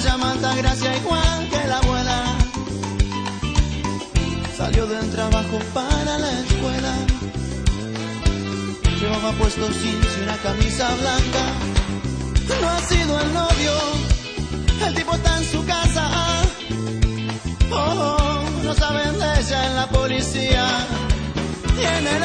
se 0.00 0.08
llaman 0.08 0.38
Gracia 0.58 0.94
y 0.94 1.48
que 1.48 1.68
la 1.68 1.78
abuela 1.78 2.24
salió 4.54 4.86
del 4.86 5.10
trabajo 5.10 5.58
para 5.72 6.18
la 6.18 6.40
escuela. 6.40 6.92
Llevaba 9.00 9.32
puesto 9.32 9.66
jeans 9.70 10.18
y 10.18 10.22
una 10.22 10.36
camisa 10.36 10.94
blanca. 10.96 11.44
No 12.60 12.68
ha 12.68 12.80
sido 12.80 13.20
el 13.20 13.32
novio, 13.32 13.72
el 14.86 14.94
tipo 14.94 15.14
está 15.14 15.38
en 15.38 15.44
su 15.44 15.64
casa. 15.64 16.10
Oh, 17.72 18.42
no 18.64 18.74
saben 18.74 19.18
de 19.18 19.40
ella 19.40 19.66
en 19.66 19.76
la 19.76 19.88
policía. 19.88 20.66
Tiene 21.74 22.16
el 22.16 22.22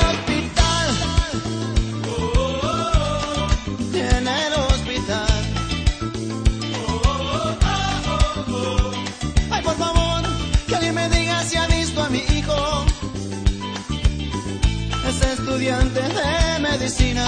estudiante 15.62 16.02
de 16.02 16.60
medicina. 16.60 17.26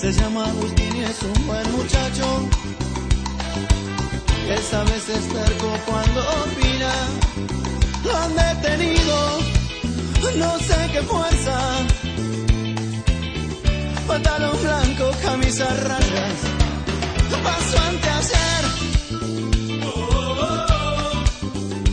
Se 0.00 0.12
llama 0.12 0.46
Agustín 0.46 0.96
y 0.96 1.04
es 1.04 1.22
un 1.22 1.46
buen 1.46 1.72
muchacho. 1.72 2.48
Él 4.48 4.62
sabe 4.68 4.90
veces 4.90 5.28
terco 5.28 5.78
cuando 5.86 6.20
opina. 6.42 6.92
Lo 8.04 8.16
han 8.16 8.34
detenido, 8.34 9.38
no 10.36 10.58
sé 10.58 10.90
qué 10.92 11.02
fuerza. 11.02 11.56
Pantalón 14.08 14.62
blanco, 14.62 15.10
camisa 15.22 15.66
rayas. 15.84 16.38
Paso 17.44 17.78
ante 17.88 18.08
ayer. 18.20 18.64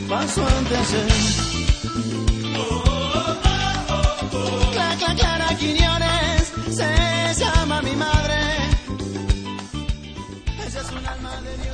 Paso 0.09 0.47
ante 0.57 0.77
ayer. 0.77 1.42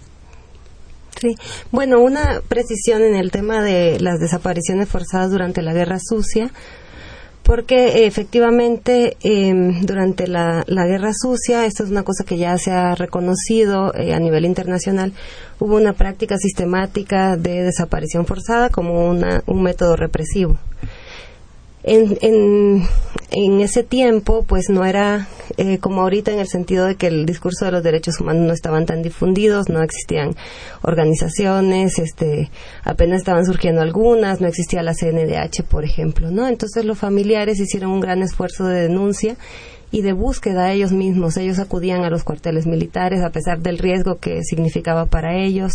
Sí, 1.21 1.35
bueno, 1.71 2.01
una 2.01 2.41
precisión 2.47 3.01
en 3.03 3.15
el 3.15 3.31
tema 3.31 3.61
de 3.61 3.99
las 3.99 4.19
desapariciones 4.19 4.89
forzadas 4.89 5.31
durante 5.31 5.61
la 5.61 5.73
Guerra 5.73 5.99
Sucia, 5.99 6.51
porque 7.43 8.07
efectivamente 8.07 9.15
em, 9.21 9.85
durante 9.85 10.27
la, 10.27 10.65
Guerra 10.67 11.11
Sucia, 11.13 11.65
esto 11.65 11.83
es 11.83 11.91
una 11.91 12.03
cosa 12.03 12.25
que 12.25 12.37
ya 12.37 12.57
se 12.57 12.71
ha 12.71 12.95
reconocido 12.95 13.93
eh, 13.93 14.15
a 14.15 14.19
nivel 14.19 14.45
internacional, 14.45 15.13
hubo 15.59 15.75
una 15.75 15.93
práctica 15.93 16.37
sistemática 16.37 17.37
de 17.37 17.61
desaparición 17.63 18.25
forzada 18.25 18.69
como 18.69 19.07
una, 19.07 19.43
un 19.45 19.61
método 19.61 19.95
represivo. 19.95 20.57
En, 21.87 22.87
en 23.31 23.59
ese 23.59 23.83
tiempo 23.83 24.43
pues 24.47 24.69
no 24.69 24.85
era 24.85 25.27
eh, 25.57 25.77
como 25.79 26.01
ahorita 26.01 26.31
en 26.31 26.39
el 26.39 26.47
sentido 26.47 26.85
de 26.85 26.95
que 26.95 27.07
el 27.07 27.25
discurso 27.25 27.65
de 27.65 27.71
los 27.71 27.83
derechos 27.83 28.19
humanos 28.19 28.43
no 28.47 28.53
estaban 28.53 28.85
tan 28.85 29.01
difundidos, 29.01 29.69
no 29.69 29.81
existían 29.81 30.35
organizaciones, 30.81 31.99
este 31.99 32.49
apenas 32.83 33.19
estaban 33.19 33.45
surgiendo 33.45 33.81
algunas, 33.81 34.41
no 34.41 34.47
existía 34.47 34.83
la 34.83 34.93
CNDH, 34.93 35.63
por 35.69 35.83
ejemplo, 35.83 36.31
¿no? 36.31 36.47
Entonces 36.47 36.85
los 36.85 36.97
familiares 36.97 37.59
hicieron 37.59 37.91
un 37.91 37.99
gran 37.99 38.21
esfuerzo 38.21 38.65
de 38.65 38.83
denuncia 38.83 39.35
y 39.91 40.01
de 40.01 40.13
búsqueda 40.13 40.71
ellos 40.71 40.91
mismos. 40.91 41.37
Ellos 41.37 41.59
acudían 41.59 42.03
a 42.03 42.09
los 42.09 42.23
cuarteles 42.23 42.65
militares 42.65 43.23
a 43.23 43.29
pesar 43.29 43.59
del 43.59 43.77
riesgo 43.77 44.19
que 44.19 44.43
significaba 44.43 45.05
para 45.05 45.35
ellos. 45.35 45.73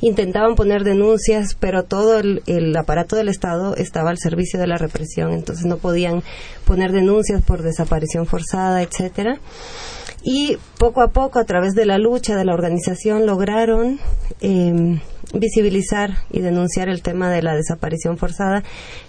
Intentaban 0.00 0.54
poner 0.54 0.84
denuncias, 0.84 1.56
pero 1.58 1.84
todo 1.84 2.18
el, 2.18 2.76
aparato 2.76 3.16
del 3.16 3.28
Estado 3.28 3.76
estaba 3.76 4.10
al 4.10 4.18
servicio 4.18 4.60
de 4.60 4.66
la 4.66 4.76
represión, 4.76 5.32
entonces 5.32 5.66
no 5.66 5.78
podían 5.78 6.22
poner 6.64 6.92
denuncias 6.92 7.42
por 7.42 7.62
desaparición 7.62 8.26
forzada, 8.26 8.82
etcétera 8.82 9.38
y 10.26 10.56
poco 10.78 11.02
a 11.02 11.08
poco 11.08 11.38
a 11.38 11.44
través 11.44 11.74
de 11.74 11.84
la 11.84 11.98
lucha 11.98 12.34
de 12.34 12.46
la 12.46 12.54
organización 12.54 13.26
lograron 13.26 14.00
eh, 14.40 14.98
visibilizar 15.34 16.18
y 16.30 16.40
denunciar 16.40 16.88
el 16.88 17.02
tema 17.02 17.30
de 17.30 17.42
la 17.42 17.54
desaparición 17.54 18.16
forzada 18.16 18.62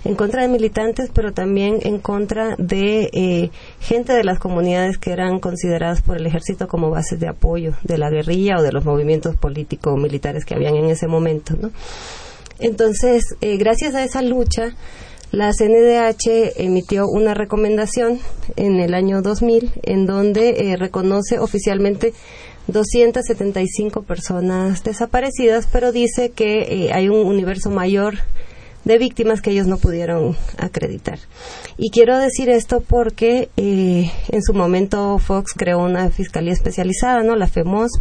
en 0.03 0.15
contra 0.15 0.41
de 0.41 0.47
militantes 0.47 1.09
pero 1.13 1.33
también 1.33 1.79
en 1.83 1.99
contra 1.99 2.55
de 2.57 3.09
eh, 3.13 3.51
gente 3.79 4.13
de 4.13 4.23
las 4.23 4.39
comunidades 4.39 4.97
que 4.97 5.11
eran 5.11 5.39
consideradas 5.39 6.01
por 6.01 6.17
el 6.17 6.25
ejército 6.25 6.67
como 6.67 6.89
bases 6.89 7.19
de 7.19 7.27
apoyo 7.27 7.73
de 7.83 7.97
la 7.97 8.09
guerrilla 8.09 8.57
o 8.57 8.63
de 8.63 8.71
los 8.71 8.85
movimientos 8.85 9.35
políticos 9.35 9.97
militares 9.97 10.45
que 10.45 10.55
habían 10.55 10.75
en 10.75 10.85
ese 10.85 11.07
momento 11.07 11.55
¿no? 11.59 11.71
entonces 12.59 13.35
eh, 13.41 13.57
gracias 13.57 13.95
a 13.95 14.03
esa 14.03 14.21
lucha 14.21 14.75
la 15.31 15.51
CNDH 15.51 16.53
emitió 16.61 17.07
una 17.07 17.33
recomendación 17.33 18.19
en 18.55 18.79
el 18.79 18.93
año 18.93 19.21
2000 19.21 19.71
en 19.83 20.05
donde 20.05 20.71
eh, 20.71 20.77
reconoce 20.77 21.39
oficialmente 21.39 22.13
275 22.67 24.03
personas 24.03 24.83
desaparecidas, 24.83 25.67
pero 25.71 25.91
dice 25.91 26.31
que 26.31 26.61
eh, 26.61 26.93
hay 26.93 27.09
un 27.09 27.25
universo 27.25 27.69
mayor 27.69 28.15
de 28.85 28.97
víctimas 28.99 29.41
que 29.41 29.51
ellos 29.51 29.67
no 29.67 29.77
pudieron 29.77 30.37
acreditar. 30.57 31.19
Y 31.77 31.89
quiero 31.89 32.17
decir 32.17 32.49
esto 32.49 32.81
porque 32.81 33.49
eh, 33.57 34.11
en 34.29 34.43
su 34.43 34.53
momento 34.53 35.17
Fox 35.17 35.53
creó 35.55 35.79
una 35.79 36.09
fiscalía 36.11 36.53
especializada, 36.53 37.23
¿no? 37.23 37.35
La 37.35 37.47
FEMOS, 37.47 37.91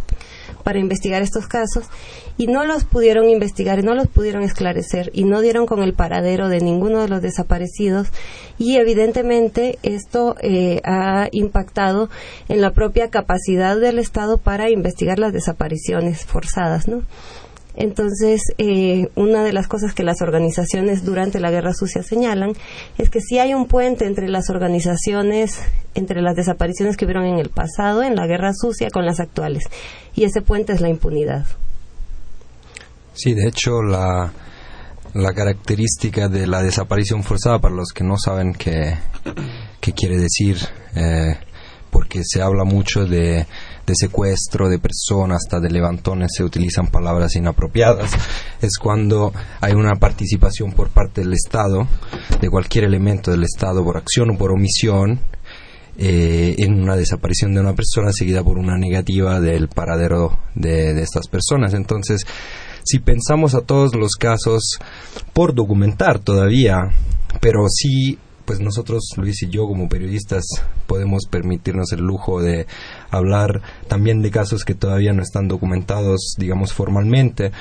para 0.65 0.79
investigar 0.79 1.21
estos 1.21 1.45
casos 1.47 1.85
y 2.39 2.47
no 2.47 2.65
los 2.65 2.85
pudieron 2.85 3.29
investigar 3.29 3.83
no 3.83 3.93
los 3.93 4.07
pudieron 4.07 4.41
esclarecer 4.41 5.11
y 5.13 5.23
no 5.23 5.41
dieron 5.41 5.67
con 5.67 5.83
el 5.83 5.93
paradero 5.93 6.49
de 6.49 6.59
ninguno 6.59 7.03
de 7.03 7.07
los 7.07 7.21
desaparecidos 7.21 8.07
y 8.57 8.77
evidentemente 8.77 9.77
esto 9.83 10.35
eh, 10.41 10.81
ha 10.83 11.29
impactado 11.31 12.09
en 12.49 12.61
la 12.61 12.71
propia 12.71 13.11
capacidad 13.11 13.79
del 13.79 13.99
Estado 13.99 14.39
para 14.39 14.71
investigar 14.71 15.19
las 15.19 15.33
desapariciones 15.33 16.25
forzadas, 16.25 16.87
¿no? 16.87 17.03
Entonces, 17.77 18.41
eh, 18.57 19.09
una 19.15 19.43
de 19.43 19.53
las 19.53 19.67
cosas 19.67 19.93
que 19.93 20.03
las 20.03 20.21
organizaciones 20.21 21.03
durante 21.03 21.39
la 21.39 21.51
Guerra 21.51 21.73
Sucia 21.73 22.03
señalan 22.03 22.53
es 22.97 23.09
que 23.09 23.19
si 23.19 23.39
hay 23.39 23.53
un 23.53 23.67
puente 23.67 24.05
entre 24.05 24.29
las 24.29 24.49
organizaciones, 24.49 25.59
entre 25.93 26.21
las 26.21 26.35
desapariciones 26.35 26.95
que 26.95 27.05
hubieron 27.05 27.25
en 27.25 27.39
el 27.39 27.49
pasado, 27.49 28.03
en 28.03 28.15
la 28.15 28.27
Guerra 28.27 28.53
Sucia, 28.53 28.89
con 28.89 29.05
las 29.05 29.19
actuales. 29.19 29.65
Y 30.15 30.23
ese 30.23 30.41
puente 30.41 30.73
es 30.73 30.81
la 30.81 30.89
impunidad. 30.89 31.45
Sí, 33.13 33.33
de 33.33 33.47
hecho, 33.47 33.81
la, 33.81 34.31
la 35.13 35.33
característica 35.33 36.27
de 36.27 36.47
la 36.47 36.61
desaparición 36.61 37.23
forzada, 37.23 37.59
para 37.59 37.75
los 37.75 37.91
que 37.93 38.03
no 38.03 38.17
saben 38.17 38.53
qué, 38.53 38.97
qué 39.79 39.93
quiere 39.93 40.17
decir, 40.17 40.57
eh, 40.95 41.37
porque 41.89 42.21
se 42.25 42.41
habla 42.41 42.65
mucho 42.65 43.05
de, 43.05 43.45
de, 43.85 43.93
secuestro 43.95 44.69
de 44.69 44.79
personas, 44.79 45.43
hasta 45.43 45.59
de 45.59 45.69
levantones 45.69 46.31
se 46.35 46.43
utilizan 46.43 46.87
palabras 46.87 47.35
inapropiadas, 47.35 48.11
es 48.61 48.77
cuando 48.77 49.33
hay 49.61 49.73
una 49.73 49.95
participación 49.95 50.71
por 50.71 50.89
parte 50.89 51.21
del 51.21 51.33
Estado, 51.33 51.87
de 52.39 52.49
cualquier 52.49 52.85
elemento 52.85 53.31
del 53.31 53.43
Estado, 53.43 53.83
por 53.83 53.97
acción 53.97 54.31
o 54.31 54.37
por 54.37 54.51
omisión, 54.51 55.19
eh, 55.97 56.55
en 56.57 56.81
una 56.81 56.97
desaparición 56.97 57.53
de 57.53 57.61
una 57.61 57.73
persona 57.73 58.11
seguida 58.11 58.43
por 58.43 58.57
una 58.57 58.77
negativa 58.77 59.39
del 59.39 59.69
paradero 59.69 60.39
de, 60.53 60.93
de 60.93 61.01
estas 61.01 61.27
personas. 61.27 61.73
Entonces, 61.73 62.25
si 62.83 62.99
pensamos 62.99 63.55
a 63.55 63.61
todos 63.61 63.95
los 63.95 64.15
casos 64.15 64.77
por 65.33 65.55
documentar 65.55 66.19
todavía, 66.19 66.91
pero 67.39 67.65
sí 67.69 68.19
pues 68.45 68.59
nosotros, 68.59 69.03
Luis 69.17 69.41
y 69.43 69.49
yo 69.49 69.67
como 69.67 69.89
periodistas, 69.89 70.43
podemos 70.87 71.25
permitirnos 71.29 71.91
el 71.91 72.01
lujo 72.01 72.41
de 72.41 72.67
hablar 73.09 73.61
también 73.87 74.21
de 74.21 74.31
casos 74.31 74.63
que 74.63 74.75
todavía 74.75 75.13
no 75.13 75.21
están 75.21 75.47
documentados, 75.47 76.35
digamos, 76.37 76.73
formalmente. 76.73 77.51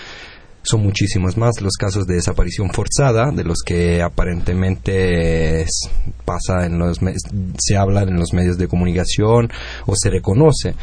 Son 0.63 0.83
muchísimos 0.83 1.37
más 1.37 1.61
los 1.61 1.75
casos 1.75 2.07
de 2.07 2.15
desaparición 2.15 2.71
forzada, 2.71 3.31
de 3.31 3.45
los 3.45 3.59
que 3.65 4.01
aparentemente 4.03 5.67
pasa 6.25 6.65
en 6.65 6.79
los 6.79 7.01
se 7.59 7.77
habla 7.77 8.03
en 8.03 8.17
los 8.17 8.33
medios 8.33 8.57
de 8.57 8.69
comunicación 8.69 9.51
o 9.87 9.95
se 9.95 10.09
reconoce 10.09 10.75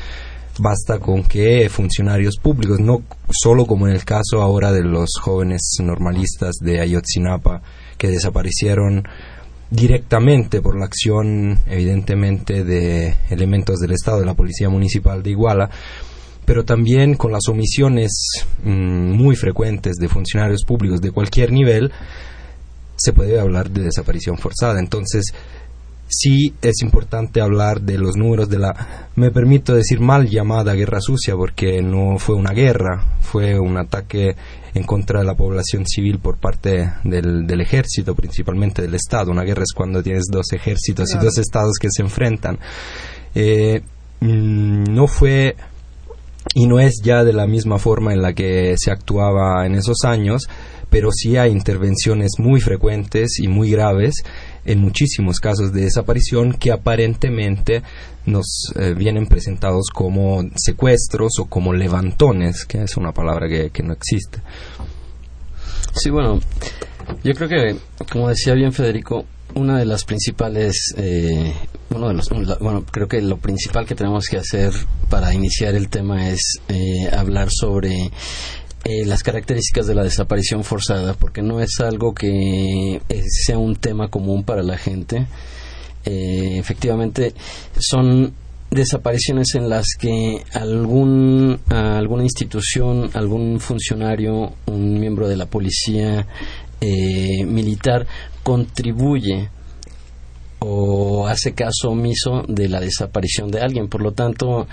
basta 0.60 1.00
con 1.00 1.24
que 1.24 1.70
funcionarios 1.70 2.38
públicos, 2.38 2.80
no 2.80 3.02
solo 3.32 3.66
como 3.66 3.88
en 3.88 3.96
el 3.96 4.04
caso 4.04 4.42
ahora 4.42 4.72
de 4.72 4.84
los 4.84 5.10
jóvenes 5.20 5.62
normalistas 5.82 6.56
de 6.62 6.82
Ayotzinapa 6.82 7.62
que 7.98 8.10
desaparecieron 8.10 9.08
directamente 9.72 10.62
por 10.62 10.78
la 10.78 10.86
acción 10.86 11.58
evidentemente 11.66 12.64
de 12.64 13.16
elementos 13.30 13.80
del 13.80 13.94
Estado, 13.94 14.20
de 14.20 14.26
la 14.26 14.36
Policía 14.36 14.70
Municipal 14.70 15.24
de 15.24 15.32
Iguala, 15.32 15.70
pero 16.46 16.66
también 16.66 17.16
con 17.16 17.32
las 17.32 17.48
omisiones 17.48 18.12
mmm, 18.64 19.12
muy 19.12 19.36
frecuentes 19.36 19.96
de 19.96 20.10
funcionarios 20.10 20.66
públicos 20.66 21.02
de 21.02 21.12
cualquier 21.12 21.54
nivel, 21.54 21.92
se 22.98 23.14
puede 23.14 23.40
hablar 23.40 23.72
de 23.72 23.84
desaparición 23.84 24.38
forzada. 24.38 24.80
Entonces, 24.80 25.34
sí 26.12 26.54
es 26.62 26.82
importante 26.82 27.42
hablar 27.42 27.82
de 27.82 27.98
los 27.98 28.18
números 28.18 28.50
de 28.50 28.60
la, 28.60 29.10
me 29.16 29.32
permito 29.32 29.74
decir 29.74 30.00
mal 30.00 30.28
llamada 30.28 30.74
guerra 30.74 31.00
sucia, 31.00 31.36
porque 31.36 31.82
no 31.82 32.20
fue 32.20 32.36
una 32.36 32.52
guerra, 32.52 33.18
fue 33.22 33.58
un 33.58 33.78
ataque 33.78 34.36
en 34.74 34.84
contra 34.84 35.20
de 35.20 35.26
la 35.26 35.36
población 35.36 35.86
civil 35.86 36.20
por 36.20 36.38
parte 36.38 36.92
del, 37.04 37.48
del 37.48 37.62
ejército, 37.62 38.14
principalmente 38.14 38.82
del 38.82 38.94
Estado. 38.94 39.32
Una 39.32 39.44
guerra 39.44 39.64
es 39.64 39.74
cuando 39.74 40.04
tienes 40.04 40.26
dos 40.32 40.52
ejércitos 40.52 41.10
claro. 41.10 41.24
y 41.24 41.26
dos 41.26 41.38
estados 41.38 41.74
que 41.80 41.88
se 41.90 42.02
enfrentan. 42.02 42.60
Eh, 43.34 43.82
no 44.22 45.08
fue 45.08 45.56
y 46.54 46.68
no 46.68 46.80
es 46.80 47.02
ya 47.04 47.24
de 47.24 47.34
la 47.34 47.48
misma 47.48 47.78
forma 47.78 48.14
en 48.14 48.22
la 48.22 48.34
que 48.34 48.76
se 48.78 48.92
actuaba 48.92 49.66
en 49.66 49.76
esos 49.76 50.04
años, 50.04 50.48
pero 50.92 51.10
sí 51.12 51.38
hay 51.38 51.52
intervenciones 51.52 52.34
muy 52.38 52.62
frecuentes 52.62 53.40
y 53.40 53.48
muy 53.48 53.72
graves 53.72 54.16
en 54.66 54.80
muchísimos 54.80 55.40
casos 55.40 55.74
de 55.74 55.82
desaparición 55.82 56.54
que 56.54 56.72
aparentemente 56.72 57.82
nos 58.26 58.72
eh, 58.76 58.94
vienen 58.94 59.26
presentados 59.26 59.88
como 59.92 60.44
secuestros 60.56 61.40
o 61.40 61.46
como 61.46 61.74
levantones, 61.74 62.66
que 62.66 62.84
es 62.84 62.98
una 62.98 63.14
palabra 63.14 63.48
que, 63.48 63.72
que 63.72 63.82
no 63.82 63.94
existe. 63.94 64.42
Sí, 65.94 66.10
bueno, 66.10 66.40
yo 67.24 67.34
creo 67.34 67.50
que, 67.50 67.76
como 68.12 68.30
decía 68.30 68.54
bien 68.54 68.74
Federico, 68.74 69.26
una 69.56 69.80
de 69.80 69.86
las 69.86 70.06
principales, 70.06 70.94
eh, 70.98 71.54
uno 71.90 72.10
de 72.10 72.14
los, 72.14 72.30
bueno, 72.60 72.86
creo 72.90 73.08
que 73.08 73.22
lo 73.22 73.38
principal 73.38 73.86
que 73.86 73.96
tenemos 73.96 74.26
que 74.26 74.38
hacer 74.38 74.74
para 75.10 75.34
iniciar 75.34 75.76
el 75.76 75.90
tema 75.90 76.30
es 76.30 76.60
eh, 76.70 77.10
hablar 77.12 77.50
sobre 77.52 78.12
eh, 78.84 79.06
las 79.06 79.22
características 79.22 79.86
de 79.86 79.94
la 79.94 80.04
desaparición 80.04 80.64
forzada, 80.64 81.14
porque 81.14 81.44
no 81.44 81.62
es 81.62 81.80
algo 81.80 82.16
que 82.16 82.96
eh, 82.96 83.24
sea 83.28 83.60
un 83.60 83.76
tema 83.76 84.08
común 84.10 84.44
para 84.44 84.64
la 84.64 84.76
gente. 84.76 85.28
Eh, 86.04 86.58
efectivamente, 86.58 87.36
son 87.78 88.34
desapariciones 88.72 89.54
en 89.54 89.70
las 89.70 89.86
que 90.00 90.44
algún, 90.54 91.60
alguna 91.70 92.24
institución, 92.24 93.12
algún 93.14 93.60
funcionario, 93.60 94.54
un 94.66 95.00
miembro 95.00 95.28
de 95.28 95.38
la 95.38 95.46
policía 95.46 96.26
militar 97.46 98.08
contribuye 98.42 99.50
o 100.64 101.28
hace 101.28 101.54
caso 101.54 101.90
omiso 101.90 102.44
de 102.48 102.70
la 102.70 102.80
desaparición 102.80 103.50
de 103.50 103.62
alguien. 103.62 103.88
Por 103.88 104.04
lo 104.04 104.12
tanto, 104.12 104.68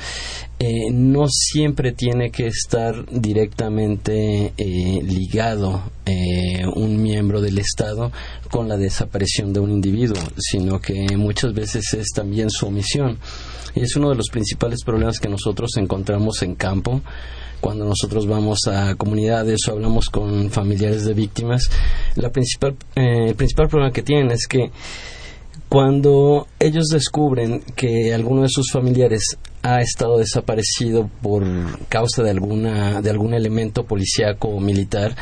eh, 0.59 0.91
no 0.93 1.27
siempre 1.29 1.93
tiene 1.93 2.31
que 2.31 2.47
estar 2.47 3.07
directamente 3.11 4.53
eh, 4.57 5.03
ligado 5.03 5.91
eh, 6.05 6.67
un 6.75 7.03
miembro 7.03 7.41
del 7.41 7.59
Estado 7.59 8.13
con 8.51 8.69
la 8.69 8.77
desaparición 8.77 9.55
de 9.55 9.61
un 9.61 9.71
individuo, 9.71 10.19
sino 10.37 10.79
que 10.79 11.17
muchas 11.17 11.55
veces 11.55 11.95
es 11.95 12.09
también 12.15 12.51
su 12.51 12.67
omisión. 12.67 13.19
Y 13.75 13.81
es 13.81 13.97
uno 13.97 14.11
de 14.11 14.17
los 14.17 14.29
principales 14.29 14.85
problemas 14.85 15.19
que 15.19 15.29
nosotros 15.29 15.71
encontramos 15.79 16.43
en 16.43 16.55
campo 16.55 17.01
cuando 17.61 17.87
nosotros 17.87 18.27
vamos 18.27 18.67
a 18.67 18.95
comunidades 18.95 19.61
o 19.67 19.73
hablamos 19.73 20.11
con 20.11 20.51
familiares 20.51 21.07
de 21.07 21.15
víctimas. 21.15 21.71
La 22.15 22.31
principal, 22.31 22.77
el 22.95 23.35
principal 23.35 23.69
problema 23.69 23.93
que 23.93 24.03
tienen 24.03 24.31
es 24.31 24.47
que 24.47 24.71
Cuando 25.69 26.47
ellos 26.59 26.87
descubren 26.87 27.61
que 27.77 28.15
alguno 28.15 28.43
de 28.43 28.49
sus 28.49 28.71
familiares 28.73 29.37
ha 29.63 29.81
estado 29.83 30.19
desaparecido 30.19 31.11
por 31.21 31.45
causa 31.89 32.23
de 32.23 32.31
alguna 32.31 33.03
de 33.03 33.11
algún 33.11 33.35
elemento 33.35 33.85
policíaco 33.85 34.49
o 34.49 34.61
militar, 34.61 35.15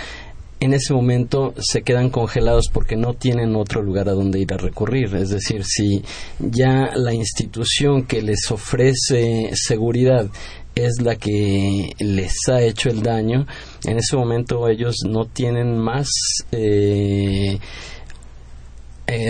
en 0.61 0.73
ese 0.73 0.95
momento 0.95 1.53
se 1.59 1.83
quedan 1.83 2.11
congelados 2.11 2.67
porque 2.73 2.97
no 2.97 3.15
tienen 3.15 3.57
otro 3.57 3.83
lugar 3.83 4.09
a 4.09 4.12
donde 4.12 4.41
ir 4.41 4.53
a 4.55 4.57
recurrir. 4.57 5.15
Es 5.17 5.31
decir, 5.31 5.65
si 5.65 6.03
ya 6.38 6.93
la 6.95 7.12
institución 7.12 8.05
que 8.05 8.23
les 8.23 8.50
ofrece 8.50 9.50
seguridad 9.53 10.31
es 10.75 11.00
la 11.00 11.17
que 11.17 11.91
les 11.99 12.35
ha 12.49 12.62
hecho 12.62 12.88
el 12.88 13.03
daño, 13.03 13.47
en 13.85 13.99
ese 13.99 14.17
momento 14.17 14.69
ellos 14.69 14.97
no 15.09 15.25
tienen 15.25 15.79
más 15.79 16.09
eh, 16.53 17.56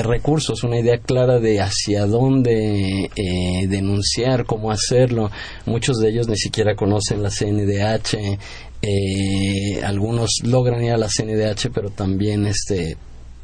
recursos, 0.06 0.62
una 0.64 0.78
idea 0.78 0.98
clara 0.98 1.38
de 1.38 1.60
hacia 1.60 2.06
dónde 2.06 3.10
eh, 3.14 3.66
denunciar, 3.68 4.44
cómo 4.44 4.70
hacerlo. 4.70 5.30
Muchos 5.64 5.98
de 5.98 6.08
ellos 6.10 6.28
ni 6.28 6.36
siquiera 6.36 6.75
conocen 6.75 7.22
la 7.22 7.30
CNDH, 7.30 8.38
eh, 8.82 9.82
algunos 9.84 10.40
logran 10.42 10.82
ir 10.84 10.92
a 10.92 10.96
la 10.96 11.08
CNDH, 11.08 11.70
pero 11.72 11.90
también 11.90 12.46
este 12.46 12.96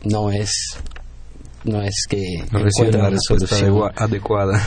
no 0.04 0.30
es 0.30 0.76
no 1.64 1.80
es 1.82 2.06
que 2.08 2.22
no 2.50 2.58
reciben 2.58 2.98
la 2.98 3.10
respuesta 3.10 3.56
adecuada. 3.96 4.60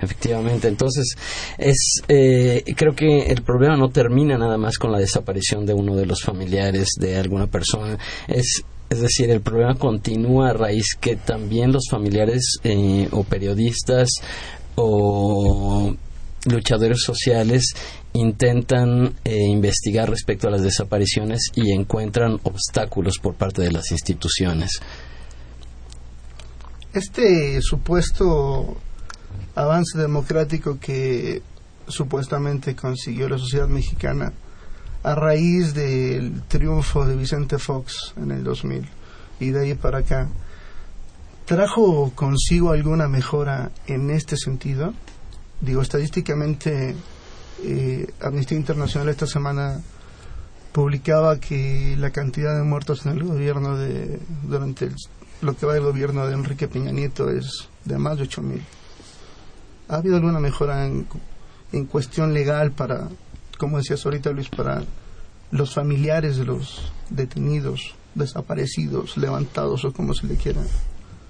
Efectivamente, 0.00 0.68
entonces 0.68 1.14
es 1.56 2.02
creo 2.06 2.94
que 2.94 3.26
el 3.26 3.42
problema 3.42 3.76
no 3.76 3.88
termina 3.88 4.36
nada 4.36 4.58
más 4.58 4.76
con 4.76 4.92
la 4.92 4.98
desaparición 4.98 5.64
de 5.64 5.72
uno 5.72 5.96
de 5.96 6.06
los 6.06 6.22
familiares 6.22 6.88
de 6.98 7.16
alguna 7.16 7.46
persona, 7.46 7.98
es 8.28 8.64
es 8.90 9.00
decir, 9.00 9.30
el 9.30 9.40
problema 9.40 9.74
continúa 9.74 10.50
a 10.50 10.52
raíz 10.52 10.94
que 11.00 11.16
también 11.16 11.72
los 11.72 11.88
familiares 11.90 12.58
eh, 12.64 13.08
o 13.10 13.24
periodistas 13.24 14.08
o 14.76 15.94
luchadores 16.46 17.02
sociales 17.02 17.74
intentan 18.12 19.14
eh, 19.24 19.36
investigar 19.48 20.08
respecto 20.08 20.48
a 20.48 20.50
las 20.50 20.62
desapariciones 20.62 21.50
y 21.54 21.72
encuentran 21.72 22.38
obstáculos 22.44 23.18
por 23.18 23.34
parte 23.34 23.62
de 23.62 23.72
las 23.72 23.90
instituciones. 23.90 24.80
Este 26.92 27.60
supuesto 27.60 28.76
avance 29.56 29.98
democrático 29.98 30.78
que 30.78 31.42
supuestamente 31.88 32.76
consiguió 32.76 33.28
la 33.28 33.38
sociedad 33.38 33.66
mexicana 33.66 34.32
a 35.04 35.14
raíz 35.14 35.74
del 35.74 36.42
triunfo 36.48 37.04
de 37.04 37.14
Vicente 37.14 37.58
Fox 37.58 38.14
en 38.16 38.30
el 38.30 38.42
2000 38.42 38.88
y 39.38 39.50
de 39.50 39.60
ahí 39.60 39.74
para 39.74 39.98
acá, 39.98 40.28
¿trajo 41.44 42.10
consigo 42.14 42.72
alguna 42.72 43.06
mejora 43.06 43.70
en 43.86 44.10
este 44.10 44.38
sentido? 44.38 44.94
Digo, 45.60 45.82
estadísticamente, 45.82 46.96
eh, 47.62 48.06
Amnistía 48.22 48.56
Internacional 48.56 49.10
esta 49.10 49.26
semana 49.26 49.82
publicaba 50.72 51.38
que 51.38 51.96
la 51.98 52.10
cantidad 52.10 52.56
de 52.56 52.64
muertos 52.64 53.04
en 53.04 53.12
el 53.12 53.24
gobierno 53.24 53.76
de 53.76 54.18
durante 54.44 54.90
lo 55.42 55.54
que 55.54 55.66
va 55.66 55.74
del 55.74 55.84
gobierno 55.84 56.26
de 56.26 56.32
Enrique 56.32 56.66
Peña 56.66 56.92
Nieto 56.92 57.28
es 57.28 57.68
de 57.84 57.98
más 57.98 58.16
de 58.16 58.24
8.000. 58.24 58.62
¿Ha 59.88 59.96
habido 59.96 60.16
alguna 60.16 60.40
mejora 60.40 60.86
en, 60.86 61.06
en 61.72 61.84
cuestión 61.84 62.32
legal 62.32 62.72
para 62.72 63.08
como 63.56 63.78
decías 63.78 64.04
ahorita 64.04 64.30
Luis, 64.30 64.48
para 64.48 64.82
los 65.50 65.74
familiares 65.74 66.36
de 66.36 66.44
los 66.44 66.92
detenidos, 67.10 67.94
desaparecidos, 68.14 69.16
levantados 69.16 69.84
o 69.84 69.92
como 69.92 70.14
se 70.14 70.26
le 70.26 70.36
quiera? 70.36 70.60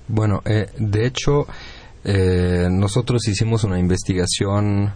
Bueno, 0.09 0.43
eh, 0.45 0.67
de 0.79 1.07
hecho, 1.07 1.47
eh, 2.05 2.69
nosotros 2.71 3.27
hicimos 3.29 3.65
una 3.65 3.79
investigación 3.79 4.93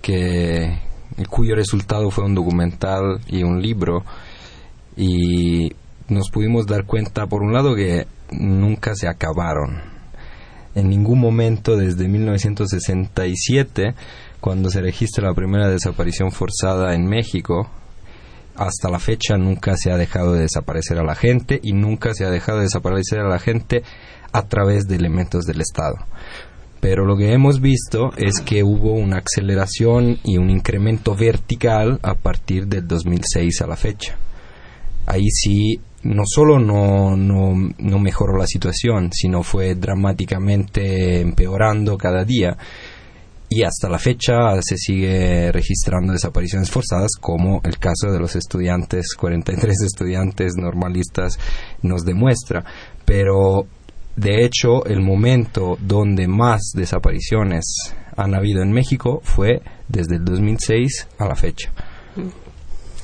que 0.00 0.78
cuyo 1.28 1.54
resultado 1.54 2.10
fue 2.10 2.24
un 2.24 2.34
documental 2.34 3.20
y 3.28 3.42
un 3.42 3.60
libro 3.60 4.04
y 4.96 5.72
nos 6.08 6.30
pudimos 6.30 6.66
dar 6.66 6.84
cuenta, 6.84 7.26
por 7.26 7.42
un 7.42 7.52
lado, 7.52 7.74
que 7.74 8.06
nunca 8.30 8.94
se 8.94 9.08
acabaron. 9.08 9.80
En 10.74 10.88
ningún 10.88 11.20
momento 11.20 11.76
desde 11.76 12.08
1967 12.08 13.94
cuando 14.42 14.70
se 14.70 14.80
registra 14.80 15.28
la 15.28 15.34
primera 15.34 15.68
desaparición 15.68 16.32
forzada 16.32 16.96
en 16.96 17.06
México, 17.06 17.70
hasta 18.56 18.90
la 18.90 18.98
fecha 18.98 19.36
nunca 19.36 19.76
se 19.76 19.92
ha 19.92 19.96
dejado 19.96 20.32
de 20.32 20.40
desaparecer 20.40 20.98
a 20.98 21.04
la 21.04 21.14
gente 21.14 21.60
y 21.62 21.74
nunca 21.74 22.12
se 22.12 22.24
ha 22.24 22.30
dejado 22.30 22.58
de 22.58 22.64
desaparecer 22.64 23.20
a 23.20 23.28
la 23.28 23.38
gente 23.38 23.84
a 24.32 24.48
través 24.48 24.88
de 24.88 24.96
elementos 24.96 25.44
del 25.44 25.60
Estado. 25.60 25.94
Pero 26.80 27.06
lo 27.06 27.16
que 27.16 27.32
hemos 27.32 27.60
visto 27.60 28.10
es 28.16 28.40
que 28.40 28.64
hubo 28.64 28.94
una 28.94 29.18
aceleración 29.24 30.18
y 30.24 30.38
un 30.38 30.50
incremento 30.50 31.14
vertical 31.14 32.00
a 32.02 32.16
partir 32.16 32.66
del 32.66 32.88
2006 32.88 33.62
a 33.62 33.68
la 33.68 33.76
fecha. 33.76 34.16
Ahí 35.06 35.28
sí, 35.30 35.80
no 36.02 36.24
solo 36.26 36.58
no, 36.58 37.16
no, 37.16 37.54
no 37.78 37.98
mejoró 38.00 38.36
la 38.36 38.48
situación, 38.48 39.10
sino 39.12 39.44
fue 39.44 39.76
dramáticamente 39.76 41.20
empeorando 41.20 41.96
cada 41.96 42.24
día 42.24 42.58
y 43.54 43.64
hasta 43.64 43.88
la 43.88 43.98
fecha 43.98 44.60
se 44.62 44.78
sigue 44.78 45.52
registrando 45.52 46.14
desapariciones 46.14 46.70
forzadas 46.70 47.10
como 47.20 47.60
el 47.64 47.78
caso 47.78 48.10
de 48.10 48.18
los 48.18 48.34
estudiantes, 48.34 49.14
43 49.14 49.76
estudiantes 49.82 50.54
normalistas 50.56 51.38
nos 51.82 52.02
demuestra, 52.04 52.64
pero 53.04 53.66
de 54.16 54.44
hecho 54.44 54.86
el 54.86 55.02
momento 55.02 55.76
donde 55.80 56.28
más 56.28 56.72
desapariciones 56.74 57.64
han 58.16 58.34
habido 58.34 58.62
en 58.62 58.72
México 58.72 59.20
fue 59.22 59.60
desde 59.86 60.16
el 60.16 60.24
2006 60.24 61.08
a 61.18 61.26
la 61.26 61.36
fecha. 61.36 61.70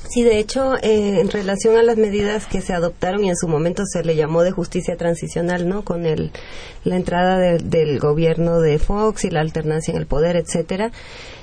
Sí, 0.09 0.23
de 0.23 0.39
hecho, 0.39 0.75
eh, 0.81 1.19
en 1.19 1.29
relación 1.29 1.77
a 1.77 1.83
las 1.83 1.95
medidas 1.95 2.47
que 2.47 2.61
se 2.61 2.73
adoptaron 2.73 3.23
y 3.23 3.29
en 3.29 3.35
su 3.35 3.47
momento 3.47 3.83
se 3.85 4.03
le 4.03 4.15
llamó 4.15 4.41
de 4.41 4.49
justicia 4.49 4.97
transicional, 4.97 5.69
¿no? 5.69 5.83
Con 5.83 6.07
el, 6.07 6.31
la 6.83 6.95
entrada 6.95 7.37
del 7.37 7.99
gobierno 7.99 8.59
de 8.59 8.79
Fox 8.79 9.25
y 9.25 9.29
la 9.29 9.41
alternancia 9.41 9.91
en 9.91 9.99
el 9.99 10.07
poder, 10.07 10.35
etcétera. 10.35 10.91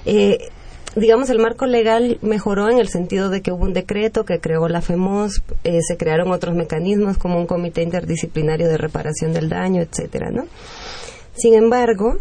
Eh, 0.04 0.48
digamos, 0.96 1.30
el 1.30 1.38
marco 1.38 1.66
legal 1.66 2.18
mejoró 2.22 2.68
en 2.68 2.78
el 2.78 2.88
sentido 2.88 3.30
de 3.30 3.40
que 3.40 3.52
hubo 3.52 3.62
un 3.62 3.72
decreto 3.72 4.24
que 4.24 4.40
creó 4.40 4.68
la 4.68 4.82
FEMOS, 4.82 5.42
eh, 5.62 5.78
se 5.86 5.96
crearon 5.96 6.32
otros 6.32 6.56
mecanismos 6.56 7.18
como 7.18 7.38
un 7.38 7.46
comité 7.46 7.82
interdisciplinario 7.82 8.68
de 8.68 8.78
reparación 8.78 9.32
del 9.32 9.48
daño, 9.48 9.80
etcétera, 9.80 10.32
¿no? 10.32 10.46
Sin 11.36 11.54
embargo, 11.54 12.18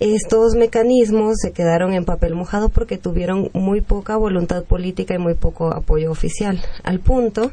estos 0.00 0.54
mecanismos 0.54 1.36
se 1.40 1.52
quedaron 1.52 1.92
en 1.92 2.04
papel 2.04 2.34
mojado 2.34 2.68
porque 2.68 2.98
tuvieron 2.98 3.50
muy 3.52 3.80
poca 3.80 4.16
voluntad 4.16 4.64
política 4.64 5.14
y 5.14 5.18
muy 5.18 5.34
poco 5.34 5.72
apoyo 5.74 6.10
oficial, 6.10 6.60
al 6.84 7.00
punto 7.00 7.52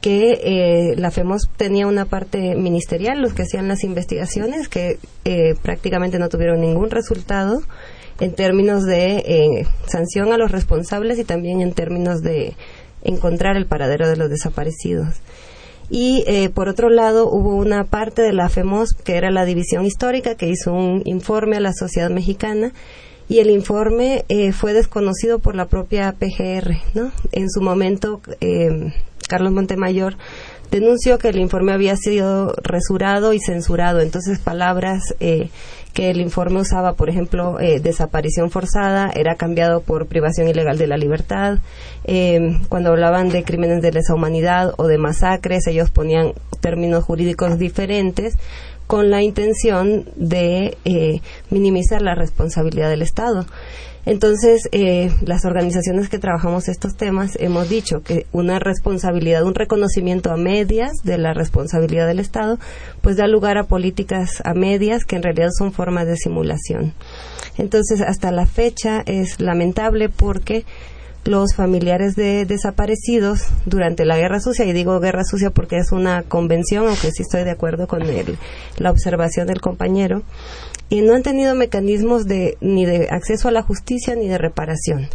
que 0.00 0.38
eh, 0.42 0.94
la 0.96 1.10
FEMOS 1.10 1.48
tenía 1.56 1.86
una 1.86 2.04
parte 2.04 2.54
ministerial, 2.54 3.20
los 3.20 3.32
que 3.32 3.42
hacían 3.42 3.66
las 3.66 3.82
investigaciones, 3.82 4.68
que 4.68 4.98
eh, 5.24 5.54
prácticamente 5.62 6.18
no 6.18 6.28
tuvieron 6.28 6.60
ningún 6.60 6.90
resultado 6.90 7.60
en 8.20 8.34
términos 8.34 8.84
de 8.84 9.16
eh, 9.16 9.66
sanción 9.86 10.32
a 10.32 10.38
los 10.38 10.52
responsables 10.52 11.18
y 11.18 11.24
también 11.24 11.60
en 11.60 11.72
términos 11.72 12.20
de 12.22 12.54
encontrar 13.02 13.56
el 13.56 13.66
paradero 13.66 14.08
de 14.08 14.16
los 14.16 14.30
desaparecidos. 14.30 15.16
Y 15.88 16.24
eh, 16.26 16.48
por 16.48 16.68
otro 16.68 16.88
lado, 16.90 17.30
hubo 17.30 17.54
una 17.56 17.84
parte 17.84 18.22
de 18.22 18.32
la 18.32 18.48
FEMOS, 18.48 18.94
que 19.04 19.16
era 19.16 19.30
la 19.30 19.44
división 19.44 19.84
histórica, 19.86 20.34
que 20.34 20.48
hizo 20.48 20.72
un 20.72 21.02
informe 21.04 21.56
a 21.56 21.60
la 21.60 21.72
sociedad 21.72 22.10
mexicana 22.10 22.72
y 23.28 23.40
el 23.40 23.50
informe 23.50 24.24
eh, 24.28 24.52
fue 24.52 24.72
desconocido 24.72 25.38
por 25.38 25.56
la 25.56 25.66
propia 25.66 26.12
PGR. 26.12 26.76
¿no? 26.94 27.10
En 27.32 27.50
su 27.50 27.60
momento, 27.60 28.20
eh, 28.40 28.92
Carlos 29.28 29.52
Montemayor 29.52 30.16
denunció 30.70 31.18
que 31.18 31.28
el 31.28 31.38
informe 31.38 31.72
había 31.72 31.96
sido 31.96 32.54
resurado 32.62 33.32
y 33.32 33.40
censurado. 33.40 34.00
Entonces, 34.00 34.38
palabras 34.38 35.14
eh, 35.20 35.50
que 35.96 36.10
el 36.10 36.20
informe 36.20 36.60
usaba, 36.60 36.92
por 36.92 37.08
ejemplo, 37.08 37.58
eh, 37.58 37.80
desaparición 37.80 38.50
forzada, 38.50 39.10
era 39.14 39.36
cambiado 39.36 39.80
por 39.80 40.08
privación 40.08 40.46
ilegal 40.46 40.76
de 40.76 40.86
la 40.86 40.98
libertad. 40.98 41.60
Eh, 42.04 42.60
cuando 42.68 42.90
hablaban 42.90 43.30
de 43.30 43.44
crímenes 43.44 43.80
de 43.80 43.92
lesa 43.92 44.14
humanidad 44.14 44.74
o 44.76 44.88
de 44.88 44.98
masacres, 44.98 45.66
ellos 45.66 45.90
ponían 45.90 46.34
términos 46.60 47.02
jurídicos 47.02 47.58
diferentes 47.58 48.36
con 48.86 49.10
la 49.10 49.22
intención 49.22 50.04
de 50.16 50.76
minimizar 51.48 52.02
la 52.02 52.14
responsabilidad 52.14 52.90
del 52.90 53.00
Estado. 53.00 53.46
Entonces, 54.06 54.68
eh, 54.70 55.10
las 55.22 55.44
organizaciones 55.44 56.08
que 56.08 56.20
trabajamos 56.20 56.68
estos 56.68 56.96
temas 56.96 57.36
hemos 57.40 57.68
dicho 57.68 58.02
que 58.02 58.26
una 58.32 58.60
responsabilidad, 58.60 59.42
un 59.42 59.56
reconocimiento 59.56 60.30
a 60.30 60.36
medias 60.36 60.92
de 61.02 61.18
la 61.18 61.34
responsabilidad 61.34 62.06
del 62.06 62.20
Estado, 62.20 62.58
pues 63.02 63.16
da 63.16 63.26
lugar 63.26 63.58
a 63.58 63.64
políticas 63.64 64.40
a 64.44 64.54
medias 64.54 65.04
que 65.04 65.16
en 65.16 65.24
realidad 65.24 65.50
son 65.58 65.72
formas 65.72 66.06
de 66.06 66.16
simulación. 66.16 66.94
Entonces, 67.58 68.00
hasta 68.00 68.30
la 68.30 68.46
fecha 68.46 69.02
es 69.06 69.40
lamentable 69.40 70.08
porque 70.08 70.64
los 71.24 71.54
familiares 71.54 72.14
de 72.14 72.46
desaparecidos 72.46 73.46
durante 73.64 74.04
la 74.04 74.16
Guerra 74.16 74.38
Sucia, 74.38 74.64
y 74.64 74.72
digo 74.72 75.00
Guerra 75.00 75.24
Sucia 75.24 75.50
porque 75.50 75.78
es 75.78 75.90
una 75.90 76.22
convención, 76.22 76.86
aunque 76.86 77.10
sí 77.10 77.22
estoy 77.22 77.42
de 77.42 77.50
acuerdo 77.50 77.88
con 77.88 78.02
el, 78.02 78.38
la 78.78 78.92
observación 78.92 79.48
del 79.48 79.60
compañero, 79.60 80.22
y 80.88 81.02
no 81.02 81.14
han 81.14 81.22
tenido 81.22 81.54
mecanismos 81.54 82.26
de, 82.26 82.56
ni 82.60 82.86
de 82.86 83.08
acceso 83.10 83.48
a 83.48 83.52
la 83.52 83.62
justicia 83.62 84.14
ni 84.14 84.28
de 84.28 84.38
reparación. 84.38 85.08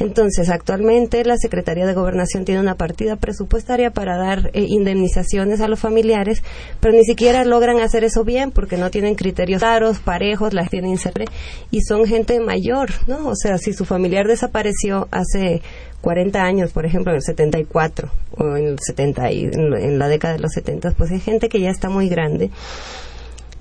Entonces, 0.00 0.48
actualmente 0.48 1.24
la 1.24 1.36
Secretaría 1.36 1.86
de 1.86 1.94
Gobernación 1.94 2.44
tiene 2.44 2.60
una 2.60 2.76
partida 2.76 3.16
presupuestaria 3.16 3.90
para 3.90 4.16
dar 4.16 4.50
eh, 4.54 4.64
indemnizaciones 4.66 5.60
a 5.60 5.68
los 5.68 5.80
familiares, 5.80 6.42
pero 6.80 6.94
ni 6.94 7.04
siquiera 7.04 7.44
logran 7.44 7.78
hacer 7.80 8.02
eso 8.04 8.24
bien 8.24 8.50
porque 8.50 8.76
no 8.76 8.90
tienen 8.90 9.14
criterios 9.14 9.60
claros, 9.60 9.98
parejos, 9.98 10.54
las 10.54 10.70
tienen 10.70 10.96
siempre 10.98 11.26
y 11.70 11.82
son 11.82 12.06
gente 12.06 12.40
mayor, 12.40 12.90
¿no? 13.06 13.28
O 13.28 13.36
sea, 13.36 13.58
si 13.58 13.74
su 13.74 13.84
familiar 13.84 14.26
desapareció 14.26 15.08
hace 15.10 15.62
40 16.00 16.42
años, 16.42 16.72
por 16.72 16.84
ejemplo, 16.84 17.12
en 17.12 17.16
el 17.16 17.22
74 17.22 18.10
o 18.38 18.56
en 18.56 18.66
el 18.66 18.78
70 18.78 19.32
y 19.32 19.44
en, 19.44 19.98
la 19.98 20.08
década 20.08 20.34
de 20.34 20.40
los 20.40 20.52
70, 20.52 20.92
pues 20.92 21.10
hay 21.12 21.20
gente 21.20 21.48
que 21.48 21.60
ya 21.60 21.70
está 21.70 21.88
muy 21.88 22.08
grande 22.08 22.50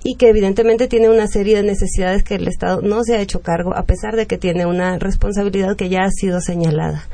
y 0.04 0.16
que 0.16 0.30
evidentemente 0.30 0.88
tiene 0.88 1.10
una 1.10 1.28
serie 1.28 1.58
de 1.58 1.64
necesidades 1.64 2.24
que 2.24 2.36
el 2.36 2.48
Estado 2.48 2.82
no 2.82 3.04
se 3.04 3.16
ha 3.16 3.22
hecho 3.22 3.42
cargo, 3.42 3.76
a 3.76 3.84
pesar 3.84 4.16
de 4.16 4.26
que 4.26 4.38
tiene 4.38 4.66
una 4.66 4.98
responsabilidad 4.98 5.76
que 5.76 5.90
ya 5.90 6.04
ha 6.04 6.12
sido 6.12 6.42
señalada. 6.42 7.08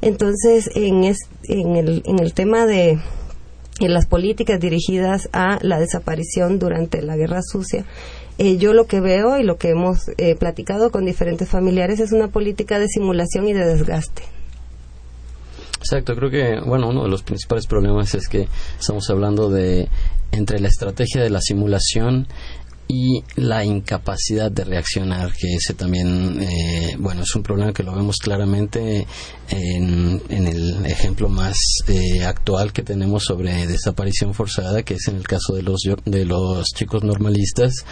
Entonces, 0.00 0.70
en, 0.74 1.04
en, 1.04 1.76
el, 1.76 2.02
en 2.06 2.18
el 2.20 2.32
tema 2.32 2.66
de 2.66 2.98
en 3.80 3.94
las 3.94 4.06
políticas 4.06 4.60
dirigidas 4.60 5.28
a 5.32 5.58
la 5.62 5.80
desaparición 5.80 6.58
durante 6.58 7.02
la 7.02 7.16
guerra 7.16 7.40
sucia, 7.42 7.86
eh, 8.38 8.58
yo 8.58 8.72
lo 8.74 8.86
que 8.86 9.00
veo 9.00 9.38
y 9.38 9.42
lo 9.42 9.56
que 9.56 9.70
hemos 9.70 10.10
eh, 10.18 10.34
platicado 10.36 10.90
con 10.90 11.04
diferentes 11.04 11.48
familiares 11.48 11.98
es 12.00 12.12
una 12.12 12.28
política 12.28 12.78
de 12.78 12.88
simulación 12.88 13.48
y 13.48 13.52
de 13.52 13.64
desgaste. 13.64 14.22
Exacto, 15.78 16.14
creo 16.14 16.30
que, 16.30 16.60
bueno, 16.66 16.90
uno 16.90 17.04
de 17.04 17.08
los 17.08 17.22
principales 17.22 17.66
problemas 17.66 18.14
es 18.14 18.28
que 18.28 18.48
estamos 18.78 19.08
hablando 19.08 19.48
de 19.48 19.88
entre 20.32 20.60
la 20.60 20.68
estrategia 20.68 21.22
de 21.22 21.30
la 21.30 21.40
simulación 21.40 22.28
y 22.92 23.22
la 23.36 23.64
incapacidad 23.64 24.50
de 24.50 24.64
reaccionar, 24.64 25.32
que 25.32 25.54
ese 25.54 25.74
también, 25.74 26.42
eh, 26.42 26.96
bueno, 26.98 27.22
es 27.22 27.32
un 27.36 27.42
problema 27.44 27.72
que 27.72 27.84
lo 27.84 27.94
vemos 27.94 28.16
claramente 28.16 29.06
en, 29.48 30.20
el 30.28 30.84
ejemplo 30.86 31.28
más 31.28 31.56
eh, 31.86 32.24
actual 32.24 32.72
que 32.72 32.82
tenemos 32.82 33.24
sobre 33.24 33.68
desaparición 33.68 34.34
forzada, 34.34 34.82
que 34.82 34.94
es 34.94 35.06
en 35.06 35.16
el 35.16 35.26
caso 35.28 35.54
de 35.54 35.62
los, 35.62 35.82
de 36.04 36.24
los 36.24 36.66
chicos 36.74 37.04
normalistas. 37.04 37.84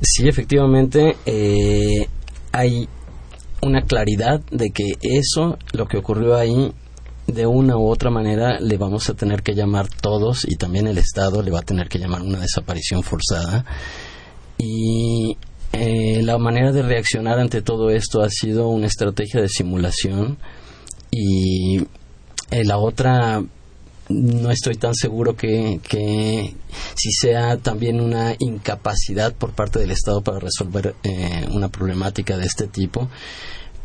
Sí, 0.00 0.26
efectivamente, 0.26 1.16
eh, 1.24 2.08
hay 2.50 2.88
una 3.62 3.82
claridad 3.82 4.40
de 4.50 4.70
que 4.70 4.94
eso, 5.00 5.58
lo 5.72 5.86
que 5.86 5.98
ocurrió 5.98 6.34
ahí, 6.34 6.72
de 7.26 7.46
una 7.46 7.76
u 7.76 7.88
otra 7.88 8.10
manera 8.10 8.58
le 8.60 8.76
vamos 8.76 9.08
a 9.08 9.14
tener 9.14 9.42
que 9.42 9.54
llamar 9.54 9.88
todos 9.88 10.44
y 10.48 10.56
también 10.56 10.86
el 10.86 10.98
Estado 10.98 11.42
le 11.42 11.50
va 11.50 11.60
a 11.60 11.62
tener 11.62 11.88
que 11.88 11.98
llamar 11.98 12.22
una 12.22 12.40
desaparición 12.40 13.02
forzada. 13.02 13.64
Y 14.58 15.36
eh, 15.72 16.22
la 16.22 16.38
manera 16.38 16.72
de 16.72 16.82
reaccionar 16.82 17.38
ante 17.38 17.62
todo 17.62 17.90
esto 17.90 18.22
ha 18.22 18.28
sido 18.28 18.68
una 18.68 18.86
estrategia 18.86 19.40
de 19.40 19.48
simulación 19.48 20.38
y 21.10 21.78
eh, 22.50 22.64
la 22.64 22.78
otra 22.78 23.42
no 24.08 24.50
estoy 24.50 24.74
tan 24.74 24.94
seguro 24.94 25.36
que, 25.36 25.80
que, 25.88 26.54
si 26.94 27.12
sea 27.12 27.56
también 27.56 28.00
una 28.00 28.34
incapacidad 28.38 29.34
por 29.34 29.52
parte 29.52 29.78
del 29.78 29.90
Estado 29.90 30.22
para 30.22 30.38
resolver 30.38 30.94
eh, 31.02 31.46
una 31.50 31.68
problemática 31.68 32.36
de 32.36 32.44
este 32.44 32.66
tipo, 32.66 33.08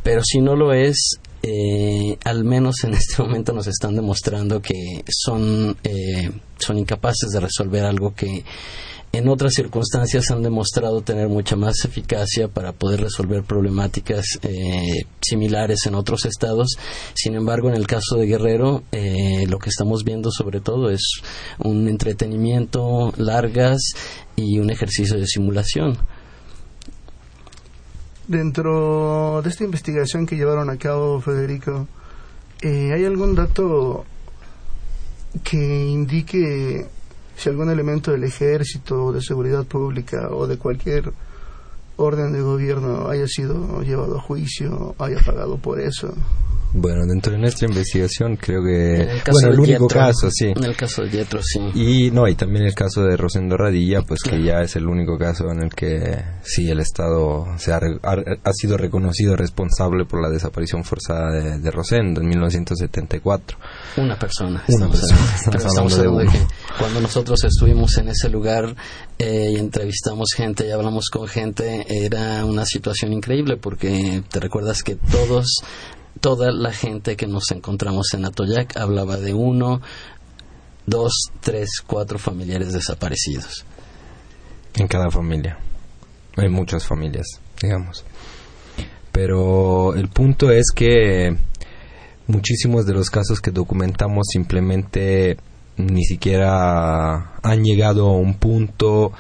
pero 0.04 0.22
si 0.24 0.42
no 0.42 0.56
lo 0.56 0.74
es, 0.74 1.20
eh, 1.44 2.18
al 2.24 2.44
menos 2.44 2.84
en 2.84 2.94
este 2.96 3.22
momento 3.22 3.54
nos 3.54 3.68
están 3.68 3.96
demostrando 3.96 4.62
que 4.62 5.04
son, 5.10 5.78
eh, 5.84 6.32
son 6.58 6.78
incapaces 6.78 7.32
de 7.32 7.40
resolver 7.40 7.84
algo 7.86 8.14
que 8.14 8.44
en 9.14 9.30
otras 9.30 9.54
circunstancias 9.54 10.30
han 10.32 10.44
demostrado 10.44 11.02
tener 11.02 11.30
mucha 11.30 11.56
más 11.56 11.86
eficacia 11.86 12.50
para 12.50 12.74
poder 12.74 13.02
resolver 13.02 13.44
problemáticas 13.44 14.26
eh, 14.44 15.06
similares 15.22 15.86
en 15.86 15.96
otros 15.96 16.26
estados. 16.26 16.76
Sin 17.14 17.34
embargo, 17.36 17.70
en 17.70 17.76
el 17.76 17.88
caso 17.88 18.18
de 18.18 18.28
Guerrero, 18.28 18.84
lo 19.48 19.60
que 19.60 19.70
estamos 19.70 20.04
viendo 20.04 20.30
sobre 20.30 20.60
todo 20.60 20.90
es 20.90 21.22
un 21.60 21.88
entretenimiento 21.88 23.14
largas 23.16 23.80
y 24.36 24.60
un 24.60 24.70
ejercicio 24.70 25.18
de 25.18 25.26
simulación. 25.26 25.98
Dentro 28.28 29.42
de 29.42 29.50
esta 29.50 29.64
investigación 29.64 30.26
que 30.26 30.36
llevaron 30.36 30.70
a 30.70 30.76
cabo, 30.76 31.22
Federico, 31.22 31.88
eh, 32.62 32.92
¿hay 32.94 33.06
algún 33.06 33.36
dato 33.36 34.04
que 35.46 35.86
indique 35.86 36.86
si 37.38 37.50
algún 37.50 37.70
elemento 37.70 38.12
del 38.12 38.26
ejército, 38.26 39.14
de 39.14 39.22
seguridad 39.22 39.64
pública 39.66 40.30
o 40.32 40.46
de 40.46 40.58
cualquier 40.58 41.14
orden 41.96 42.34
de 42.34 42.42
gobierno 42.42 43.08
haya 43.08 43.28
sido 43.28 43.82
llevado 43.82 44.18
a 44.18 44.22
juicio, 44.22 44.94
haya 45.00 45.20
pagado 45.20 45.58
por 45.58 45.80
eso? 45.80 46.14
Bueno, 46.74 47.06
dentro 47.06 47.32
de 47.32 47.40
nuestra 47.40 47.68
investigación 47.68 48.36
creo 48.36 48.64
que... 48.64 49.22
bueno, 49.32 49.52
el 49.52 49.60
único 49.60 49.88
caso, 49.88 50.30
sí. 50.30 50.48
En 50.56 50.64
el 50.64 50.76
caso 50.76 51.04
de 51.04 51.10
Yetro, 51.10 51.40
sí. 51.42 51.60
Y 51.74 52.12
no, 52.12 52.28
y 52.28 52.36
también 52.36 52.66
el 52.66 52.76
caso 52.76 53.04
de 53.04 53.16
Rosendo 53.16 53.58
Radilla, 53.58 54.02
pues 54.02 54.22
que 54.22 54.44
ya 54.44 54.62
es 54.62 54.76
el 54.76 54.88
único 54.88 55.18
caso 55.18 55.50
en 55.50 55.64
el 55.64 55.74
que 55.74 56.22
sí 56.44 56.70
el 56.70 56.80
Estado 56.80 57.46
se 57.58 57.72
ha, 57.72 57.78
ha, 57.78 58.54
sido 58.54 58.78
reconocido 58.78 59.36
responsable 59.36 60.06
por 60.06 60.22
la 60.22 60.30
desaparición 60.30 60.84
forzada 60.84 61.32
de, 61.32 61.72
Rosendo 61.72 62.22
en 62.22 62.28
1974. 62.28 63.58
Una 63.98 64.18
persona. 64.18 64.64
Una 64.68 64.90
persona. 64.90 65.20
Estamos, 65.36 65.98
hablando 65.98 66.18
de, 66.20 66.28
que 66.28 66.40
cuando 66.78 67.02
nosotros 67.02 67.44
estuvimos 67.44 67.98
en 67.98 68.10
ese 68.10 68.30
lugar 68.30 68.76
eh, 69.20 69.52
y 69.54 69.56
entrevistamos 69.58 70.30
gente 70.36 70.68
y 70.68 70.72
hablamos 70.72 71.10
con 71.10 71.28
gente, 71.28 71.86
era 71.88 72.46
una 72.46 72.66
situación 72.66 73.14
increíble 73.14 73.58
porque 73.58 74.24
te 74.30 74.40
recuerdas 74.40 74.84
que 74.84 74.96
todos 74.96 75.62
toda 76.20 76.52
la 76.52 76.72
gente 76.72 77.16
que 77.16 77.28
nos 77.28 77.52
encontramos 77.52 78.14
en 78.14 78.26
Atoyac 78.26 78.78
hablaba 78.78 79.18
de 79.18 79.34
uno, 79.34 79.82
dos, 80.86 81.14
tres, 81.42 81.70
cuatro 81.86 82.20
familiares 82.20 82.74
desaparecidos. 82.74 83.66
En 84.76 84.88
cada 84.88 85.10
familia. 85.10 85.58
Hay 86.36 86.50
muchas 86.50 86.86
familias, 86.86 87.26
digamos. 87.62 88.06
Pero 89.12 89.96
el 89.96 90.10
punto 90.10 90.52
es 90.52 90.68
que 90.74 91.36
muchísimos 92.28 92.86
de 92.86 92.94
los 92.94 93.10
casos 93.10 93.40
que 93.40 93.52
documentamos 93.52 94.28
simplemente 94.32 95.38
ni 95.78 96.04
siquiera 96.04 97.40
han 97.42 97.64
llegado 97.64 98.08
a 98.08 98.18
un 98.18 98.36
punto 98.36 99.14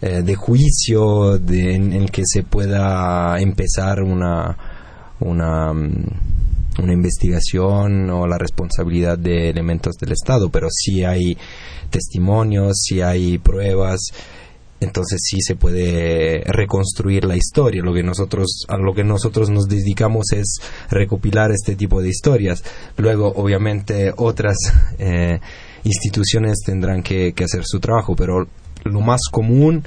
eh, 0.00 0.22
de 0.22 0.34
juicio 0.34 1.38
de, 1.38 1.74
en 1.74 1.92
el 1.92 2.10
que 2.10 2.22
se 2.24 2.42
pueda 2.42 3.40
empezar 3.40 4.02
una 4.02 4.75
una, 5.20 5.72
mm, 5.72 6.04
una 6.82 6.92
investigación 6.92 8.10
o 8.10 8.26
la 8.26 8.38
responsabilidad 8.38 9.18
de 9.18 9.48
elementos 9.50 9.96
del 9.96 10.12
Estado, 10.12 10.50
pero 10.50 10.68
si 10.70 11.04
hay 11.04 11.36
testimonios, 11.90 12.82
si 12.82 13.00
hay 13.00 13.38
pruebas, 13.38 14.00
entonces 14.80 15.20
sí 15.24 15.38
se 15.40 15.56
puede 15.56 16.42
reconstruir 16.44 17.24
la 17.24 17.36
historia. 17.36 17.82
Lo 17.82 17.94
que 17.94 18.02
nosotros, 18.02 18.64
a 18.68 18.76
lo 18.76 18.94
que 18.94 19.04
nosotros 19.04 19.48
nos 19.48 19.68
dedicamos 19.68 20.32
es 20.32 20.60
recopilar 20.90 21.50
este 21.50 21.76
tipo 21.76 22.02
de 22.02 22.10
historias. 22.10 22.62
Luego, 22.96 23.32
obviamente, 23.36 24.12
otras 24.16 24.56
eh, 24.98 25.40
instituciones 25.84 26.58
tendrán 26.64 27.02
que, 27.02 27.32
que 27.32 27.44
hacer 27.44 27.64
su 27.64 27.80
trabajo, 27.80 28.14
pero 28.14 28.46
lo 28.84 29.00
más 29.00 29.22
común 29.30 29.84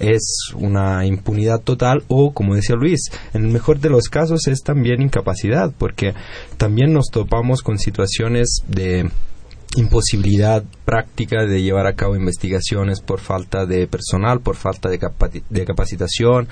es 0.00 0.52
una 0.54 1.06
impunidad 1.06 1.60
total 1.60 2.02
o, 2.08 2.32
como 2.32 2.56
decía 2.56 2.74
Luis, 2.74 3.00
en 3.34 3.44
el 3.44 3.52
mejor 3.52 3.78
de 3.78 3.90
los 3.90 4.08
casos 4.08 4.48
es 4.48 4.62
también 4.62 5.02
incapacidad, 5.02 5.72
porque 5.76 6.14
también 6.56 6.92
nos 6.92 7.10
topamos 7.10 7.62
con 7.62 7.78
situaciones 7.78 8.62
de 8.66 9.10
imposibilidad 9.76 10.64
práctica 10.84 11.44
de 11.44 11.62
llevar 11.62 11.86
a 11.86 11.94
cabo 11.94 12.16
investigaciones 12.16 13.00
por 13.00 13.20
falta 13.20 13.66
de 13.66 13.86
personal, 13.86 14.40
por 14.40 14.56
falta 14.56 14.88
de, 14.88 14.98
de 15.48 15.64
capacitación, 15.64 16.48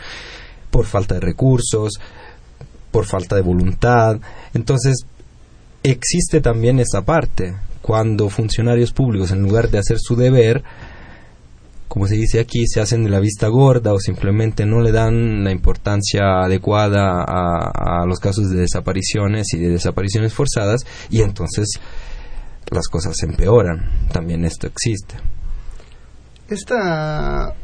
por 0.71 0.85
falta 0.85 1.15
de 1.15 1.21
recursos, 1.21 1.95
por 2.93 3.07
falta 3.07 3.35
de 3.35 3.43
voluntad. 3.43 4.21
Entonces, 4.55 5.05
existe 5.83 6.41
también 6.41 6.79
esa 6.79 7.03
parte, 7.03 7.57
cuando 7.83 8.29
funcionarios 8.29 8.93
públicos, 8.93 9.31
en 9.33 9.43
lugar 9.43 9.71
de 9.71 9.79
hacer 9.79 9.97
su 9.99 10.15
deber, 10.15 10.63
como 11.89 12.07
se 12.07 12.15
dice 12.17 12.39
aquí, 12.41 12.67
se 12.67 12.81
hacen 12.81 13.03
de 13.05 13.11
la 13.11 13.19
vista 13.21 13.49
gorda 13.49 13.93
o 13.95 13.99
simplemente 13.99 14.67
no 14.67 14.81
le 14.81 14.93
dan 14.93 15.43
la 15.43 15.51
importancia 15.51 16.43
adecuada 16.45 17.25
a, 17.27 18.05
los 18.07 18.19
casos 18.21 18.51
de 18.51 18.61
desapariciones 18.61 19.47
y 19.55 19.59
de 19.59 19.71
desapariciones 19.71 20.33
forzadas 20.35 20.87
y 21.11 21.23
entonces 21.23 21.81
las 22.71 22.87
cosas 22.89 23.17
se 23.17 23.27
empeoran. 23.27 23.91
También 24.13 24.45
esto 24.45 24.67
existe. 24.67 25.17
Esta 26.49 27.55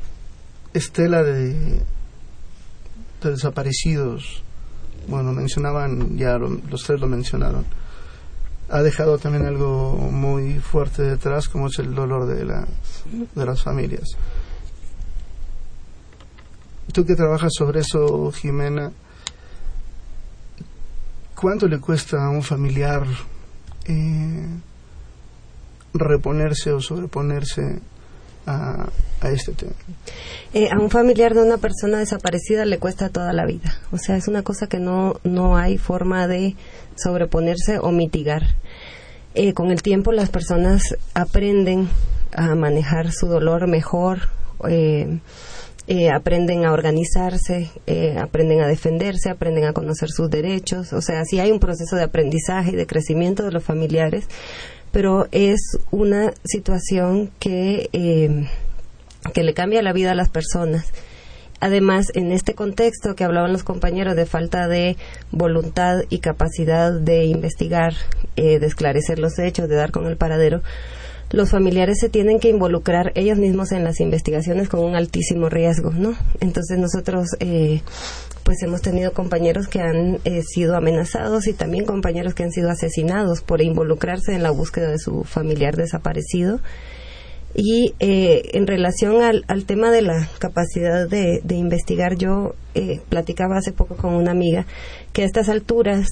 estela 0.72 1.22
de, 1.22 1.52
de 3.22 3.30
desaparecidos 3.30 4.42
bueno, 5.06 5.32
mencionaban, 5.32 6.16
ya 6.16 6.38
lo- 6.38 6.60
los 6.70 6.82
tres 6.82 6.98
lo 7.00 7.06
mencionaron, 7.06 7.64
ha 8.74 8.82
dejado 8.82 9.18
también 9.18 9.46
algo 9.46 9.94
muy 9.94 10.58
fuerte 10.58 11.04
detrás, 11.04 11.48
como 11.48 11.68
es 11.68 11.78
el 11.78 11.94
dolor 11.94 12.26
de, 12.26 12.44
la, 12.44 12.66
de 13.32 13.46
las 13.46 13.62
familias. 13.62 14.16
Tú 16.92 17.06
que 17.06 17.14
trabajas 17.14 17.52
sobre 17.56 17.82
eso, 17.82 18.32
Jimena, 18.32 18.90
¿cuánto 21.36 21.68
le 21.68 21.78
cuesta 21.78 22.26
a 22.26 22.30
un 22.30 22.42
familiar 22.42 23.06
eh, 23.86 24.48
reponerse 25.92 26.72
o 26.72 26.80
sobreponerse 26.80 27.80
a, 28.44 28.88
a 29.24 29.30
este? 29.30 29.52
Eh, 30.52 30.68
a 30.70 30.78
un 30.78 30.90
familiar 30.90 31.34
de 31.34 31.42
una 31.42 31.58
persona 31.58 31.98
desaparecida 31.98 32.64
le 32.64 32.78
cuesta 32.78 33.08
toda 33.08 33.32
la 33.32 33.46
vida. 33.46 33.78
O 33.90 33.98
sea, 33.98 34.16
es 34.16 34.28
una 34.28 34.42
cosa 34.42 34.66
que 34.66 34.78
no, 34.78 35.20
no 35.24 35.56
hay 35.56 35.78
forma 35.78 36.28
de 36.28 36.54
sobreponerse 36.96 37.78
o 37.78 37.90
mitigar. 37.90 38.42
Eh, 39.34 39.52
con 39.52 39.70
el 39.72 39.82
tiempo 39.82 40.12
las 40.12 40.30
personas 40.30 40.96
aprenden 41.14 41.88
a 42.32 42.54
manejar 42.54 43.12
su 43.12 43.26
dolor 43.26 43.66
mejor, 43.66 44.28
eh, 44.68 45.18
aprenden 46.12 46.64
a 46.64 46.72
organizarse, 46.72 47.70
aprenden 48.20 48.60
a 48.60 48.68
defenderse, 48.68 49.28
aprenden 49.28 49.64
a 49.64 49.72
conocer 49.72 50.10
sus 50.10 50.30
derechos. 50.30 50.92
O 50.92 51.00
sea, 51.00 51.24
sí 51.24 51.40
hay 51.40 51.50
un 51.50 51.58
proceso 51.58 51.96
de 51.96 52.04
aprendizaje 52.04 52.70
y 52.70 52.76
de 52.76 52.86
crecimiento 52.86 53.44
de 53.44 53.52
los 53.52 53.64
familiares, 53.64 54.26
pero 54.94 55.26
es 55.32 55.76
una 55.90 56.32
situación 56.44 57.32
que, 57.40 57.90
eh, 57.92 58.48
que 59.32 59.42
le 59.42 59.54
cambia 59.54 59.82
la 59.82 59.92
vida 59.92 60.12
a 60.12 60.14
las 60.14 60.28
personas. 60.28 60.92
Además, 61.60 62.08
en 62.14 62.32
este 62.32 62.54
contexto 62.54 63.14
que 63.14 63.24
hablaban 63.24 63.52
los 63.52 63.62
compañeros 63.64 64.16
de 64.16 64.26
falta 64.26 64.68
de 64.68 64.96
voluntad 65.30 66.00
y 66.10 66.18
capacidad 66.18 66.92
de 66.92 67.24
investigar, 67.24 67.94
eh, 68.36 68.58
de 68.58 68.66
esclarecer 68.66 69.18
los 69.18 69.38
hechos, 69.38 69.68
de 69.68 69.76
dar 69.76 69.90
con 69.90 70.06
el 70.06 70.16
paradero, 70.16 70.62
los 71.30 71.50
familiares 71.50 71.98
se 72.00 72.08
tienen 72.08 72.38
que 72.38 72.48
involucrar 72.48 73.12
ellos 73.14 73.38
mismos 73.38 73.72
en 73.72 73.82
las 73.82 74.00
investigaciones 74.00 74.68
con 74.68 74.80
un 74.80 74.94
altísimo 74.94 75.48
riesgo, 75.48 75.90
¿no? 75.90 76.14
Entonces 76.40 76.78
nosotros, 76.78 77.28
eh, 77.40 77.80
pues 78.44 78.62
hemos 78.62 78.82
tenido 78.82 79.12
compañeros 79.12 79.66
que 79.66 79.80
han 79.80 80.20
eh, 80.24 80.42
sido 80.42 80.76
amenazados 80.76 81.46
y 81.46 81.54
también 81.54 81.86
compañeros 81.86 82.34
que 82.34 82.42
han 82.42 82.52
sido 82.52 82.70
asesinados 82.70 83.40
por 83.40 83.62
involucrarse 83.62 84.34
en 84.34 84.42
la 84.42 84.50
búsqueda 84.50 84.90
de 84.90 84.98
su 84.98 85.24
familiar 85.24 85.76
desaparecido. 85.76 86.60
Y 87.54 87.94
eh, 88.00 88.50
en 88.54 88.66
relación 88.66 89.22
al, 89.22 89.44
al 89.46 89.64
tema 89.64 89.92
de 89.92 90.02
la 90.02 90.28
capacidad 90.38 91.08
de, 91.08 91.40
de 91.44 91.54
investigar, 91.54 92.16
yo 92.16 92.54
eh, 92.74 93.00
platicaba 93.08 93.56
hace 93.58 93.72
poco 93.72 93.96
con 93.96 94.14
una 94.14 94.32
amiga 94.32 94.66
que 95.12 95.22
a 95.22 95.24
estas 95.24 95.48
alturas 95.48 96.08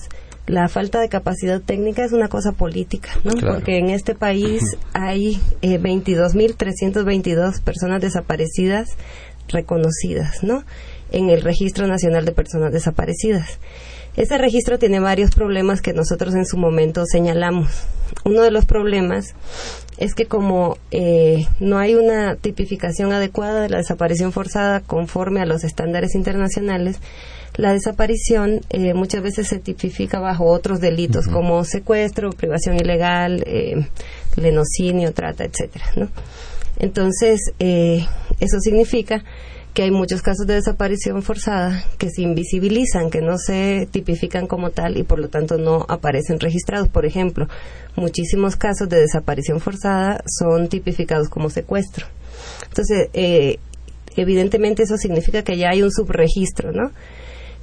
la 0.46 0.68
falta 0.68 1.00
de 1.00 1.08
capacidad 1.08 1.60
técnica 1.60 2.04
es 2.04 2.12
una 2.12 2.28
cosa 2.28 2.52
política, 2.52 3.10
¿no? 3.24 3.32
Claro. 3.32 3.54
Porque 3.54 3.78
en 3.78 3.90
este 3.90 4.14
país 4.14 4.62
hay 4.92 5.40
eh, 5.62 5.78
22.322 5.78 7.62
personas 7.62 8.00
desaparecidas 8.00 8.90
reconocidas, 9.48 10.42
¿no? 10.42 10.64
En 11.10 11.30
el 11.30 11.42
Registro 11.42 11.86
Nacional 11.86 12.24
de 12.24 12.32
Personas 12.32 12.72
Desaparecidas. 12.72 13.58
Ese 14.16 14.36
registro 14.38 14.78
tiene 14.78 15.00
varios 15.00 15.30
problemas 15.30 15.80
que 15.80 15.92
nosotros 15.92 16.34
en 16.34 16.46
su 16.46 16.56
momento 16.56 17.04
señalamos. 17.06 17.70
Uno 18.24 18.42
de 18.42 18.50
los 18.50 18.66
problemas 18.66 19.34
es 19.96 20.14
que 20.14 20.26
como 20.26 20.76
eh, 20.90 21.46
no 21.60 21.78
hay 21.78 21.94
una 21.94 22.36
tipificación 22.36 23.12
adecuada 23.12 23.62
de 23.62 23.70
la 23.70 23.78
desaparición 23.78 24.32
forzada 24.32 24.80
conforme 24.80 25.40
a 25.40 25.46
los 25.46 25.64
estándares 25.64 26.14
internacionales, 26.14 26.98
la 27.56 27.72
desaparición 27.72 28.60
eh, 28.70 28.94
muchas 28.94 29.22
veces 29.22 29.48
se 29.48 29.58
tipifica 29.58 30.20
bajo 30.20 30.46
otros 30.46 30.80
delitos 30.80 31.26
como 31.26 31.64
secuestro, 31.64 32.30
privación 32.32 32.76
ilegal, 32.76 33.42
eh, 33.46 33.86
lenocinio, 34.36 35.12
trata, 35.12 35.44
etcétera, 35.44 35.84
¿no? 35.96 36.08
Entonces, 36.78 37.40
eh, 37.58 38.06
eso 38.40 38.58
significa 38.60 39.22
que 39.74 39.82
hay 39.82 39.90
muchos 39.90 40.20
casos 40.20 40.46
de 40.46 40.54
desaparición 40.54 41.22
forzada 41.22 41.84
que 41.96 42.10
se 42.10 42.22
invisibilizan, 42.22 43.10
que 43.10 43.22
no 43.22 43.38
se 43.38 43.88
tipifican 43.90 44.46
como 44.46 44.70
tal 44.70 44.98
y 44.98 45.02
por 45.02 45.18
lo 45.18 45.28
tanto 45.28 45.56
no 45.56 45.86
aparecen 45.88 46.40
registrados. 46.40 46.88
Por 46.88 47.06
ejemplo, 47.06 47.48
muchísimos 47.96 48.56
casos 48.56 48.88
de 48.88 49.00
desaparición 49.00 49.60
forzada 49.60 50.22
son 50.26 50.68
tipificados 50.68 51.28
como 51.28 51.48
secuestro. 51.48 52.06
Entonces, 52.68 53.08
eh, 53.14 53.58
evidentemente 54.16 54.82
eso 54.82 54.98
significa 54.98 55.42
que 55.42 55.56
ya 55.56 55.70
hay 55.70 55.82
un 55.82 55.90
subregistro, 55.90 56.72
¿no? 56.72 56.90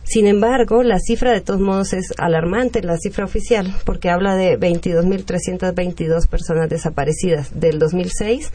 Sin 0.03 0.25
embargo, 0.25 0.81
la 0.81 0.97
cifra 0.97 1.31
de 1.31 1.41
todos 1.41 1.59
modos 1.59 1.93
es 1.93 2.13
alarmante, 2.17 2.81
la 2.81 2.97
cifra 2.97 3.25
oficial, 3.25 3.75
porque 3.85 4.09
habla 4.09 4.35
de 4.35 4.59
22.322 4.59 6.27
personas 6.27 6.67
desaparecidas 6.67 7.59
del 7.59 7.77
2006 7.77 8.51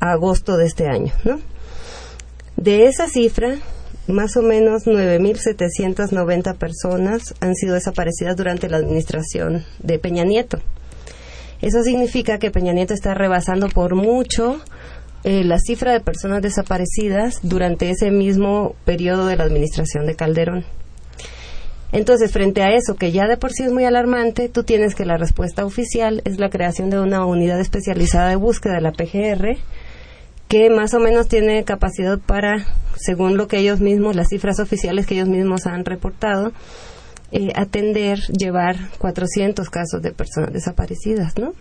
a 0.00 0.10
agosto 0.10 0.56
de 0.56 0.66
este 0.66 0.88
año, 0.88 1.12
¿no? 1.24 1.38
De 2.56 2.86
esa 2.86 3.06
cifra, 3.06 3.56
más 4.08 4.36
o 4.36 4.42
menos 4.42 4.86
9.790 4.86 6.56
personas 6.56 7.34
han 7.40 7.54
sido 7.54 7.74
desaparecidas 7.74 8.36
durante 8.36 8.68
la 8.68 8.78
administración 8.78 9.64
de 9.82 9.98
Peña 9.98 10.24
Nieto. 10.24 10.58
Eso 11.60 11.82
significa 11.82 12.38
que 12.38 12.50
Peña 12.50 12.72
Nieto 12.72 12.94
está 12.94 13.14
rebasando 13.14 13.68
por 13.68 13.94
mucho 13.94 14.60
eh, 15.24 15.44
la 15.44 15.58
cifra 15.58 15.92
de 15.92 16.00
personas 16.00 16.40
desaparecidas 16.40 17.40
durante 17.42 17.90
ese 17.90 18.10
mismo 18.10 18.74
periodo 18.84 19.26
de 19.26 19.36
la 19.36 19.44
administración 19.44 20.06
de 20.06 20.14
Calderón. 20.14 20.64
Entonces, 21.92 22.32
frente 22.32 22.62
a 22.62 22.74
eso, 22.74 22.96
que 22.96 23.12
ya 23.12 23.26
de 23.26 23.36
por 23.36 23.52
sí 23.52 23.64
es 23.64 23.72
muy 23.72 23.84
alarmante, 23.84 24.48
tú 24.48 24.64
tienes 24.64 24.94
que 24.94 25.04
la 25.04 25.16
respuesta 25.16 25.64
oficial 25.64 26.20
es 26.24 26.38
la 26.38 26.50
creación 26.50 26.90
de 26.90 27.00
una 27.00 27.24
unidad 27.24 27.60
especializada 27.60 28.30
de 28.30 28.36
búsqueda 28.36 28.74
de 28.74 28.80
la 28.80 28.92
PGR, 28.92 29.56
que 30.48 30.70
más 30.70 30.94
o 30.94 31.00
menos 31.00 31.28
tiene 31.28 31.64
capacidad 31.64 32.18
para, 32.18 32.66
según 32.96 33.36
lo 33.36 33.48
que 33.48 33.58
ellos 33.58 33.80
mismos, 33.80 34.16
las 34.16 34.28
cifras 34.28 34.60
oficiales 34.60 35.06
que 35.06 35.14
ellos 35.14 35.28
mismos 35.28 35.66
han 35.66 35.84
reportado, 35.84 36.52
eh, 37.32 37.52
atender, 37.56 38.20
llevar 38.38 38.76
400 38.98 39.68
casos 39.70 40.00
de 40.02 40.12
personas 40.12 40.52
desaparecidas, 40.52 41.36
¿no? 41.38 41.52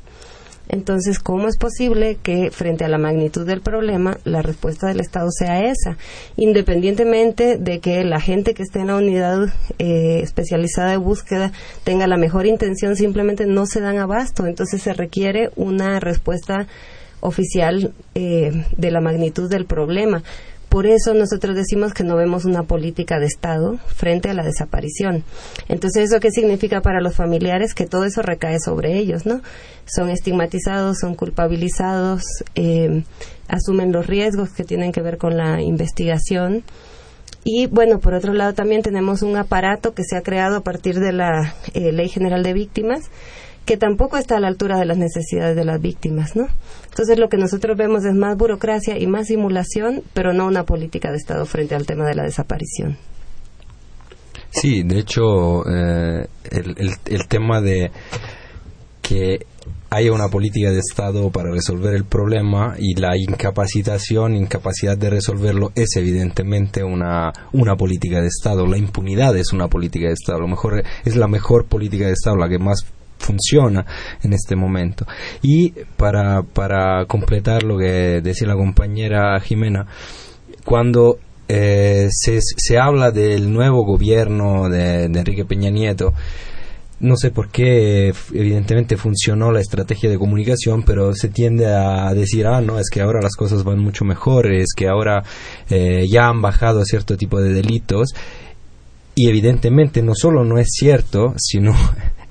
Entonces, 0.68 1.20
¿cómo 1.20 1.48
es 1.48 1.58
posible 1.58 2.18
que 2.22 2.50
frente 2.50 2.86
a 2.86 2.90
la 2.90 2.98
magnitud 2.98 3.46
del 3.46 3.62
problema 3.62 4.18
la 4.24 4.42
respuesta 4.42 4.88
del 4.88 5.00
Estado 5.00 5.30
sea 5.32 5.64
esa? 5.64 5.98
Independientemente 6.38 7.58
de 7.58 7.80
que 7.80 8.04
la 8.04 8.20
gente 8.20 8.54
que 8.54 8.64
esté 8.64 8.80
en 8.80 8.88
la 8.88 8.96
unidad 8.96 9.54
eh, 9.78 10.22
especializada 10.24 10.92
de 10.92 10.98
búsqueda 10.98 11.52
tenga 11.84 12.08
la 12.08 12.18
mejor 12.18 12.48
intención, 12.48 12.96
simplemente 12.96 13.46
no 13.46 13.68
se 13.68 13.80
dan 13.80 14.00
abasto. 14.00 14.48
Entonces 14.48 14.82
se 14.82 14.94
requiere 14.94 15.52
una 15.56 16.00
respuesta 16.00 16.68
oficial 17.26 17.94
eh, 18.14 18.66
de 18.78 18.92
la 18.92 19.02
magnitud 19.02 19.50
del 19.50 19.66
problema. 19.66 20.24
Por 20.70 20.88
eso 20.88 21.14
nosotros 21.14 21.56
decimos 21.56 21.94
que 21.94 22.04
no 22.04 22.18
vemos 22.18 22.44
una 22.44 22.64
política 22.64 23.18
de 23.18 23.28
Estado 23.28 23.78
frente 23.88 24.30
a 24.30 24.34
la 24.34 24.44
desaparición. 24.44 25.24
Entonces, 25.70 26.12
¿eso 26.12 26.20
qué 26.20 26.32
significa 26.32 26.82
para 26.82 27.00
los 27.00 27.16
familiares? 27.16 27.74
Que 27.74 27.86
todo 27.86 28.04
eso 28.04 28.22
recae 28.22 28.60
sobre 28.60 28.98
ellos, 28.98 29.26
¿no? 29.26 29.42
Son 29.86 30.10
estigmatizados, 30.10 30.98
son 31.00 31.16
culpabilizados, 31.16 32.24
eh, 32.56 33.04
asumen 33.48 33.94
los 33.94 34.08
riesgos 34.08 34.50
que 34.50 34.66
tienen 34.66 34.92
que 34.92 35.02
ver 35.02 35.18
con 35.18 35.38
la 35.38 35.62
investigación. 35.62 36.64
Y 37.46 37.68
bueno, 37.68 38.00
por 38.00 38.14
otro 38.14 38.34
lado 38.34 38.54
también 38.54 38.82
tenemos 38.82 39.22
un 39.22 39.38
aparato 39.38 39.94
que 39.94 40.04
se 40.04 40.18
ha 40.18 40.24
creado 40.24 40.58
a 40.58 40.64
partir 40.64 41.00
de 41.00 41.14
la 41.14 41.54
eh, 41.74 41.92
Ley 41.92 42.10
General 42.10 42.44
de 42.44 42.54
Víctimas, 42.54 43.04
que 43.66 43.78
tampoco 43.78 44.18
está 44.18 44.38
a 44.38 44.40
la 44.40 44.48
altura 44.48 44.78
de 44.78 44.86
las 44.86 44.98
necesidades 44.98 45.56
de 45.56 45.66
las 45.66 45.82
víctimas, 45.82 46.36
¿no? 46.36 46.48
Entonces 46.90 47.18
lo 47.18 47.30
que 47.30 47.38
nosotros 47.38 47.76
vemos 47.78 48.06
es 48.06 48.14
más 48.14 48.38
burocracia 48.38 48.98
y 48.98 49.08
más 49.08 49.28
simulación, 49.28 50.04
pero 50.14 50.34
no 50.34 50.46
una 50.46 50.64
política 50.64 51.12
de 51.12 51.18
Estado 51.18 51.46
frente 51.46 51.76
al 51.76 51.86
tema 51.86 52.06
de 52.06 52.16
la 52.16 52.24
desaparición. 52.24 52.98
Sí, 54.52 54.84
de 54.84 55.00
hecho, 55.00 55.68
eh, 55.68 56.28
el, 56.52 56.76
el, 56.78 56.92
el 57.06 57.28
tema 57.28 57.60
de 57.60 57.92
que 59.02 59.46
haya 59.90 60.12
una 60.12 60.30
política 60.30 60.72
de 60.72 60.80
Estado 60.80 61.30
para 61.30 61.52
resolver 61.52 61.94
el 61.94 62.06
problema 62.06 62.76
y 62.78 63.00
la 63.00 63.18
incapacitación, 63.18 64.36
incapacidad 64.36 64.98
de 64.98 65.10
resolverlo 65.10 65.72
es 65.76 65.96
evidentemente 65.96 66.84
una, 66.84 67.32
una 67.54 67.76
política 67.76 68.22
de 68.22 68.28
Estado. 68.28 68.66
La 68.66 68.78
impunidad 68.78 69.36
es 69.38 69.54
una 69.54 69.68
política 69.68 70.08
de 70.08 70.14
Estado. 70.14 70.40
A 70.40 70.42
lo 70.42 70.48
mejor 70.48 70.84
es 71.04 71.16
la 71.16 71.28
mejor 71.28 71.66
política 71.66 72.08
de 72.08 72.14
Estado, 72.14 72.38
la 72.38 72.50
que 72.50 72.60
más 72.60 72.86
funciona 73.26 73.86
en 74.24 74.34
este 74.34 74.56
momento. 74.56 75.06
Y 75.42 75.72
para, 75.98 76.44
para 76.44 77.06
completar 77.06 77.64
lo 77.64 77.78
que 77.78 78.22
decía 78.22 78.48
la 78.48 78.56
compañera 78.56 79.40
Jimena, 79.40 79.88
cuando 80.64 81.18
eh, 81.48 82.08
se, 82.12 82.40
se 82.42 82.78
habla 82.78 83.12
del 83.12 83.52
nuevo 83.52 83.84
gobierno 83.86 84.70
de, 84.70 85.10
de 85.10 85.20
Enrique 85.20 85.46
Peña 85.46 85.70
Nieto, 85.70 86.14
no 87.00 87.18
sé 87.18 87.30
por 87.30 87.50
qué 87.50 88.14
evidentemente 88.34 88.96
funcionó 88.98 89.52
la 89.52 89.60
estrategia 89.60 90.10
de 90.10 90.18
comunicación, 90.18 90.84
pero 90.84 91.14
se 91.14 91.28
tiende 91.28 91.68
a 91.68 92.14
decir, 92.14 92.48
ah, 92.48 92.62
no, 92.62 92.80
es 92.80 92.90
que 92.90 93.02
ahora 93.02 93.22
las 93.22 93.36
cosas 93.36 93.64
van 93.64 93.80
mucho 93.80 94.06
mejor, 94.06 94.52
es 94.52 94.70
que 94.76 94.88
ahora 94.88 95.24
eh, 95.70 96.06
ya 96.10 96.28
han 96.28 96.42
bajado 96.42 96.84
cierto 96.86 97.18
tipo 97.18 97.42
de 97.42 97.54
delitos. 97.54 98.10
Y 99.14 99.30
evidentemente 99.30 100.02
no 100.02 100.14
solo 100.14 100.44
no 100.44 100.58
es 100.58 100.68
cierto, 100.72 101.34
sino 101.38 101.74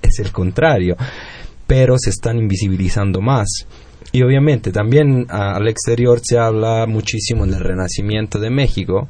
es 0.08 0.18
el 0.18 0.32
contrario, 0.32 0.96
pero 1.66 1.96
se 1.98 2.10
están 2.10 2.38
invisibilizando 2.38 3.20
más. 3.20 3.66
Y 4.12 4.22
obviamente 4.22 4.70
también 4.70 5.26
al 5.28 5.66
exterior 5.68 6.20
se 6.22 6.38
habla 6.38 6.86
muchísimo 6.86 7.46
del 7.46 7.60
renacimiento 7.60 8.38
de 8.38 8.50
México, 8.50 9.08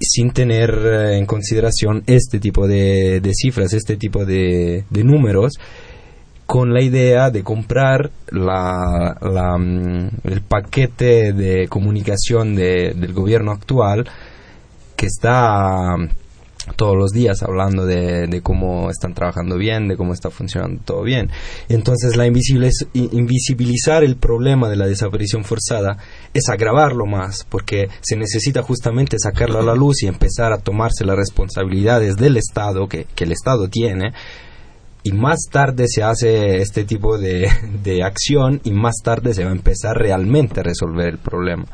sin 0.00 0.30
tener 0.32 0.70
eh, 0.70 1.18
en 1.18 1.26
consideración 1.26 2.02
este 2.06 2.40
tipo 2.40 2.66
de, 2.66 3.20
cifras, 3.34 3.72
este 3.72 3.96
tipo 3.96 4.24
de, 4.24 4.84
números, 4.90 5.54
con 6.46 6.72
la 6.74 6.82
idea 6.82 7.30
de 7.30 7.42
comprar 7.44 8.10
la, 8.30 9.16
mm, 9.58 10.08
el 10.24 10.40
paquete 10.42 11.32
de 11.32 11.68
comunicación 11.68 12.56
del 12.56 13.12
gobierno 13.12 13.52
actual 13.52 14.08
que 14.96 15.06
está 15.06 15.96
todos 16.76 16.96
los 16.96 17.10
días 17.10 17.42
hablando 17.42 17.86
de, 17.86 18.40
cómo 18.42 18.90
están 18.90 19.14
trabajando 19.14 19.56
bien, 19.56 19.88
de 19.88 19.96
cómo 19.96 20.12
está 20.12 20.30
funcionando 20.30 20.82
todo 20.84 21.02
bien. 21.02 21.30
Entonces, 21.68 22.16
la 22.16 22.26
invisibilizar 22.26 24.04
el 24.04 24.16
problema 24.16 24.68
de 24.68 24.76
la 24.76 24.86
desaparición 24.86 25.44
forzada 25.44 25.98
es 26.34 26.48
agravarlo 26.48 27.06
más, 27.06 27.46
porque 27.48 27.88
se 28.00 28.16
necesita 28.16 28.62
justamente 28.62 29.16
sacarlo 29.18 29.58
a 29.58 29.62
la 29.62 29.74
luz 29.74 30.02
y 30.02 30.06
empezar 30.06 30.52
a 30.52 30.58
tomarse 30.58 31.04
las 31.04 31.16
responsabilidades 31.16 32.16
del 32.16 32.36
Estado, 32.36 32.88
que, 32.88 33.06
el 33.16 33.32
Estado 33.32 33.68
tiene, 33.68 34.12
y 35.02 35.12
más 35.12 35.40
tarde 35.50 35.86
se 35.88 36.02
hace 36.02 36.60
este 36.60 36.84
tipo 36.84 37.18
de, 37.18 37.50
de 37.82 38.02
acción 38.02 38.60
y 38.64 38.72
más 38.72 38.96
tarde 39.02 39.34
se 39.34 39.44
va 39.44 39.50
a 39.50 39.54
empezar 39.54 39.96
realmente 39.96 40.60
a 40.60 40.62
resolver 40.62 41.08
el 41.08 41.18
problema. 41.18 41.64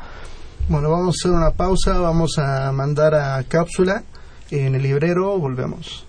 Bueno, 0.69 0.89
vamos 0.91 1.15
a 1.15 1.17
hacer 1.19 1.31
una 1.31 1.51
pausa, 1.51 1.97
vamos 1.97 2.37
a 2.37 2.71
mandar 2.73 3.15
a 3.15 3.41
cápsula 3.43 4.03
en 4.49 4.75
el 4.75 4.83
librero 4.83 5.37
volvemos. 5.37 6.05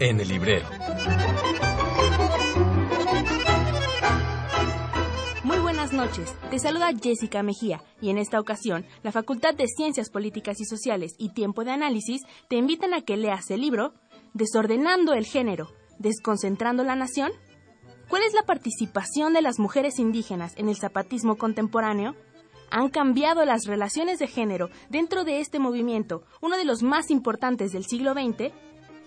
En 0.00 0.20
el 0.20 0.28
librero. 0.28 0.66
Noches, 5.94 6.34
te 6.50 6.58
saluda 6.58 6.90
Jessica 7.00 7.42
Mejía 7.42 7.82
y 8.00 8.10
en 8.10 8.18
esta 8.18 8.40
ocasión 8.40 8.84
la 9.02 9.12
Facultad 9.12 9.54
de 9.54 9.66
Ciencias 9.68 10.10
Políticas 10.10 10.60
y 10.60 10.64
Sociales 10.64 11.14
y 11.18 11.30
Tiempo 11.30 11.64
de 11.64 11.70
Análisis 11.70 12.22
te 12.48 12.56
invitan 12.56 12.94
a 12.94 13.02
que 13.02 13.16
leas 13.16 13.50
el 13.50 13.60
libro 13.60 13.94
Desordenando 14.32 15.14
el 15.14 15.24
Género, 15.24 15.70
Desconcentrando 15.98 16.82
la 16.82 16.96
Nación. 16.96 17.30
¿Cuál 18.08 18.22
es 18.24 18.34
la 18.34 18.42
participación 18.42 19.32
de 19.32 19.42
las 19.42 19.58
mujeres 19.58 19.98
indígenas 19.98 20.52
en 20.56 20.68
el 20.68 20.76
zapatismo 20.76 21.36
contemporáneo? 21.36 22.14
¿Han 22.70 22.88
cambiado 22.88 23.44
las 23.44 23.66
relaciones 23.66 24.18
de 24.18 24.26
género 24.26 24.70
dentro 24.90 25.24
de 25.24 25.40
este 25.40 25.60
movimiento, 25.60 26.24
uno 26.42 26.56
de 26.56 26.64
los 26.64 26.82
más 26.82 27.10
importantes 27.10 27.72
del 27.72 27.84
siglo 27.84 28.12
XX? 28.14 28.52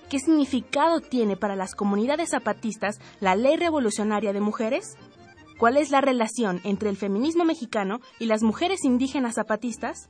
¿Qué 0.10 0.20
significado 0.20 1.02
tiene 1.02 1.36
para 1.36 1.58
las 1.58 1.76
comunidades 1.76 2.30
zapatistas 2.30 3.00
la 3.20 3.36
Ley 3.36 3.58
Revolucionaria 3.58 4.32
de 4.32 4.40
Mujeres? 4.40 4.98
¿Cuál 5.58 5.78
es 5.78 5.90
la 5.90 6.02
relación 6.02 6.62
entre 6.64 6.90
el 6.90 6.98
feminismo 6.98 7.44
mexicano 7.44 8.00
y 8.20 8.28
las 8.28 8.44
mujeres 8.44 8.86
indígenas 8.86 9.36
zapatistas? 9.36 10.08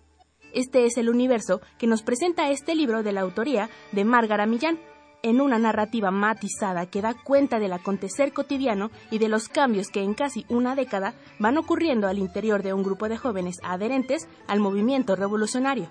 Este 0.53 0.85
es 0.85 0.97
el 0.97 1.09
universo 1.09 1.61
que 1.77 1.87
nos 1.87 2.03
presenta 2.03 2.49
este 2.51 2.75
libro 2.75 3.01
de 3.01 3.13
la 3.13 3.21
autoría 3.21 3.69
de 3.93 4.03
Márgara 4.03 4.45
Millán, 4.45 4.77
en 5.23 5.39
una 5.39 5.57
narrativa 5.57 6.11
matizada 6.11 6.85
que 6.85 7.01
da 7.01 7.13
cuenta 7.13 7.59
del 7.59 7.71
acontecer 7.71 8.33
cotidiano 8.33 8.91
y 9.09 9.19
de 9.19 9.29
los 9.29 9.47
cambios 9.47 9.87
que 9.87 10.01
en 10.01 10.13
casi 10.13 10.45
una 10.49 10.75
década 10.75 11.13
van 11.39 11.57
ocurriendo 11.57 12.07
al 12.07 12.19
interior 12.19 12.61
de 12.61 12.73
un 12.73 12.83
grupo 12.83 13.07
de 13.07 13.17
jóvenes 13.17 13.57
adherentes 13.63 14.27
al 14.47 14.59
movimiento 14.59 15.15
revolucionario. 15.15 15.87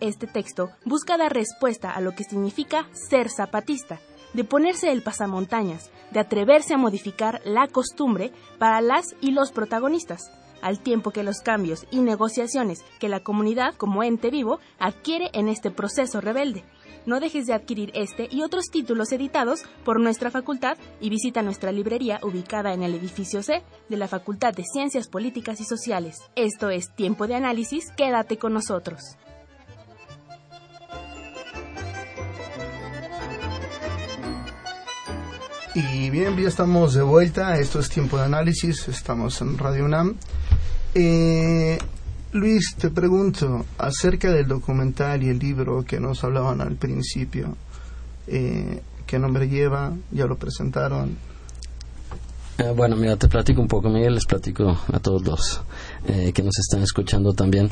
Este 0.00 0.28
texto 0.28 0.70
busca 0.84 1.16
dar 1.16 1.32
respuesta 1.32 1.90
a 1.90 2.00
lo 2.00 2.12
que 2.12 2.24
significa 2.24 2.86
ser 2.92 3.28
zapatista, 3.28 4.00
de 4.34 4.44
ponerse 4.44 4.92
el 4.92 5.02
pasamontañas, 5.02 5.90
de 6.10 6.20
atreverse 6.20 6.74
a 6.74 6.78
modificar 6.78 7.40
la 7.44 7.66
costumbre 7.68 8.32
para 8.58 8.80
las 8.80 9.16
y 9.20 9.30
los 9.30 9.52
protagonistas, 9.52 10.30
al 10.60 10.80
tiempo 10.80 11.10
que 11.10 11.22
los 11.22 11.40
cambios 11.40 11.86
y 11.90 12.00
negociaciones 12.00 12.84
que 12.98 13.08
la 13.08 13.20
comunidad 13.20 13.74
como 13.74 14.02
ente 14.02 14.30
vivo 14.30 14.58
adquiere 14.78 15.30
en 15.32 15.48
este 15.48 15.70
proceso 15.70 16.20
rebelde. 16.20 16.64
No 17.06 17.20
dejes 17.20 17.46
de 17.46 17.52
adquirir 17.52 17.90
este 17.94 18.28
y 18.30 18.42
otros 18.42 18.70
títulos 18.70 19.12
editados 19.12 19.62
por 19.84 20.00
nuestra 20.00 20.30
facultad 20.30 20.78
y 21.00 21.10
visita 21.10 21.42
nuestra 21.42 21.70
librería 21.70 22.18
ubicada 22.22 22.72
en 22.72 22.82
el 22.82 22.94
edificio 22.94 23.42
C 23.42 23.62
de 23.90 23.96
la 23.98 24.08
Facultad 24.08 24.54
de 24.54 24.64
Ciencias 24.64 25.08
Políticas 25.08 25.60
y 25.60 25.64
Sociales. 25.64 26.16
Esto 26.34 26.70
es 26.70 26.94
Tiempo 26.94 27.26
de 27.26 27.34
Análisis, 27.34 27.90
quédate 27.94 28.38
con 28.38 28.54
nosotros. 28.54 29.18
Y 35.74 36.08
bien, 36.10 36.36
ya 36.36 36.46
estamos 36.46 36.94
de 36.94 37.02
vuelta. 37.02 37.58
Esto 37.58 37.80
es 37.80 37.88
Tiempo 37.88 38.16
de 38.16 38.22
Análisis. 38.22 38.86
Estamos 38.86 39.40
en 39.40 39.58
Radio 39.58 39.86
UNAM. 39.86 40.14
Eh, 40.94 41.76
Luis, 42.30 42.76
te 42.78 42.90
pregunto 42.90 43.66
acerca 43.76 44.30
del 44.30 44.46
documental 44.46 45.24
y 45.24 45.30
el 45.30 45.40
libro 45.40 45.84
que 45.84 45.98
nos 45.98 46.22
hablaban 46.22 46.60
al 46.60 46.76
principio. 46.76 47.56
Eh, 48.28 48.82
¿Qué 49.04 49.18
nombre 49.18 49.48
lleva? 49.48 49.92
¿Ya 50.12 50.26
lo 50.26 50.36
presentaron? 50.36 51.18
Eh, 52.58 52.72
bueno, 52.76 52.94
mira, 52.94 53.16
te 53.16 53.26
platico 53.26 53.60
un 53.60 53.66
poco, 53.66 53.88
Miguel, 53.88 54.14
les 54.14 54.26
platico 54.26 54.78
a 54.92 55.00
todos 55.00 55.24
los 55.26 55.60
que 56.06 56.42
nos 56.44 56.56
están 56.56 56.82
escuchando 56.82 57.32
también. 57.32 57.68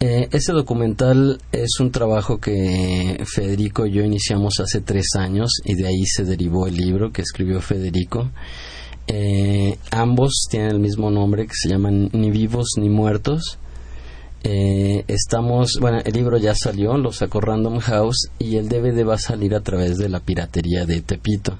Eh, 0.00 0.28
ese 0.30 0.52
documental 0.52 1.40
es 1.50 1.80
un 1.80 1.90
trabajo 1.90 2.38
que 2.38 3.20
Federico 3.26 3.84
y 3.84 3.94
yo 3.94 4.04
iniciamos 4.04 4.60
hace 4.60 4.80
tres 4.80 5.16
años 5.16 5.50
y 5.64 5.74
de 5.74 5.88
ahí 5.88 6.06
se 6.06 6.24
derivó 6.24 6.68
el 6.68 6.76
libro 6.76 7.10
que 7.10 7.22
escribió 7.22 7.60
Federico. 7.60 8.30
Eh, 9.08 9.76
ambos 9.90 10.46
tienen 10.48 10.70
el 10.70 10.78
mismo 10.78 11.10
nombre 11.10 11.46
que 11.46 11.54
se 11.54 11.68
llaman 11.68 12.10
Ni 12.12 12.30
vivos 12.30 12.74
ni 12.76 12.88
muertos. 12.88 13.58
Eh, 14.44 15.02
estamos, 15.08 15.78
bueno, 15.80 15.98
el 16.04 16.12
libro 16.12 16.38
ya 16.38 16.54
salió, 16.54 16.96
lo 16.96 17.10
sacó 17.10 17.40
Random 17.40 17.80
House 17.80 18.28
y 18.38 18.54
el 18.54 18.68
DVD 18.68 19.04
va 19.04 19.14
a 19.14 19.18
salir 19.18 19.52
a 19.56 19.62
través 19.62 19.96
de 19.96 20.08
la 20.08 20.20
piratería 20.20 20.86
de 20.86 21.00
Tepito. 21.00 21.58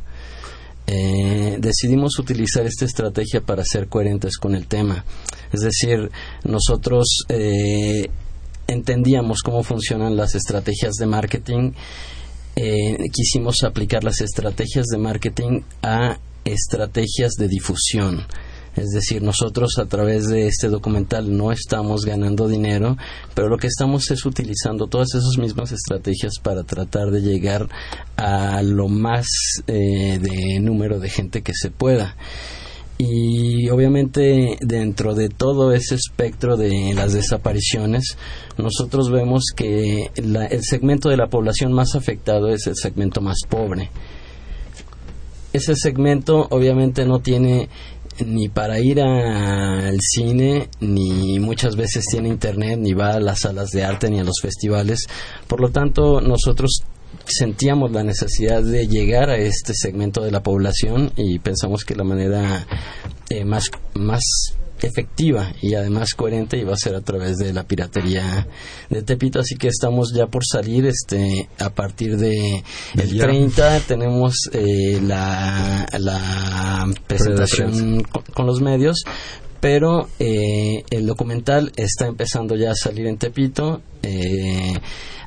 decidimos 0.86 2.20
utilizar 2.20 2.64
esta 2.66 2.84
estrategia 2.84 3.40
para 3.40 3.64
ser 3.64 3.88
coherentes 3.88 4.38
con 4.38 4.54
el 4.54 4.68
tema. 4.68 5.04
Es 5.52 5.60
decir, 5.60 6.10
nosotros 6.44 7.24
entendíamos 8.68 9.42
cómo 9.42 9.64
funcionan 9.64 10.16
las 10.16 10.36
estrategias 10.36 10.94
de 10.94 11.06
marketing, 11.06 11.72
eh, 12.54 12.96
quisimos 13.12 13.64
aplicar 13.64 14.04
las 14.04 14.20
estrategias 14.20 14.86
de 14.86 14.98
marketing 14.98 15.62
a 15.82 16.18
estrategias 16.44 17.32
de 17.32 17.48
difusión. 17.48 18.26
Es 18.76 18.90
decir, 18.90 19.22
nosotros 19.22 19.78
a 19.78 19.86
través 19.86 20.28
de 20.28 20.46
este 20.46 20.68
documental 20.68 21.36
no 21.36 21.50
estamos 21.50 22.04
ganando 22.04 22.46
dinero, 22.46 22.96
pero 23.34 23.48
lo 23.48 23.56
que 23.56 23.66
estamos 23.66 24.08
es 24.12 24.24
utilizando 24.24 24.86
todas 24.86 25.08
esas 25.14 25.36
mismas 25.38 25.72
estrategias 25.72 26.34
para 26.40 26.62
tratar 26.62 27.10
de 27.10 27.22
llegar 27.22 27.68
a 28.16 28.62
lo 28.62 28.88
más 28.88 29.26
eh, 29.66 30.20
de 30.20 30.60
número 30.60 31.00
de 31.00 31.10
gente 31.10 31.42
que 31.42 31.52
se 31.54 31.70
pueda 31.70 32.14
y 32.98 33.68
obviamente 33.70 34.58
dentro 34.60 35.14
de 35.14 35.28
todo 35.28 35.72
ese 35.72 35.94
espectro 35.94 36.56
de 36.56 36.92
las 36.94 37.12
desapariciones 37.12 38.16
nosotros 38.56 39.10
vemos 39.10 39.44
que 39.54 40.10
el 40.16 40.62
segmento 40.62 41.08
de 41.08 41.16
la 41.16 41.28
población 41.28 41.72
más 41.72 41.94
afectado 41.94 42.48
es 42.48 42.66
el 42.66 42.74
segmento 42.74 43.20
más 43.20 43.38
pobre 43.48 43.90
ese 45.52 45.74
segmento 45.76 46.46
obviamente 46.50 47.04
no 47.06 47.20
tiene 47.20 47.68
ni 48.24 48.48
para 48.48 48.80
ir 48.80 49.00
al 49.00 49.98
cine, 50.00 50.68
ni 50.80 51.38
muchas 51.38 51.76
veces 51.76 52.04
tiene 52.10 52.28
internet, 52.28 52.78
ni 52.78 52.92
va 52.92 53.12
a 53.12 53.20
las 53.20 53.40
salas 53.40 53.70
de 53.70 53.84
arte, 53.84 54.10
ni 54.10 54.18
a 54.18 54.24
los 54.24 54.40
festivales. 54.42 55.06
Por 55.46 55.60
lo 55.60 55.70
tanto, 55.70 56.20
nosotros 56.20 56.82
sentíamos 57.24 57.92
la 57.92 58.02
necesidad 58.02 58.62
de 58.62 58.86
llegar 58.86 59.30
a 59.30 59.36
este 59.36 59.72
segmento 59.74 60.22
de 60.22 60.30
la 60.30 60.42
población 60.42 61.12
y 61.16 61.38
pensamos 61.38 61.84
que 61.84 61.94
la 61.94 62.04
manera 62.04 62.66
eh, 63.28 63.44
más, 63.44 63.70
más 63.94 64.22
efectiva 64.86 65.52
y 65.60 65.74
además 65.74 66.14
coherente 66.14 66.56
iba 66.56 66.72
a 66.72 66.76
ser 66.76 66.94
a 66.94 67.00
través 67.00 67.36
de 67.36 67.52
la 67.52 67.64
piratería 67.64 68.46
de 68.88 69.02
Tepito. 69.02 69.40
Así 69.40 69.56
que 69.56 69.68
estamos 69.68 70.12
ya 70.14 70.26
por 70.26 70.44
salir 70.44 70.86
este 70.86 71.48
a 71.58 71.70
partir 71.70 72.16
de 72.16 72.62
el 72.94 73.18
30 73.18 73.80
tenemos 73.80 74.34
eh, 74.52 75.00
la, 75.02 75.86
la 75.98 76.86
presentación 77.06 78.02
con, 78.02 78.46
los 78.46 78.60
medios 78.60 79.02
pero 79.60 80.08
eh, 80.18 80.84
el 80.90 81.06
documental 81.06 81.72
está 81.76 82.06
empezando 82.06 82.56
ya 82.56 82.70
a 82.70 82.74
salir 82.74 83.06
en 83.06 83.18
Tepito. 83.18 83.80
Eh, 84.02 84.74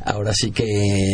ahora 0.06 0.34
sí 0.34 0.52
que 0.52 0.66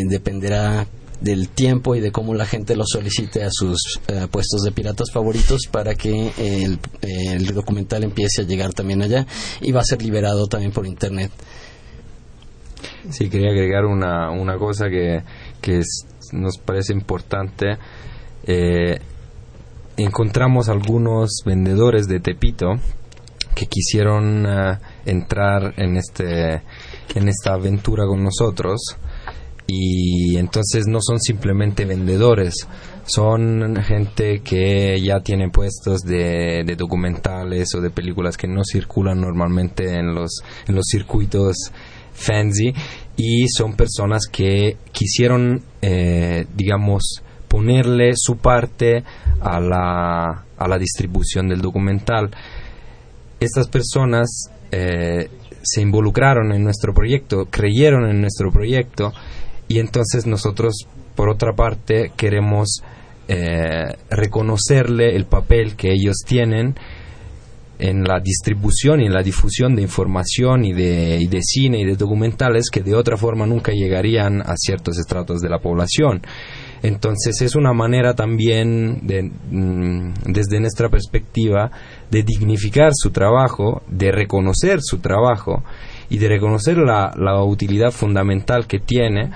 dependerá 0.08 0.88
del 1.22 1.50
tiempo 1.50 1.96
y 1.96 2.00
de 2.00 2.12
cómo 2.12 2.36
la 2.36 2.46
gente 2.46 2.76
lo 2.76 2.84
solicite 2.86 3.44
a 3.44 3.50
sus 3.52 4.00
eh, 4.08 4.28
puestos 4.30 4.62
de 4.62 4.72
piratas 4.72 5.12
favoritos 5.12 5.62
para 5.72 5.96
que 5.96 6.32
el, 6.38 7.48
documental 7.56 8.04
empiece 8.04 8.44
a 8.44 8.46
llegar 8.46 8.74
también 8.74 9.02
allá 9.02 9.26
y 9.62 9.72
va 9.72 9.82
a 9.82 9.84
ser 9.84 10.02
liberado 10.04 10.46
también 10.46 10.72
por 10.72 10.86
internet. 10.86 11.32
Sí, 13.10 13.30
quería 13.30 13.50
agregar 13.50 13.86
una, 13.86 14.30
una 14.30 14.58
cosa 14.58 14.90
que, 14.90 15.24
que 15.62 15.82
nos 16.34 16.58
parece 16.58 16.94
importante. 16.94 17.78
Eh, 18.46 19.00
encontramos 19.98 20.70
algunos 20.70 21.42
vendedores 21.46 22.08
de 22.08 22.20
Tepito 22.20 22.76
que 23.58 23.66
quisieron 23.66 24.46
uh, 24.46 24.78
entrar 25.06 25.74
en 25.78 25.98
este 25.98 26.62
en 27.16 27.28
esta 27.28 27.54
aventura 27.54 28.06
con 28.06 28.24
nosotros 28.24 28.80
y 29.66 30.38
entonces 30.38 30.86
no 30.88 31.00
son 31.02 31.20
simplemente 31.20 31.86
vendedores 31.86 32.68
son 33.06 33.76
gente 33.78 34.42
que 34.42 35.02
ya 35.02 35.22
tiene 35.22 35.50
puestos 35.50 36.02
de, 36.02 36.64
de, 36.66 36.76
documentales 36.76 37.74
o 37.74 37.82
de 37.82 37.90
películas 37.90 38.38
que 38.38 38.48
no 38.48 38.62
circulan 38.64 39.22
normalmente 39.22 39.98
en 39.98 40.14
los 40.14 40.42
en 40.68 40.76
los 40.76 40.86
circuitos 40.86 41.56
fancy 42.14 42.74
y 43.16 43.48
son 43.48 43.76
personas 43.76 44.28
que 44.32 44.78
quisieron 44.92 45.64
eh, 45.82 46.46
digamos 46.56 47.24
ponerle 47.48 48.12
su 48.16 48.38
parte 48.38 49.04
a 49.42 49.60
la, 49.60 50.46
a 50.58 50.68
la 50.68 50.78
distribución 50.78 51.48
del 51.48 51.62
documental. 51.62 52.30
Estas 53.40 53.68
personas 53.68 54.50
eh, 54.72 55.30
se 55.62 55.82
involucraron 55.82 56.52
en 56.52 56.64
nuestro 56.64 56.94
proyecto, 56.94 57.46
creyeron 57.50 58.10
en 58.10 58.22
nuestro 58.22 58.52
proyecto 58.52 59.14
y 59.68 59.80
entonces 59.80 60.26
nosotros, 60.26 60.88
por 61.16 61.30
otra 61.30 61.54
parte, 61.54 62.12
queremos 62.16 62.82
eh, 63.28 63.96
reconocerle 64.10 65.16
el 65.16 65.26
papel 65.26 65.76
que 65.76 65.92
ellos 65.92 66.18
tienen 66.26 66.76
en 67.80 68.04
la 68.04 68.20
distribución 68.20 69.02
y 69.02 69.06
en 69.06 69.14
la 69.14 69.22
difusión 69.22 69.76
de 69.76 69.84
información 69.84 70.66
y 70.66 70.74
de, 70.74 71.18
y 71.20 71.28
de, 71.28 71.42
cine 71.42 71.80
y 71.80 71.86
de 71.86 71.96
documentales 71.96 72.70
que 72.72 72.82
de 72.82 72.96
otra 72.96 73.18
forma 73.18 73.46
nunca 73.46 73.72
llegarían 73.72 74.42
a 74.42 74.56
ciertos 74.56 74.98
estratos 74.98 75.42
de 75.42 75.50
la 75.50 75.60
población. 75.60 76.22
Entonces 76.84 77.42
es 77.42 77.56
una 77.56 77.74
manera 77.74 78.14
también, 78.14 79.06
de, 79.08 79.24
mm, 79.24 80.14
desde 80.26 80.60
nuestra 80.60 80.90
perspectiva, 80.90 81.72
de 82.12 82.24
dignificar 82.24 82.92
su 82.94 83.12
trabajo, 83.12 83.82
de 83.88 84.12
reconocer 84.12 84.80
su 84.82 85.00
trabajo 85.00 85.64
y 86.10 86.18
de 86.18 86.28
reconocer 86.28 86.78
la, 86.78 87.14
la 87.18 87.44
utilidad 87.44 87.92
fundamental 87.92 88.68
que 88.68 88.80
tiene 88.80 89.32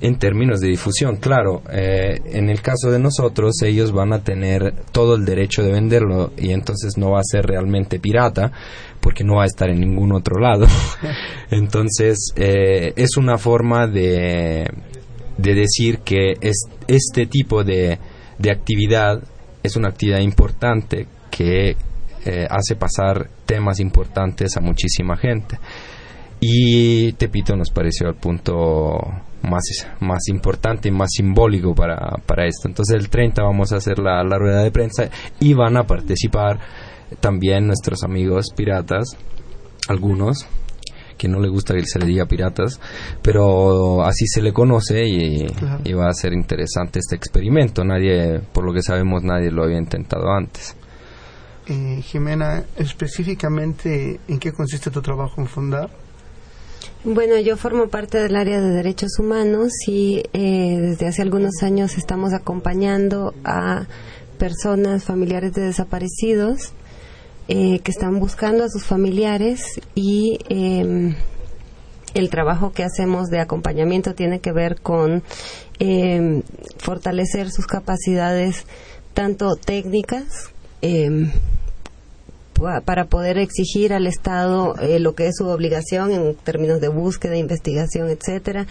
en 0.00 0.18
términos 0.18 0.60
de 0.60 0.68
difusión. 0.68 1.16
Claro, 1.16 1.62
eh, 1.70 2.18
en 2.24 2.48
el 2.48 2.62
caso 2.62 2.90
de 2.90 2.98
nosotros, 2.98 3.62
ellos 3.62 3.92
van 3.92 4.12
a 4.12 4.20
tener 4.20 4.74
todo 4.92 5.14
el 5.14 5.24
derecho 5.24 5.62
de 5.62 5.72
venderlo 5.72 6.32
y 6.36 6.52
entonces 6.52 6.96
no 6.96 7.10
va 7.10 7.20
a 7.20 7.24
ser 7.24 7.46
realmente 7.46 8.00
pirata 8.00 8.50
porque 9.00 9.24
no 9.24 9.36
va 9.36 9.44
a 9.44 9.46
estar 9.46 9.68
en 9.68 9.80
ningún 9.80 10.12
otro 10.12 10.40
lado. 10.40 10.66
entonces, 11.50 12.32
eh, 12.36 12.92
es 12.96 13.16
una 13.16 13.36
forma 13.36 13.86
de, 13.86 14.64
de 15.40 15.54
decir 15.54 15.98
que 15.98 16.34
es, 16.40 16.64
este 16.86 17.26
tipo 17.26 17.64
de, 17.64 17.98
de 18.38 18.50
actividad 18.50 19.22
es 19.62 19.76
una 19.76 19.88
actividad 19.88 20.20
importante 20.20 21.06
que 21.30 21.76
eh, 22.24 22.46
hace 22.50 22.76
pasar 22.76 23.28
temas 23.46 23.80
importantes 23.80 24.56
a 24.56 24.60
muchísima 24.60 25.16
gente. 25.16 25.58
Y 26.40 27.12
Tepito 27.12 27.54
nos 27.54 27.70
pareció 27.70 28.08
el 28.08 28.14
punto 28.14 28.98
más, 29.42 29.62
más 30.00 30.28
importante 30.28 30.88
y 30.88 30.92
más 30.92 31.10
simbólico 31.12 31.74
para, 31.74 32.16
para 32.26 32.46
esto. 32.46 32.68
Entonces 32.68 32.96
el 32.96 33.10
30 33.10 33.42
vamos 33.42 33.72
a 33.72 33.76
hacer 33.76 33.98
la, 33.98 34.22
la 34.24 34.38
rueda 34.38 34.62
de 34.62 34.70
prensa 34.70 35.10
y 35.38 35.52
van 35.54 35.76
a 35.76 35.84
participar 35.84 36.58
también 37.20 37.66
nuestros 37.66 38.04
amigos 38.04 38.46
piratas, 38.56 39.16
algunos, 39.88 40.46
que 41.20 41.28
no 41.28 41.38
le 41.38 41.50
gusta 41.50 41.74
que 41.74 41.84
se 41.84 41.98
le 41.98 42.06
diga 42.06 42.24
piratas, 42.24 42.80
pero 43.20 44.02
así 44.02 44.26
se 44.26 44.40
le 44.40 44.54
conoce 44.54 45.04
y, 45.06 45.44
claro. 45.48 45.82
y, 45.84 45.92
va 45.92 46.08
a 46.08 46.14
ser 46.14 46.32
interesante 46.32 46.98
este 46.98 47.14
experimento. 47.14 47.84
Nadie, 47.84 48.40
por 48.54 48.64
lo 48.64 48.72
que 48.72 48.80
sabemos, 48.80 49.22
nadie 49.22 49.50
lo 49.50 49.62
había 49.62 49.76
intentado 49.76 50.30
antes. 50.30 50.74
Eh, 51.66 52.00
Jimena, 52.02 52.64
específicamente, 52.76 54.18
¿en 54.28 54.38
qué 54.38 54.52
consiste 54.52 54.90
tu 54.90 55.02
trabajo 55.02 55.42
en 55.42 55.46
Fundar? 55.46 55.90
Bueno, 57.04 57.38
yo 57.38 57.58
formo 57.58 57.88
parte 57.88 58.18
del 58.18 58.34
área 58.34 58.58
de 58.58 58.70
derechos 58.70 59.18
humanos 59.18 59.72
y 59.86 60.22
eh, 60.32 60.78
desde 60.80 61.06
hace 61.06 61.20
algunos 61.20 61.62
años 61.62 61.98
estamos 61.98 62.32
acompañando 62.32 63.34
a 63.44 63.86
personas, 64.38 65.04
familiares 65.04 65.52
de 65.52 65.62
desaparecidos, 65.66 66.72
eh, 67.48 67.80
que 67.80 67.90
están 67.90 68.18
buscando 68.20 68.64
a 68.64 68.68
sus 68.68 68.84
familiares 68.84 69.80
y 69.94 70.38
eh, 70.48 71.14
el 72.14 72.30
trabajo 72.30 72.72
que 72.72 72.84
hacemos 72.84 73.28
de 73.28 73.40
acompañamiento 73.40 74.14
tiene 74.14 74.40
que 74.40 74.52
ver 74.52 74.80
con 74.80 75.22
eh, 75.78 76.42
fortalecer 76.78 77.50
sus 77.50 77.66
capacidades 77.66 78.66
tanto 79.14 79.56
técnicas 79.56 80.50
para 82.84 83.06
poder 83.06 83.38
exigir 83.38 83.92
al 83.92 84.06
Estado 84.06 84.74
eh, 84.80 85.00
lo 85.00 85.14
que 85.14 85.28
es 85.28 85.36
su 85.36 85.46
obligación 85.46 86.12
en 86.12 86.34
términos 86.34 86.80
de 86.80 86.88
búsqueda, 86.88 87.36
investigación, 87.36 88.10
etcétera, 88.10 88.66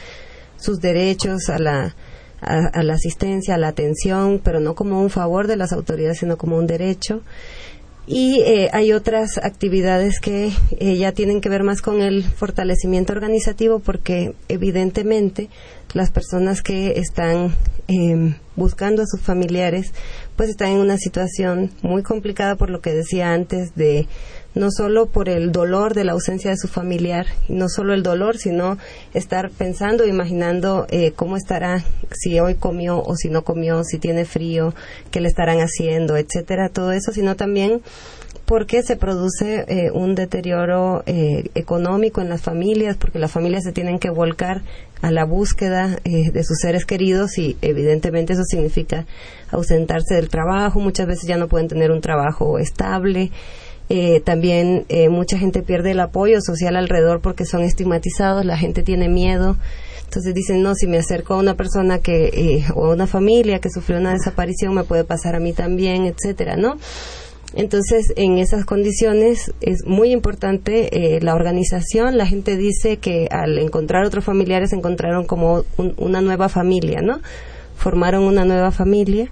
sus 0.58 0.80
derechos 0.80 1.50
a 1.50 1.60
la 1.60 1.96
a, 2.42 2.84
la 2.84 2.94
asistencia, 2.94 3.56
a 3.56 3.58
la 3.58 3.68
atención, 3.68 4.40
pero 4.42 4.62
no 4.62 4.74
como 4.74 5.02
un 5.02 5.10
favor 5.10 5.48
de 5.48 5.58
las 5.58 5.74
autoridades, 5.74 6.20
sino 6.20 6.38
como 6.38 6.56
un 6.56 6.68
derecho. 6.68 7.22
Y 8.12 8.42
eh, 8.42 8.72
hay 8.74 8.92
otras 8.92 9.38
actividades 9.38 10.20
que 10.20 10.52
eh, 10.80 10.98
ya 10.98 11.12
tienen 11.12 11.42
que 11.42 11.50
ver 11.50 11.62
más 11.62 11.84
con 11.84 12.02
el 12.02 12.24
fortalecimiento 12.24 13.14
organizativo, 13.14 13.78
porque 13.78 14.34
evidentemente 14.48 15.48
las 15.94 16.10
personas 16.10 16.64
que 16.64 16.94
están 16.98 17.54
eh, 17.88 18.36
buscando 18.56 19.04
a 19.04 19.06
sus 19.06 19.22
familiares 19.22 19.94
pues 20.36 20.50
están 20.50 20.70
en 20.70 20.78
una 20.78 20.98
situación 20.98 21.72
muy 21.82 22.02
complicada 22.02 22.56
por 22.56 22.70
lo 22.70 22.82
que 22.82 22.94
decía 22.94 23.34
antes 23.34 23.76
de 23.76 24.08
no 24.56 24.72
solo 24.72 25.08
por 25.08 25.30
el 25.30 25.52
dolor 25.52 25.94
de 25.94 26.04
la 26.04 26.14
ausencia 26.14 26.52
de 26.52 26.58
su 26.58 26.68
familiar, 26.68 27.26
no 27.48 27.70
solo 27.70 27.94
el 27.94 28.04
dolor, 28.04 28.38
sino 28.38 28.78
estar 29.14 29.52
pensando, 29.52 30.06
imaginando 30.06 30.88
eh, 30.90 31.12
cómo 31.16 31.38
estará, 31.38 31.84
si 32.12 32.40
hoy 32.40 32.56
comió 32.56 33.02
o 33.02 33.16
si 33.16 33.30
no 33.30 33.44
comió, 33.44 33.84
si 33.84 34.00
tiene 34.00 34.26
frío, 34.26 34.74
qué 35.12 35.22
le 35.22 35.28
estarán 35.28 35.60
haciendo, 35.60 36.18
etcétera, 36.18 36.70
todo 36.70 36.92
eso, 36.92 37.12
sino 37.12 37.36
también 37.36 37.82
porque 38.50 38.82
se 38.82 38.96
produce 38.96 39.64
eh, 39.68 39.92
un 39.92 40.16
deterioro 40.16 41.04
eh, 41.06 41.52
económico 41.54 42.20
en 42.20 42.30
las 42.30 42.42
familias, 42.42 42.98
porque 42.98 43.20
las 43.20 43.32
familias 43.32 43.64
se 43.64 43.72
tienen 43.72 44.00
que 44.00 44.10
volcar 44.10 44.64
a 45.04 45.12
la 45.12 45.24
búsqueda 45.24 46.00
eh, 46.04 46.32
de 46.32 46.44
sus 46.44 46.58
seres 46.60 46.86
queridos 46.86 47.38
y 47.38 47.58
evidentemente 47.62 48.34
eso 48.34 48.44
significa 48.44 49.06
ausentarse 49.52 50.16
del 50.16 50.30
trabajo, 50.30 50.80
muchas 50.80 51.06
veces 51.06 51.28
ya 51.28 51.38
no 51.38 51.48
pueden 51.48 51.68
tener 51.68 51.92
un 51.92 52.02
trabajo 52.02 52.58
estable. 52.58 53.30
Eh, 53.90 54.22
también 54.22 54.86
eh, 54.90 55.10
mucha 55.10 55.38
gente 55.38 55.64
pierde 55.64 55.92
el 55.92 56.00
apoyo 56.00 56.42
social 56.42 56.76
alrededor 56.76 57.22
porque 57.22 57.46
son 57.46 57.64
estigmatizados, 57.64 58.46
la 58.46 58.58
gente 58.58 58.84
tiene 58.84 59.10
miedo. 59.10 59.58
Entonces 60.04 60.34
dicen, 60.34 60.64
no, 60.64 60.74
si 60.76 60.88
me 60.88 60.98
acerco 60.98 61.36
a 61.36 61.38
una 61.38 61.56
persona 61.56 62.00
que, 62.00 62.26
eh, 62.34 62.66
o 62.76 62.86
a 62.86 62.94
una 62.94 63.08
familia 63.08 63.60
que 63.60 63.70
sufrió 63.70 64.00
una 64.00 64.14
desaparición, 64.14 64.74
me 64.74 64.84
puede 64.84 65.04
pasar 65.04 65.36
a 65.36 65.40
mí 65.40 65.54
también, 65.54 66.06
etcétera, 66.06 66.56
¿no? 66.56 66.78
Entonces, 67.56 68.14
en 68.16 68.38
esas 68.38 68.66
condiciones 68.66 69.52
es 69.62 69.86
muy 69.86 70.12
importante 70.12 71.16
eh, 71.16 71.22
la 71.22 71.34
organización. 71.34 72.18
La 72.18 72.28
gente 72.28 72.58
dice 72.58 72.98
que 72.98 73.28
al 73.32 73.58
encontrar 73.58 74.06
otros 74.06 74.24
familiares 74.24 74.72
encontraron 74.72 75.26
como 75.26 75.64
un, 75.78 75.94
una 75.98 76.22
nueva 76.22 76.48
familia, 76.50 77.02
¿no? 77.02 77.22
Formaron 77.76 78.24
una 78.24 78.46
nueva 78.46 78.72
familia. 78.72 79.32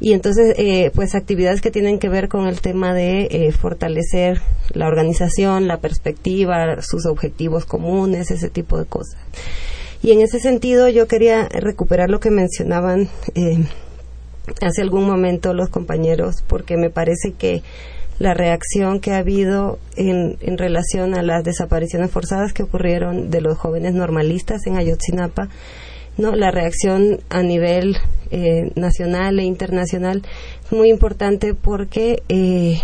Y 0.00 0.14
entonces, 0.14 0.54
eh, 0.56 0.90
pues 0.94 1.14
actividades 1.14 1.60
que 1.60 1.70
tienen 1.70 1.98
que 1.98 2.08
ver 2.08 2.28
con 2.28 2.46
el 2.48 2.62
tema 2.62 2.94
de 2.94 3.28
eh, 3.30 3.52
fortalecer 3.52 4.40
la 4.72 4.86
organización, 4.86 5.68
la 5.68 5.78
perspectiva, 5.78 6.80
sus 6.80 7.04
objetivos 7.04 7.66
comunes, 7.66 8.30
ese 8.30 8.48
tipo 8.48 8.78
de 8.78 8.86
cosas. 8.86 9.20
Y 10.02 10.12
en 10.12 10.22
ese 10.22 10.40
sentido, 10.40 10.88
yo 10.88 11.06
quería 11.06 11.46
recuperar 11.50 12.08
lo 12.08 12.18
que 12.18 12.30
mencionaban 12.30 13.10
eh, 13.34 13.58
hace 14.62 14.80
algún 14.80 15.04
momento 15.04 15.52
los 15.52 15.68
compañeros 15.68 16.42
porque 16.46 16.78
me 16.78 16.88
parece 16.88 17.32
que 17.32 17.62
la 18.18 18.32
reacción 18.32 19.00
que 19.00 19.12
ha 19.12 19.18
habido 19.18 19.78
en, 19.96 20.38
en, 20.40 20.58
relación 20.58 21.14
a 21.14 21.22
las 21.22 21.44
desapariciones 21.44 22.10
forzadas 22.10 22.52
que 22.52 22.62
ocurrieron 22.62 23.30
de 23.30 23.40
los 23.40 23.56
jóvenes 23.56 23.94
normalistas 23.94 24.66
en 24.66 24.76
Ayotzinapa, 24.76 25.48
no 26.18 26.34
la 26.34 26.50
reacción 26.50 27.20
a 27.30 27.42
nivel 27.42 27.96
eh, 28.30 28.72
nacional 28.76 29.38
e 29.38 29.44
internacional 29.44 30.22
es 30.64 30.72
muy 30.72 30.90
importante 30.90 31.54
porque 31.54 32.22
eh, 32.28 32.80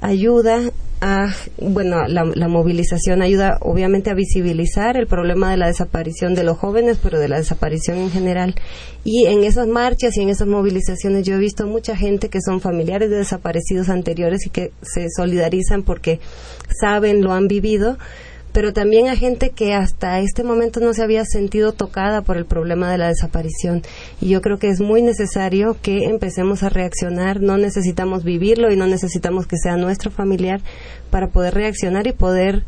ayuda 0.00 0.60
a, 1.00 1.34
bueno, 1.58 2.06
la, 2.06 2.24
la, 2.24 2.46
movilización 2.46 3.22
ayuda 3.22 3.58
obviamente 3.60 4.10
a 4.10 4.14
visibilizar 4.14 4.96
el 4.96 5.08
problema 5.08 5.50
de 5.50 5.56
la 5.56 5.66
desaparición 5.66 6.36
de 6.36 6.44
los 6.44 6.58
jóvenes, 6.58 7.00
pero 7.02 7.18
de 7.18 7.28
la 7.28 7.38
desaparición 7.38 7.98
en 7.98 8.10
general. 8.10 8.54
Y 9.02 9.26
en 9.26 9.42
esas 9.42 9.66
marchas 9.66 10.16
y 10.16 10.22
en 10.22 10.28
esas 10.28 10.46
movilizaciones 10.46 11.26
yo 11.26 11.34
he 11.34 11.38
visto 11.38 11.66
mucha 11.66 11.96
gente 11.96 12.28
que 12.28 12.40
son 12.40 12.60
familiares 12.60 13.10
de 13.10 13.16
desaparecidos 13.16 13.88
anteriores 13.88 14.46
y 14.46 14.50
que 14.50 14.70
se 14.82 15.08
solidarizan 15.10 15.82
porque 15.82 16.20
saben, 16.80 17.20
lo 17.20 17.32
han 17.32 17.48
vivido, 17.48 17.98
pero 18.52 18.72
también 18.72 19.08
a 19.08 19.16
gente 19.16 19.50
que 19.50 19.74
hasta 19.74 20.20
este 20.20 20.44
momento 20.44 20.80
no 20.80 20.92
se 20.92 21.02
había 21.02 21.24
sentido 21.24 21.72
tocada 21.72 22.22
por 22.22 22.36
el 22.36 22.44
problema 22.44 22.90
de 22.90 22.98
la 22.98 23.08
desaparición. 23.08 23.82
Y 24.20 24.28
yo 24.28 24.42
creo 24.42 24.58
que 24.58 24.68
es 24.68 24.80
muy 24.80 25.02
necesario 25.02 25.76
que 25.80 26.04
empecemos 26.04 26.62
a 26.62 26.68
reaccionar. 26.68 27.40
No 27.40 27.56
necesitamos 27.56 28.24
vivirlo 28.24 28.70
y 28.70 28.76
no 28.76 28.86
necesitamos 28.86 29.46
que 29.46 29.56
sea 29.56 29.76
nuestro 29.76 30.10
familiar 30.10 30.60
para 31.10 31.28
poder 31.28 31.54
reaccionar 31.54 32.06
y 32.06 32.12
poder 32.12 32.64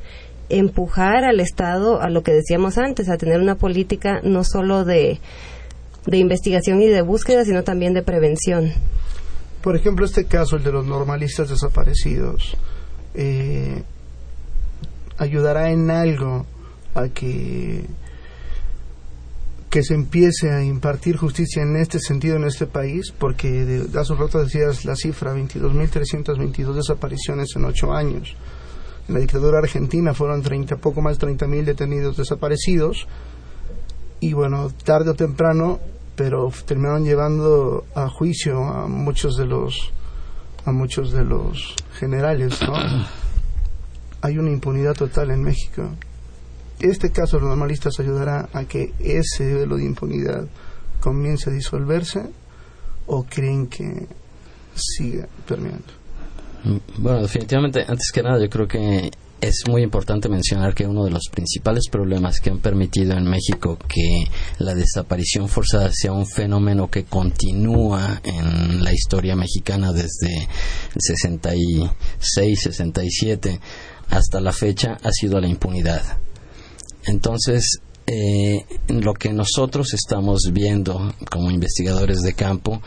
empujar 0.48 1.24
al 1.24 1.40
Estado 1.40 2.00
a 2.00 2.08
lo 2.08 2.22
que 2.22 2.32
decíamos 2.32 2.78
antes, 2.78 3.08
a 3.08 3.16
tener 3.16 3.40
una 3.40 3.56
política 3.56 4.20
no 4.22 4.44
solo 4.44 4.84
de, 4.84 5.20
de 6.06 6.18
investigación 6.18 6.80
y 6.82 6.88
de 6.88 7.02
búsqueda, 7.02 7.44
sino 7.44 7.62
también 7.62 7.92
de 7.94 8.02
prevención. 8.02 8.72
Por 9.62 9.76
ejemplo, 9.76 10.04
este 10.04 10.26
caso, 10.26 10.56
el 10.56 10.62
de 10.62 10.72
los 10.72 10.86
normalistas 10.86 11.48
desaparecidos, 11.48 12.56
eh, 13.14 13.82
ayudará 15.18 15.70
en 15.70 15.90
algo 15.90 16.46
a 16.94 17.08
que 17.08 17.86
que 19.74 19.82
se 19.82 19.94
empiece 19.94 20.52
a 20.52 20.62
impartir 20.62 21.16
justicia 21.16 21.60
en 21.64 21.74
este 21.74 21.98
sentido 21.98 22.36
en 22.36 22.44
este 22.44 22.64
país, 22.68 23.12
porque 23.18 23.64
de, 23.64 23.98
hace 23.98 24.12
un 24.12 24.20
rato 24.20 24.38
decías 24.38 24.84
la 24.84 24.94
cifra, 24.94 25.34
22.322 25.34 26.74
desapariciones 26.74 27.48
en 27.56 27.64
ocho 27.64 27.92
años. 27.92 28.36
En 29.08 29.14
la 29.14 29.20
dictadura 29.20 29.58
argentina 29.58 30.14
fueron 30.14 30.42
30, 30.42 30.76
poco 30.76 31.02
más 31.02 31.18
de 31.18 31.26
30.000 31.26 31.64
detenidos 31.64 32.16
desaparecidos, 32.16 33.08
y 34.20 34.32
bueno, 34.32 34.70
tarde 34.84 35.10
o 35.10 35.14
temprano, 35.14 35.80
pero 36.14 36.52
terminaron 36.64 37.02
llevando 37.02 37.84
a 37.96 38.08
juicio 38.08 38.62
a 38.62 38.86
muchos 38.86 39.36
de 39.36 39.46
los 39.46 39.92
a 40.64 40.70
muchos 40.70 41.10
de 41.10 41.24
los 41.24 41.74
generales, 41.98 42.60
¿no? 42.62 42.74
Hay 44.24 44.38
una 44.38 44.50
impunidad 44.50 44.94
total 44.94 45.32
en 45.32 45.42
México. 45.42 45.86
Este 46.80 47.12
caso 47.12 47.36
de 47.36 47.42
los 47.42 47.50
normalistas 47.50 48.00
ayudará 48.00 48.48
a 48.54 48.64
que 48.64 48.94
ese 48.98 49.52
velo 49.52 49.76
de 49.76 49.84
impunidad 49.84 50.46
comience 50.98 51.50
a 51.50 51.52
disolverse 51.52 52.22
o 53.04 53.24
creen 53.24 53.66
que 53.66 54.08
siga 54.74 55.28
permeando. 55.46 55.92
Bueno, 56.96 57.20
definitivamente, 57.20 57.84
antes 57.86 58.10
que 58.10 58.22
nada, 58.22 58.40
yo 58.40 58.48
creo 58.48 58.66
que 58.66 59.10
es 59.42 59.64
muy 59.68 59.82
importante 59.82 60.30
mencionar 60.30 60.74
que 60.74 60.86
uno 60.86 61.04
de 61.04 61.10
los 61.10 61.24
principales 61.30 61.88
problemas 61.90 62.40
que 62.40 62.48
han 62.48 62.60
permitido 62.60 63.12
en 63.12 63.24
México 63.24 63.76
que 63.76 64.24
la 64.58 64.74
desaparición 64.74 65.50
forzada 65.50 65.90
sea 65.92 66.12
un 66.12 66.26
fenómeno 66.26 66.88
que 66.88 67.04
continúa 67.04 68.22
en 68.24 68.82
la 68.82 68.94
historia 68.94 69.36
mexicana 69.36 69.92
desde 69.92 70.34
el 70.34 70.98
66, 70.98 72.58
67 72.62 73.60
hasta 74.08 74.40
la 74.40 74.52
fecha 74.52 74.98
ha 75.02 75.10
sido 75.12 75.40
la 75.40 75.48
impunidad. 75.48 76.18
Entonces, 77.06 77.80
eh, 78.06 78.64
lo 78.88 79.14
que 79.14 79.32
nosotros 79.32 79.94
estamos 79.94 80.50
viendo 80.52 81.14
como 81.30 81.50
investigadores 81.50 82.20
de 82.20 82.34
campo 82.34 82.82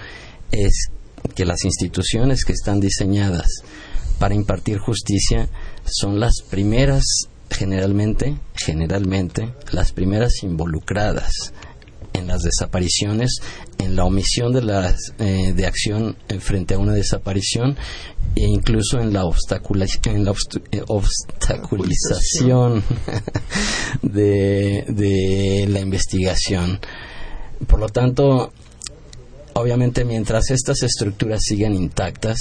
es 0.52 0.90
que 1.36 1.46
las 1.46 1.64
instituciones 1.66 2.46
que 2.46 2.54
están 2.54 2.80
diseñadas 2.80 3.48
para 4.20 4.36
impartir 4.36 4.78
justicia 4.78 5.50
son 5.86 6.20
las 6.20 6.42
primeras 6.50 7.04
generalmente 7.50 8.38
generalmente 8.54 9.54
las 9.72 9.92
primeras 9.92 10.44
involucradas 10.44 11.54
en 12.18 12.28
las 12.28 12.42
desapariciones, 12.42 13.40
en 13.78 13.96
la 13.96 14.04
omisión 14.06 14.52
de, 14.54 14.62
las, 14.62 15.14
eh, 15.20 15.54
de 15.56 15.66
acción 15.66 16.18
frente 16.40 16.74
a 16.74 16.80
una 16.80 16.94
desaparición 16.94 17.78
e 18.36 18.42
incluso 18.42 19.00
en 19.00 19.14
la, 19.14 19.24
en 19.24 20.26
la 20.26 20.34
eh, 20.72 20.84
obstaculización 20.88 22.84
de, 24.02 24.86
de 24.88 25.66
la 25.70 25.80
investigación. 25.80 26.80
Por 27.66 27.80
lo 27.80 27.90
tanto, 27.90 28.52
obviamente 29.54 30.06
mientras 30.06 30.52
estas 30.52 30.84
estructuras 30.84 31.42
sigan 31.44 31.74
intactas, 31.74 32.38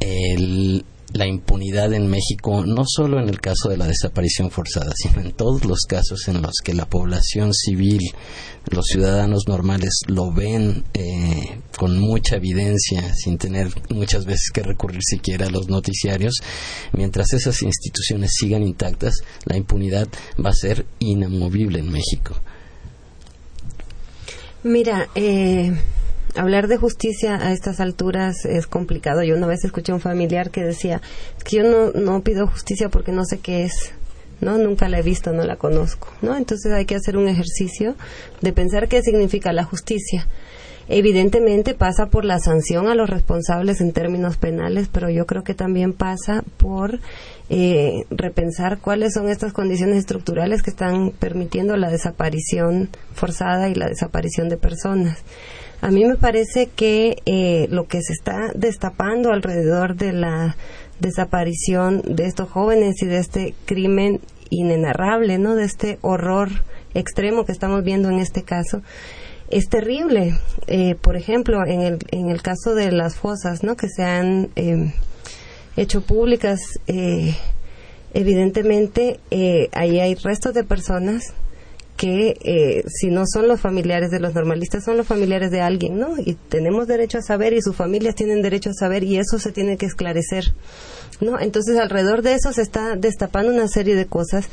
el, 0.00 0.84
la 1.12 1.26
impunidad 1.26 1.92
en 1.92 2.08
México, 2.08 2.64
no 2.64 2.84
solo 2.86 3.20
en 3.20 3.28
el 3.28 3.40
caso 3.40 3.68
de 3.68 3.76
la 3.76 3.86
desaparición 3.86 4.50
forzada, 4.50 4.92
sino 4.96 5.20
en 5.20 5.32
todos 5.32 5.64
los 5.64 5.80
casos 5.88 6.26
en 6.28 6.42
los 6.42 6.54
que 6.64 6.74
la 6.74 6.86
población 6.86 7.52
civil, 7.52 8.00
los 8.70 8.86
ciudadanos 8.86 9.44
normales 9.46 10.00
lo 10.06 10.32
ven 10.32 10.84
eh, 10.94 11.60
con 11.76 11.98
mucha 11.98 12.36
evidencia, 12.36 13.14
sin 13.14 13.38
tener 13.38 13.68
muchas 13.90 14.24
veces 14.24 14.50
que 14.52 14.62
recurrir 14.62 15.02
siquiera 15.02 15.46
a 15.46 15.50
los 15.50 15.68
noticiarios, 15.68 16.36
mientras 16.92 17.32
esas 17.32 17.62
instituciones 17.62 18.32
sigan 18.38 18.62
intactas, 18.62 19.14
la 19.44 19.56
impunidad 19.56 20.08
va 20.44 20.50
a 20.50 20.54
ser 20.54 20.86
inamovible 20.98 21.78
en 21.78 21.90
México. 21.90 22.40
Mira, 24.64 25.08
eh 25.14 25.72
hablar 26.36 26.68
de 26.68 26.76
justicia 26.76 27.36
a 27.36 27.52
estas 27.52 27.80
alturas 27.80 28.44
es 28.44 28.66
complicado. 28.66 29.22
Yo 29.22 29.36
una 29.36 29.46
vez 29.46 29.64
escuché 29.64 29.92
a 29.92 29.96
un 29.96 30.00
familiar 30.00 30.50
que 30.50 30.62
decía 30.62 31.00
que 31.44 31.56
yo 31.56 31.62
no, 31.64 31.92
no 31.92 32.22
pido 32.22 32.46
justicia 32.46 32.88
porque 32.88 33.12
no 33.12 33.24
sé 33.24 33.38
qué 33.38 33.64
es. 33.64 33.92
¿no? 34.40 34.58
Nunca 34.58 34.88
la 34.88 34.98
he 34.98 35.02
visto, 35.02 35.32
no 35.32 35.44
la 35.44 35.54
conozco, 35.54 36.08
¿no? 36.20 36.36
Entonces 36.36 36.72
hay 36.72 36.84
que 36.84 36.96
hacer 36.96 37.16
un 37.16 37.28
ejercicio 37.28 37.94
de 38.40 38.52
pensar 38.52 38.88
qué 38.88 39.00
significa 39.00 39.52
la 39.52 39.62
justicia. 39.62 40.26
Evidentemente 40.88 41.74
pasa 41.74 42.06
por 42.06 42.24
la 42.24 42.40
sanción 42.40 42.88
a 42.88 42.94
los 42.94 43.08
responsables 43.08 43.80
en 43.80 43.92
términos 43.92 44.36
penales, 44.36 44.88
pero 44.90 45.08
yo 45.10 45.26
creo 45.26 45.44
que 45.44 45.54
también 45.54 45.92
pasa 45.92 46.42
por 46.56 46.98
eh, 47.48 48.04
repensar 48.10 48.78
cuáles 48.78 49.14
son 49.14 49.28
estas 49.28 49.52
condiciones 49.52 49.98
estructurales 49.98 50.62
que 50.62 50.70
están 50.70 51.12
permitiendo 51.12 51.76
la 51.76 51.88
desaparición 51.88 52.90
forzada 53.14 53.68
y 53.68 53.74
la 53.74 53.86
desaparición 53.86 54.48
de 54.48 54.56
personas. 54.56 55.18
A 55.82 55.90
mí 55.90 56.04
me 56.04 56.14
parece 56.14 56.68
que 56.68 57.16
eh, 57.26 57.66
lo 57.68 57.88
que 57.88 58.00
se 58.02 58.12
está 58.12 58.52
destapando 58.54 59.32
alrededor 59.32 59.96
de 59.96 60.12
la 60.12 60.56
desaparición 61.00 62.02
de 62.06 62.26
estos 62.26 62.48
jóvenes 62.48 63.02
y 63.02 63.06
de 63.06 63.18
este 63.18 63.56
crimen 63.66 64.20
inenarrable, 64.48 65.38
¿no? 65.38 65.56
De 65.56 65.64
este 65.64 65.98
horror 66.00 66.50
extremo 66.94 67.44
que 67.44 67.50
estamos 67.50 67.82
viendo 67.82 68.10
en 68.10 68.20
este 68.20 68.44
caso, 68.44 68.80
es 69.50 69.68
terrible. 69.68 70.38
Eh, 70.68 70.94
por 70.94 71.16
ejemplo, 71.16 71.66
en 71.66 71.80
el, 71.80 71.98
en 72.12 72.30
el 72.30 72.42
caso 72.42 72.76
de 72.76 72.92
las 72.92 73.16
fosas, 73.16 73.64
¿no? 73.64 73.74
Que 73.74 73.88
se 73.88 74.04
han 74.04 74.50
eh, 74.54 74.94
hecho 75.76 76.02
públicas, 76.02 76.60
evidentemente 78.14 79.18
ahí 79.72 79.98
hay 79.98 80.14
restos 80.14 80.54
de 80.54 80.62
personas 80.62 81.34
que 82.02 82.36
eh, 82.42 82.82
si 82.88 83.10
no 83.10 83.22
son 83.32 83.46
los 83.46 83.60
familiares 83.60 84.10
de 84.10 84.18
los 84.18 84.34
normalistas, 84.34 84.84
son 84.84 84.96
los 84.96 85.06
familiares 85.06 85.52
de 85.52 85.60
alguien, 85.60 86.00
¿no? 86.00 86.18
Y 86.18 86.34
tenemos 86.48 86.88
derecho 86.88 87.18
a 87.18 87.22
saber 87.22 87.52
y 87.52 87.62
sus 87.62 87.76
familias 87.76 88.16
tienen 88.16 88.42
derecho 88.42 88.70
a 88.70 88.74
saber 88.74 89.04
y 89.04 89.18
eso 89.18 89.38
se 89.38 89.52
tiene 89.52 89.76
que 89.76 89.86
esclarecer, 89.86 90.52
¿no? 91.20 91.38
Entonces, 91.38 91.78
alrededor 91.78 92.22
de 92.22 92.34
eso 92.34 92.52
se 92.52 92.62
está 92.62 92.96
destapando 92.96 93.52
una 93.52 93.68
serie 93.68 93.94
de 93.94 94.06
cosas 94.06 94.48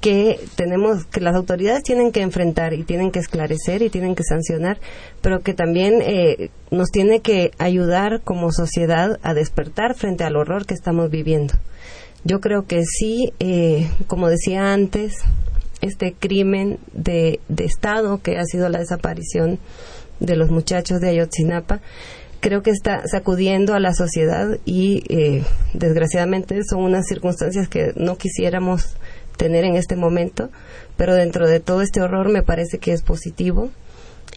que 0.00 0.38
tenemos 0.54 1.04
que 1.06 1.20
las 1.20 1.34
autoridades 1.34 1.82
tienen 1.82 2.12
que 2.12 2.20
enfrentar 2.20 2.74
y 2.74 2.84
tienen 2.84 3.10
que 3.10 3.18
esclarecer 3.18 3.82
y 3.82 3.90
tienen 3.90 4.14
que 4.14 4.22
sancionar, 4.22 4.78
pero 5.20 5.40
que 5.40 5.52
también 5.52 5.94
eh, 6.00 6.50
nos 6.70 6.90
tiene 6.92 7.22
que 7.22 7.50
ayudar 7.58 8.20
como 8.22 8.52
sociedad 8.52 9.18
a 9.24 9.34
despertar 9.34 9.96
frente 9.96 10.22
al 10.22 10.36
horror 10.36 10.64
que 10.64 10.74
estamos 10.74 11.10
viviendo. 11.10 11.54
Yo 12.22 12.38
creo 12.38 12.66
que 12.68 12.84
sí, 12.84 13.32
eh, 13.40 13.90
como 14.06 14.28
decía 14.28 14.72
antes, 14.72 15.24
este 15.84 16.14
crimen 16.18 16.78
de, 16.92 17.40
de 17.48 17.64
Estado 17.64 18.20
que 18.22 18.36
ha 18.38 18.44
sido 18.44 18.68
la 18.68 18.78
desaparición 18.78 19.58
de 20.20 20.36
los 20.36 20.50
muchachos 20.50 21.00
de 21.00 21.10
Ayotzinapa, 21.10 21.80
creo 22.40 22.62
que 22.62 22.70
está 22.70 23.02
sacudiendo 23.06 23.74
a 23.74 23.80
la 23.80 23.94
sociedad 23.94 24.58
y 24.64 25.02
eh, 25.08 25.44
desgraciadamente 25.72 26.60
son 26.68 26.82
unas 26.82 27.06
circunstancias 27.06 27.68
que 27.68 27.92
no 27.96 28.16
quisiéramos 28.16 28.96
tener 29.36 29.64
en 29.64 29.76
este 29.76 29.96
momento, 29.96 30.50
pero 30.96 31.14
dentro 31.14 31.48
de 31.48 31.60
todo 31.60 31.80
este 31.80 32.02
horror 32.02 32.30
me 32.30 32.42
parece 32.42 32.78
que 32.78 32.92
es 32.92 33.02
positivo 33.02 33.70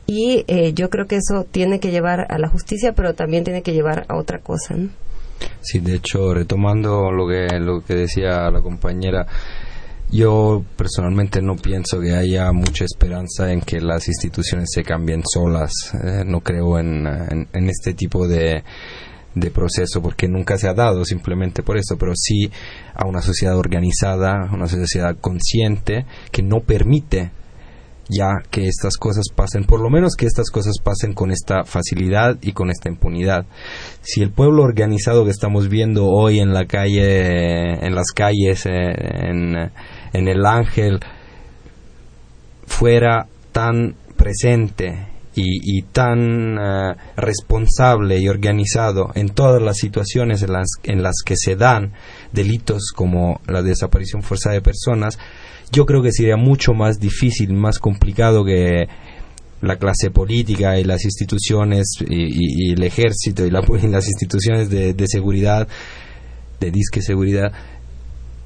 y 0.06 0.46
eh, 0.48 0.74
yo 0.74 0.90
creo 0.90 1.06
que 1.06 1.18
eso 1.18 1.46
tiene 1.50 1.80
que 1.80 1.92
llevar 1.92 2.28
a 2.30 2.40
la 2.40 2.48
justicia, 2.48 2.94
pero 2.94 3.14
también 3.14 3.44
tiene 3.44 3.62
que 3.62 3.74
llevar 3.74 4.06
a 4.08 4.18
otra 4.18 4.40
cosa. 4.40 4.76
Sí, 5.62 5.80
de 5.80 5.96
hecho, 5.96 6.34
retomando 6.34 7.12
lo 7.12 7.28
que, 7.28 7.60
lo 7.60 7.82
que 7.82 7.94
decía 7.94 8.50
la 8.50 8.62
compañera, 8.62 9.28
yo 10.10 10.64
personalmente 10.76 11.42
no 11.42 11.56
pienso 11.56 12.00
que 12.00 12.16
haya 12.16 12.52
mucha 12.52 12.86
esperanza 12.86 13.52
en 13.52 13.62
que 13.62 13.82
las 13.82 14.08
instituciones 14.08 14.70
se 14.74 14.84
cambien 14.84 15.24
solas. 15.26 15.72
Eh, 15.94 16.24
no 16.26 16.42
creo 16.42 16.80
en, 16.80 17.06
en, 17.08 17.70
este 17.70 17.94
tipo 17.94 18.28
de, 18.28 18.64
de 19.36 19.52
proceso, 19.52 20.02
porque 20.02 20.28
nunca 20.28 20.58
se 20.58 20.68
ha 20.68 20.74
dado 20.74 21.04
simplemente 21.04 21.62
por 21.62 21.78
eso, 21.78 21.98
pero 21.98 22.14
sí 22.16 22.50
a 22.96 23.06
una 23.06 23.22
sociedad 23.22 23.58
organizada, 23.58 24.50
una 24.54 24.68
sociedad 24.68 25.18
consciente 25.20 26.06
que 26.32 26.42
no 26.42 26.62
permite 26.62 27.32
ya 28.10 28.42
que 28.50 28.68
estas 28.68 28.98
cosas 28.98 29.26
pasen, 29.36 29.66
por 29.66 29.82
lo 29.82 29.90
menos 29.90 30.16
que 30.16 30.26
estas 30.26 30.50
cosas 30.50 30.76
pasen 30.84 31.14
con 31.14 31.32
esta 31.32 31.64
facilidad 31.66 32.38
y 32.42 32.54
con 32.54 32.70
esta 32.70 32.90
impunidad. 32.90 33.46
Si 34.02 34.22
el 34.22 34.32
pueblo 34.32 34.64
organizado 34.64 35.26
que 35.26 35.32
estamos 35.32 35.68
viendo 35.70 36.08
hoy 36.08 36.40
en 36.40 36.54
la 36.54 36.66
calle, 36.66 37.86
en 37.86 37.96
las 37.96 38.12
calles, 38.16 38.66
eh, 38.66 38.72
en, 38.72 39.72
en 40.18 40.28
el 40.28 40.46
Ángel, 40.46 41.00
fuera 42.66 43.28
tan 43.52 43.96
presente 44.16 45.08
y, 45.40 45.84
tan 45.84 46.58
eh, 46.58 46.96
responsable 47.16 48.20
y 48.20 48.28
organizado 48.28 49.12
en 49.14 49.30
todas 49.30 49.62
las 49.62 49.78
situaciones 49.78 50.42
en 50.42 50.54
las, 50.54 50.68
en 50.84 51.04
las 51.04 51.18
que 51.24 51.36
se 51.38 51.56
dan 51.56 51.94
delitos 52.34 52.92
como 52.96 53.40
la 53.46 53.62
desaparición 53.62 54.24
forzada 54.24 54.56
de 54.56 54.62
personas, 54.62 55.20
yo 55.72 55.86
creo 55.86 56.02
que 56.02 56.12
sería 56.12 56.38
mucho 56.38 56.74
más 56.74 57.00
difícil, 57.00 57.54
más 57.54 57.78
complicado 57.78 58.44
que 58.44 58.88
la 59.62 59.76
clase 59.76 60.10
política 60.10 60.80
y 60.80 60.84
las 60.84 61.06
instituciones 61.06 61.86
y, 62.08 62.72
el 62.72 62.82
ejército 62.84 63.46
y, 63.46 63.52
las 63.52 64.08
instituciones 64.08 64.72
de, 64.72 64.96
de 64.96 65.08
seguridad, 65.08 65.68
de 66.60 66.72
disque 66.72 67.04
seguridad, 67.04 67.52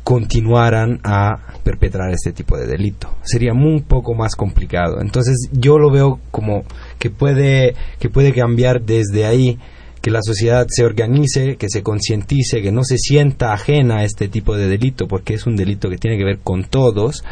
continuaran 0.04 1.00
a 1.04 1.38
perpetrar 1.64 2.12
este 2.12 2.32
tipo 2.32 2.58
de 2.58 2.66
delito. 2.66 3.16
Sería 3.24 3.54
un 3.54 3.84
poco 3.84 4.14
más 4.14 4.36
complicado. 4.36 5.02
Entonces 5.02 5.50
yo 5.52 5.78
lo 5.78 5.92
veo 5.92 6.20
como 6.32 6.64
que 7.00 7.10
puede, 7.10 7.76
que 8.00 8.10
puede 8.10 8.34
cambiar 8.34 8.82
desde 8.82 9.26
ahí, 9.26 9.60
que 10.02 10.10
la 10.10 10.22
sociedad 10.24 10.66
se 10.70 10.84
organice, 10.84 11.58
que 11.58 11.70
se 11.70 11.84
concientice, 11.84 12.62
que 12.62 12.72
no 12.72 12.84
se 12.84 12.98
sienta 12.98 13.54
ajena 13.54 13.98
a 13.98 14.04
este 14.04 14.28
tipo 14.28 14.58
de 14.58 14.68
delito, 14.68 15.08
porque 15.08 15.36
es 15.36 15.46
un 15.46 15.56
delito 15.56 15.90
que 15.90 15.98
tiene 15.98 16.18
que 16.18 16.26
ver 16.26 16.40
con 16.40 16.64
todos, 16.64 17.24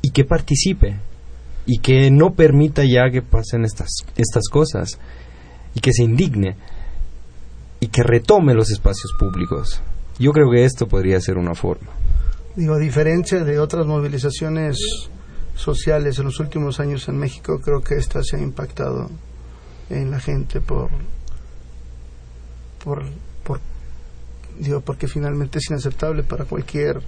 y 0.00 0.10
que 0.10 0.24
participe, 0.24 0.96
y 1.66 1.78
que 1.78 2.12
no 2.12 2.34
permita 2.34 2.84
ya 2.84 3.10
que 3.10 3.20
pasen 3.20 3.64
estas, 3.64 3.88
estas 4.16 4.44
cosas, 4.48 5.00
y 5.74 5.80
que 5.80 5.92
se 5.92 6.04
indigne, 6.04 6.54
y 7.80 7.88
que 7.88 8.04
retome 8.04 8.54
los 8.54 8.70
espacios 8.70 9.12
públicos. 9.18 9.82
Yo 10.18 10.32
creo 10.32 10.50
que 10.50 10.64
esto 10.64 10.86
podría 10.86 11.20
ser 11.20 11.36
una 11.36 11.54
forma. 11.54 11.90
Digo, 12.54 12.74
a 12.74 12.78
diferencia 12.78 13.44
de 13.44 13.58
otras 13.58 13.86
movilizaciones 13.86 14.78
sociales 15.54 16.18
en 16.18 16.24
los 16.24 16.40
últimos 16.40 16.80
años 16.80 17.08
en 17.08 17.18
México, 17.18 17.60
creo 17.62 17.80
que 17.80 17.96
esta 17.96 18.22
se 18.22 18.36
ha 18.36 18.40
impactado 18.40 19.10
en 19.90 20.10
la 20.10 20.20
gente 20.20 20.60
por, 20.60 20.88
por, 22.82 23.04
por 23.44 23.60
digo, 24.58 24.80
porque 24.80 25.06
finalmente 25.06 25.58
es 25.58 25.70
inaceptable 25.70 26.22
para 26.22 26.44
cualquier 26.44 27.00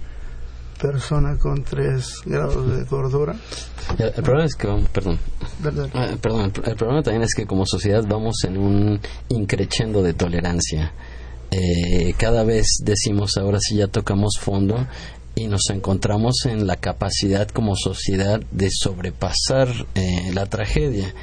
persona 0.79 1.37
con 1.37 1.63
tres 1.63 2.21
grados 2.25 2.77
de 2.77 2.83
gordura. 2.85 3.35
El, 3.97 4.23
problema 4.23 4.45
es 4.45 4.55
que, 4.55 4.67
perdón, 4.93 5.19
ah, 5.93 6.15
perdón, 6.21 6.53
el, 6.63 6.75
problema 6.75 7.03
también 7.03 7.23
es 7.23 7.33
que 7.35 7.45
como 7.45 7.65
sociedad 7.65 8.03
vamos 8.07 8.35
en 8.45 8.57
un 8.57 8.99
increchendo 9.29 10.01
de 10.01 10.13
tolerancia. 10.13 10.93
Eh, 11.51 12.13
cada 12.17 12.43
vez 12.43 12.67
decimos 12.83 13.37
ahora 13.37 13.59
sí 13.59 13.75
ya 13.77 13.87
tocamos 13.87 14.37
fondo 14.39 14.87
y 15.35 15.47
nos 15.47 15.69
encontramos 15.69 16.45
en 16.45 16.67
la 16.67 16.75
capacidad 16.75 17.47
como 17.47 17.75
sociedad 17.75 18.41
de 18.51 18.69
sobrepasar 18.71 19.69
eh, 19.95 20.31
la 20.33 20.45
tragedia. 20.45 21.13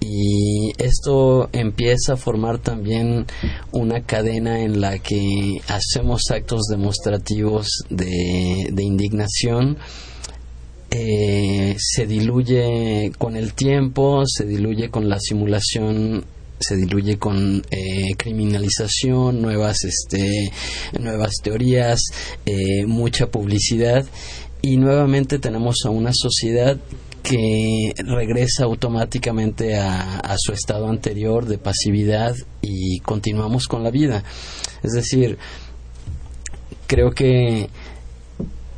Y 0.00 0.72
esto 0.78 1.50
empieza 1.52 2.14
a 2.14 2.16
formar 2.16 2.58
también 2.58 3.26
una 3.70 4.00
cadena 4.02 4.60
en 4.60 4.80
la 4.80 4.98
que 4.98 5.60
hacemos 5.68 6.22
actos 6.30 6.62
demostrativos 6.70 7.84
de, 7.90 8.82
indignación. 8.82 9.76
Eh, 10.90 11.76
se 11.78 12.06
diluye 12.06 13.12
con 13.18 13.36
el 13.36 13.52
tiempo, 13.52 14.24
se 14.26 14.46
diluye 14.46 14.88
con 14.88 15.08
la 15.08 15.20
simulación 15.20 16.24
se 16.60 16.76
diluye 16.76 17.18
con 17.18 17.62
eh, 17.70 18.14
criminalización, 18.16 19.40
nuevas, 19.40 19.78
este, 19.84 20.52
nuevas 21.00 21.32
teorías, 21.42 22.00
eh, 22.44 22.84
mucha 22.86 23.30
publicidad 23.30 24.06
y 24.62 24.76
nuevamente 24.76 25.38
tenemos 25.38 25.76
a 25.86 25.90
una 25.90 26.10
sociedad 26.12 26.78
que 27.22 27.92
regresa 27.96 28.64
automáticamente 28.64 29.76
a, 29.76 30.34
su 30.38 30.52
estado 30.52 30.88
anterior 30.88 31.46
de 31.46 31.58
pasividad 31.58 32.34
y 32.62 33.00
continuamos 33.00 33.66
con 33.66 33.82
la 33.82 33.90
vida. 33.90 34.22
Es 34.82 34.92
decir, 34.92 35.38
creo 36.86 37.10
que 37.12 37.68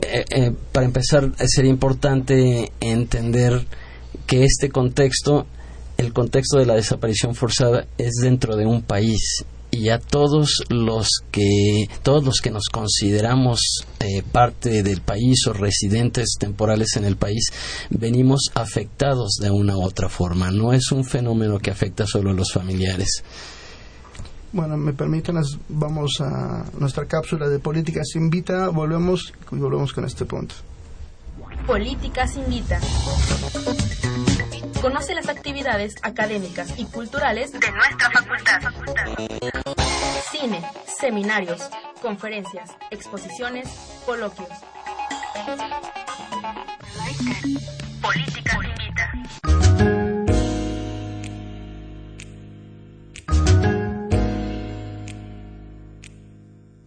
eh, 0.03 0.53
para 0.73 0.87
empezar 0.87 1.33
sería 1.47 1.71
importante 1.71 2.73
entender 2.81 3.65
que 4.27 4.45
este 4.45 4.71
contexto 4.71 5.47
el 6.03 6.13
contexto 6.13 6.59
de 6.59 6.67
la 6.67 6.75
desaparición 6.75 7.35
forzada 7.35 7.87
es 7.97 8.13
dentro 8.21 8.57
de 8.57 8.67
un 8.67 8.83
país 8.83 9.45
y 9.71 9.89
a 9.89 9.99
todos 9.99 10.65
los 10.69 11.09
que 11.31 11.89
todos 12.03 12.25
los 12.25 12.41
que 12.43 12.51
nos 12.51 12.65
consideramos 12.71 13.87
eh, 14.01 14.23
parte 14.23 14.83
del 14.83 15.01
país 15.01 15.47
o 15.47 15.53
residentes 15.53 16.37
temporales 16.39 16.97
en 16.97 17.05
el 17.05 17.17
país 17.17 17.47
venimos 17.89 18.51
afectados 18.55 19.39
de 19.41 19.51
una 19.51 19.77
u 19.77 19.83
otra 19.83 20.09
forma 20.09 20.51
no 20.51 20.73
es 20.73 20.93
un 20.93 21.05
fenómeno 21.05 21.59
que 21.59 21.71
afecta 21.71 22.07
solo 22.07 22.31
a 22.31 22.35
los 22.35 22.53
familiares 22.53 23.23
bueno, 24.53 24.77
me 24.77 24.93
permiten, 24.93 25.37
vamos 25.71 26.21
a 26.21 26.67
nuestra 26.79 27.07
cápsula 27.07 27.49
de 27.49 27.59
Políticas 27.59 28.15
Invita, 28.17 28.69
volvemos 28.69 29.33
y 29.51 29.57
volvemos 29.57 29.95
con 29.95 30.05
este 30.05 30.27
punto. 30.27 30.55
Políticas 31.67 32.37
Invita. 32.37 32.79
Conoce 34.83 35.15
las 35.15 35.29
actividades 35.29 35.95
académicas 36.03 36.77
y 36.77 36.87
culturales 36.87 37.53
de 37.53 37.71
nuestra 37.71 38.11
facultad. 38.11 38.61
Cine, 40.33 40.61
seminarios, 40.99 41.71
conferencias, 42.03 42.69
exposiciones, 42.91 43.69
coloquios. 44.05 44.49
Políticas 48.03 48.59
Invita. 48.65 49.13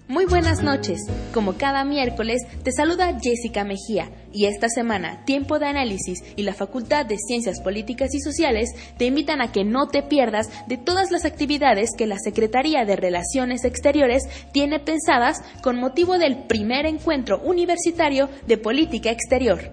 Muy 0.09 0.25
buenas 0.25 0.61
noches. 0.61 0.99
Como 1.33 1.53
cada 1.57 1.85
miércoles, 1.85 2.41
te 2.61 2.73
saluda 2.73 3.17
Jessica 3.21 3.63
Mejía 3.63 4.11
y 4.36 4.45
esta 4.45 4.67
semana 4.67 5.23
Tiempo 5.25 5.57
de 5.59 5.67
Análisis 5.67 6.23
y 6.36 6.43
la 6.43 6.53
Facultad 6.53 7.05
de 7.05 7.17
Ciencias 7.17 7.61
Políticas 7.61 8.13
y 8.13 8.19
Sociales 8.19 8.69
te 8.97 9.05
invitan 9.05 9.41
a 9.41 9.51
que 9.51 9.63
no 9.63 9.88
te 9.88 10.03
pierdas 10.03 10.49
de 10.67 10.77
todas 10.77 11.09
las 11.11 11.25
actividades 11.25 11.91
que 11.97 12.05
la 12.05 12.19
Secretaría 12.19 12.83
de 12.86 12.97
Relaciones 12.97 13.63
Exteriores 13.63 14.23
tiene 14.51 14.79
pensadas 14.79 15.41
con 15.63 15.77
motivo 15.77 16.17
del 16.17 16.43
primer 16.43 16.86
encuentro 16.86 17.39
universitario 17.41 18.29
de 18.45 18.57
política 18.57 19.09
exterior. 19.09 19.71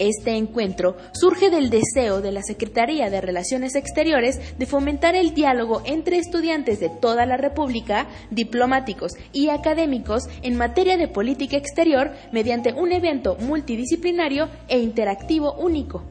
Este 0.00 0.30
encuentro 0.30 0.96
surge 1.12 1.50
del 1.50 1.68
deseo 1.68 2.22
de 2.22 2.32
la 2.32 2.42
Secretaría 2.42 3.10
de 3.10 3.20
Relaciones 3.20 3.74
Exteriores 3.74 4.40
de 4.58 4.64
fomentar 4.64 5.14
el 5.14 5.34
diálogo 5.34 5.82
entre 5.84 6.16
estudiantes 6.16 6.80
de 6.80 6.88
toda 6.88 7.26
la 7.26 7.36
República, 7.36 8.08
diplomáticos 8.30 9.12
y 9.34 9.50
académicos 9.50 10.22
en 10.40 10.56
materia 10.56 10.96
de 10.96 11.06
política 11.06 11.58
exterior 11.58 12.12
mediante 12.32 12.72
un 12.72 12.92
evento 12.92 13.36
multidisciplinario 13.40 14.48
e 14.68 14.78
interactivo 14.78 15.52
único. 15.58 16.02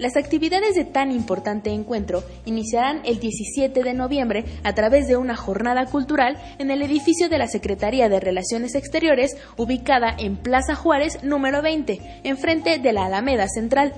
Las 0.00 0.16
actividades 0.16 0.76
de 0.76 0.86
tan 0.86 1.12
importante 1.12 1.68
encuentro 1.68 2.24
iniciarán 2.46 3.02
el 3.04 3.20
17 3.20 3.82
de 3.82 3.92
noviembre 3.92 4.46
a 4.64 4.72
través 4.74 5.06
de 5.08 5.18
una 5.18 5.36
jornada 5.36 5.84
cultural 5.84 6.38
en 6.58 6.70
el 6.70 6.80
edificio 6.80 7.28
de 7.28 7.36
la 7.36 7.46
Secretaría 7.46 8.08
de 8.08 8.18
Relaciones 8.18 8.74
Exteriores, 8.74 9.36
ubicada 9.58 10.16
en 10.18 10.38
Plaza 10.38 10.74
Juárez 10.74 11.22
número 11.22 11.60
20, 11.60 12.22
enfrente 12.24 12.78
de 12.78 12.92
la 12.94 13.04
Alameda 13.04 13.46
Central. 13.46 13.92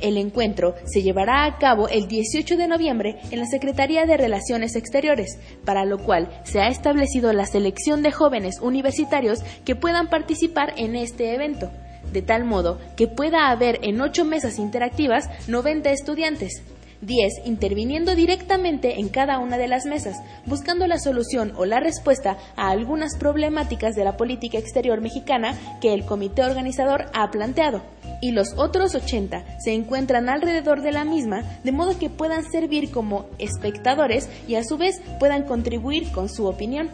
El 0.00 0.16
encuentro 0.16 0.76
se 0.86 1.02
llevará 1.02 1.44
a 1.44 1.58
cabo 1.58 1.90
el 1.90 2.08
18 2.08 2.56
de 2.56 2.66
noviembre 2.66 3.18
en 3.30 3.38
la 3.38 3.46
Secretaría 3.46 4.06
de 4.06 4.16
Relaciones 4.16 4.76
Exteriores, 4.76 5.38
para 5.66 5.84
lo 5.84 5.98
cual 5.98 6.40
se 6.44 6.60
ha 6.60 6.68
establecido 6.68 7.34
la 7.34 7.44
selección 7.44 8.02
de 8.02 8.12
jóvenes 8.12 8.60
universitarios 8.62 9.40
que 9.66 9.76
puedan 9.76 10.08
participar 10.08 10.72
en 10.78 10.96
este 10.96 11.34
evento 11.34 11.70
de 12.12 12.22
tal 12.22 12.44
modo 12.44 12.78
que 12.96 13.08
pueda 13.08 13.50
haber 13.50 13.78
en 13.82 14.00
ocho 14.00 14.24
mesas 14.24 14.58
interactivas 14.58 15.28
90 15.48 15.90
estudiantes. 15.90 16.62
10 17.02 17.46
interviniendo 17.46 18.14
directamente 18.14 19.00
en 19.00 19.08
cada 19.08 19.38
una 19.38 19.58
de 19.58 19.68
las 19.68 19.84
mesas, 19.86 20.16
buscando 20.46 20.86
la 20.86 20.98
solución 20.98 21.52
o 21.56 21.64
la 21.64 21.80
respuesta 21.80 22.38
a 22.56 22.70
algunas 22.70 23.16
problemáticas 23.18 23.94
de 23.94 24.04
la 24.04 24.16
política 24.16 24.58
exterior 24.58 25.00
mexicana 25.00 25.58
que 25.80 25.92
el 25.92 26.04
comité 26.04 26.42
organizador 26.44 27.06
ha 27.12 27.30
planteado. 27.30 27.82
y 28.20 28.30
los 28.30 28.54
otros 28.56 28.94
80 28.94 29.58
se 29.58 29.72
encuentran 29.72 30.28
alrededor 30.28 30.80
de 30.82 30.92
la 30.92 31.04
misma, 31.04 31.42
de 31.64 31.72
modo 31.72 31.98
que 31.98 32.08
puedan 32.08 32.44
servir 32.44 32.92
como 32.92 33.26
espectadores 33.40 34.28
y 34.46 34.54
a 34.54 34.62
su 34.62 34.78
vez 34.78 35.02
puedan 35.18 35.42
contribuir 35.42 36.12
con 36.12 36.28
su 36.28 36.46
opinión. 36.46 36.88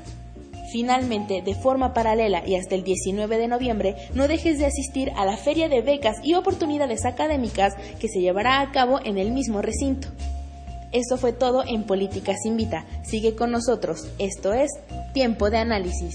Finalmente, 0.72 1.42
de 1.42 1.54
forma 1.54 1.94
paralela 1.94 2.46
y 2.46 2.56
hasta 2.56 2.74
el 2.74 2.84
19 2.84 3.38
de 3.38 3.48
noviembre, 3.48 3.96
no 4.14 4.28
dejes 4.28 4.58
de 4.58 4.66
asistir 4.66 5.10
a 5.16 5.24
la 5.24 5.36
Feria 5.36 5.68
de 5.68 5.82
Becas 5.82 6.16
y 6.22 6.34
Oportunidades 6.34 7.04
Académicas 7.04 7.74
que 7.98 8.08
se 8.08 8.20
llevará 8.20 8.60
a 8.60 8.70
cabo 8.70 9.00
en 9.04 9.18
el 9.18 9.32
mismo 9.32 9.62
recinto. 9.62 10.08
Eso 10.92 11.18
fue 11.18 11.32
todo 11.32 11.64
en 11.66 11.84
Políticas 11.84 12.38
Invita. 12.46 12.86
Sigue 13.04 13.34
con 13.34 13.50
nosotros. 13.50 14.08
Esto 14.18 14.52
es 14.52 14.70
Tiempo 15.12 15.50
de 15.50 15.58
Análisis. 15.58 16.14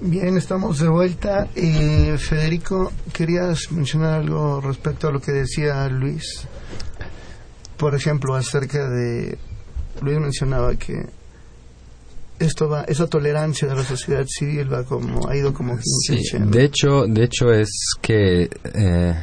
Bien, 0.00 0.36
estamos 0.36 0.80
de 0.80 0.88
vuelta. 0.88 1.46
Eh, 1.54 2.16
Federico, 2.18 2.90
querías 3.12 3.70
mencionar 3.70 4.14
algo 4.14 4.60
respecto 4.60 5.06
a 5.06 5.12
lo 5.12 5.20
que 5.20 5.30
decía 5.30 5.88
Luis. 5.88 6.48
Por 7.76 7.94
ejemplo, 7.94 8.34
acerca 8.34 8.88
de. 8.88 9.38
Luis 10.00 10.18
mencionaba 10.18 10.74
que 10.76 11.06
esto 12.38 12.68
va, 12.68 12.82
esa 12.84 13.06
tolerancia 13.06 13.68
de 13.68 13.76
la 13.76 13.84
sociedad 13.84 14.24
civil 14.26 14.72
va 14.72 14.84
como, 14.84 15.28
ha 15.28 15.36
ido 15.36 15.52
como 15.52 15.76
sí, 15.80 16.22
de 16.38 16.64
hecho, 16.64 17.04
de 17.06 17.24
hecho 17.24 17.52
es 17.52 17.70
que 18.00 18.50
eh, 18.74 19.14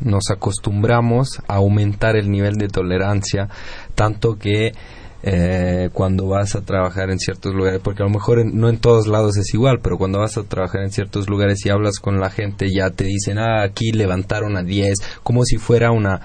nos 0.00 0.30
acostumbramos 0.30 1.40
a 1.48 1.56
aumentar 1.56 2.16
el 2.16 2.30
nivel 2.30 2.54
de 2.54 2.68
tolerancia, 2.68 3.48
tanto 3.94 4.38
que 4.38 4.72
eh, 5.22 5.90
cuando 5.92 6.28
vas 6.28 6.56
a 6.56 6.62
trabajar 6.62 7.10
en 7.10 7.18
ciertos 7.18 7.54
lugares, 7.54 7.80
porque 7.82 8.02
a 8.02 8.06
lo 8.06 8.12
mejor 8.12 8.44
no 8.46 8.68
en 8.68 8.78
todos 8.78 9.06
lados 9.06 9.36
es 9.36 9.52
igual, 9.52 9.80
pero 9.82 9.98
cuando 9.98 10.18
vas 10.18 10.38
a 10.38 10.44
trabajar 10.44 10.82
en 10.82 10.90
ciertos 10.90 11.28
lugares 11.28 11.64
y 11.66 11.70
hablas 11.70 11.98
con 11.98 12.20
la 12.20 12.30
gente, 12.30 12.68
ya 12.74 12.90
te 12.90 13.04
dicen, 13.04 13.38
ah, 13.38 13.62
aquí 13.62 13.92
levantaron 13.92 14.56
a 14.56 14.62
10, 14.62 14.98
como 15.22 15.44
si 15.44 15.58
fuera 15.58 15.90
una 15.90 16.22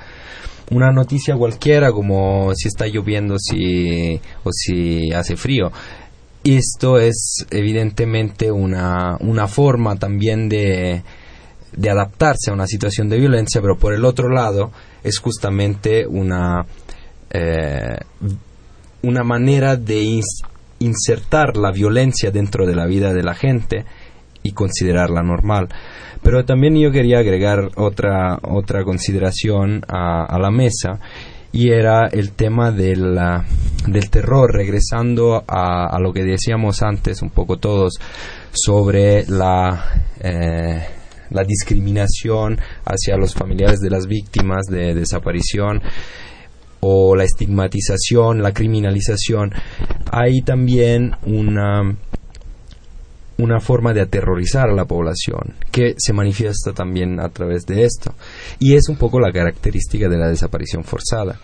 una 0.72 0.91
noticia 0.91 1.36
cualquiera 1.36 1.91
como 1.91 2.53
si 2.55 2.68
está 2.68 2.88
lloviendo 2.88 3.38
si, 3.38 4.20
o 4.43 4.49
si 4.51 5.11
hace 5.11 5.36
frío. 5.36 5.72
Esto 6.43 6.99
es 6.99 7.45
evidentemente 7.49 8.51
una, 8.51 9.18
una 9.20 9.47
forma 9.47 9.95
también 9.95 10.47
de, 10.47 11.03
de 11.76 11.89
adaptarse 11.89 12.51
a 12.51 12.53
una 12.53 12.68
situación 12.68 13.09
de 13.09 13.20
violencia, 13.20 13.61
pero 13.61 13.78
por 13.78 13.93
el 13.93 14.05
otro 14.05 14.30
lado 14.30 14.72
es 15.03 15.20
justamente 15.20 16.05
una, 16.07 16.66
eh, 17.32 17.97
una 19.01 19.24
manera 19.24 19.76
de 19.76 20.22
insertar 20.80 21.57
la 21.57 21.72
violencia 21.72 22.32
dentro 22.32 22.66
de 22.66 22.76
la 22.76 22.86
vida 22.86 23.13
de 23.13 23.24
la 23.24 23.34
gente 23.34 23.86
y 24.45 24.51
considerarla 24.51 25.23
normal. 25.23 25.67
Pero 26.21 26.45
también 26.45 26.75
yo 26.77 26.91
quería 26.91 27.19
agregar 27.19 27.71
otra, 27.75 28.37
otra 28.43 28.83
consideración 28.83 29.81
a, 29.87 30.37
la 30.39 30.51
mesa 30.51 30.99
y 31.51 31.71
era 31.71 32.07
el 32.07 32.33
tema 32.33 32.71
del, 32.71 33.17
del 33.87 34.09
terror, 34.09 34.53
regresando 34.53 35.43
a, 35.47 35.97
lo 35.99 36.13
que 36.13 36.23
decíamos 36.23 36.83
antes 36.83 37.21
un 37.21 37.31
poco 37.31 37.57
todos 37.57 37.93
sobre 38.51 39.25
la, 39.27 40.03
eh, 40.19 40.83
la 41.31 41.43
discriminación 41.43 42.59
hacia 42.85 43.17
los 43.17 43.33
familiares 43.33 43.79
de 43.79 43.89
las 43.89 44.05
víctimas 44.05 44.65
de 44.67 44.93
desaparición 44.93 45.81
o 46.81 47.15
la 47.15 47.23
estigmatización, 47.23 48.43
la 48.43 48.53
criminalización. 48.53 49.51
Hay 50.11 50.41
también 50.41 51.15
una 51.25 51.95
una 53.38 53.59
forma 53.59 53.93
de 53.93 54.01
aterrorizar 54.01 54.69
a 54.69 54.73
la 54.73 54.86
población 54.86 55.55
que 55.71 55.95
se 55.97 56.13
manifiesta 56.13 56.71
también 56.73 57.19
a 57.19 57.29
través 57.29 57.65
de 57.65 57.83
esto. 57.83 58.13
Y 58.59 58.75
es 58.75 58.88
un 58.88 58.97
poco 58.97 59.19
la 59.19 59.31
característica 59.31 60.07
de 60.07 60.17
la 60.17 60.29
desaparición 60.29 60.83
forzada. 60.83 61.39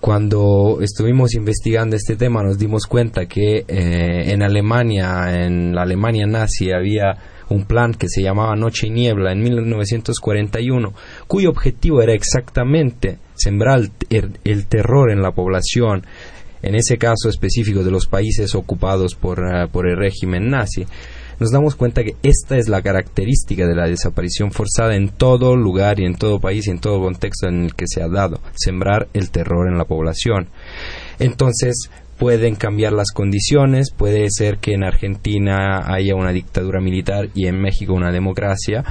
Cuando 0.00 0.78
estuvimos 0.80 1.34
investigando 1.34 1.94
este 1.94 2.16
tema 2.16 2.42
nos 2.42 2.58
dimos 2.58 2.86
cuenta 2.86 3.26
que 3.26 3.64
eh, 3.68 4.32
en 4.32 4.42
Alemania, 4.42 5.44
en 5.44 5.74
la 5.74 5.82
Alemania 5.82 6.26
nazi, 6.26 6.72
había 6.72 7.18
un 7.50 7.66
plan 7.66 7.92
que 7.92 8.08
se 8.08 8.22
llamaba 8.22 8.56
Noche 8.56 8.86
y 8.86 8.90
Niebla 8.90 9.32
en 9.32 9.42
1941, 9.42 10.94
cuyo 11.26 11.50
objetivo 11.50 12.00
era 12.00 12.14
exactamente 12.14 13.18
sembrar 13.34 13.82
el, 14.08 14.66
terror 14.66 15.10
en 15.10 15.20
la 15.20 15.32
población, 15.32 16.06
en 16.62 16.76
ese 16.76 16.96
caso 16.96 17.28
específico 17.28 17.84
de 17.84 17.90
los 17.90 18.06
países 18.06 18.54
ocupados 18.54 19.14
por, 19.14 19.40
eh, 19.40 19.66
por 19.70 19.86
el 19.86 19.98
régimen 19.98 20.48
nazi 20.48 20.86
nos 21.40 21.50
damos 21.50 21.74
cuenta 21.74 22.04
que 22.04 22.16
esta 22.22 22.58
es 22.58 22.68
la 22.68 22.82
característica 22.82 23.66
de 23.66 23.74
la 23.74 23.86
desaparición 23.86 24.52
forzada 24.52 24.94
en 24.94 25.08
todo 25.08 25.56
lugar 25.56 25.98
y 25.98 26.04
en 26.04 26.14
todo 26.14 26.38
país 26.38 26.66
y 26.66 26.70
en 26.70 26.80
todo 26.80 27.00
contexto 27.00 27.48
en 27.48 27.64
el 27.64 27.74
que 27.74 27.86
se 27.88 28.02
ha 28.02 28.08
dado, 28.08 28.40
sembrar 28.54 29.08
el 29.14 29.30
terror 29.30 29.66
en 29.66 29.78
la 29.78 29.86
población. 29.86 30.48
Entonces, 31.18 31.90
pueden 32.18 32.56
cambiar 32.56 32.92
las 32.92 33.12
condiciones, 33.12 33.90
puede 33.96 34.26
ser 34.28 34.58
que 34.58 34.74
en 34.74 34.84
Argentina 34.84 35.80
haya 35.86 36.14
una 36.14 36.32
dictadura 36.32 36.78
militar 36.82 37.30
y 37.34 37.46
en 37.46 37.58
México 37.58 37.94
una 37.94 38.12
democracia, 38.12 38.84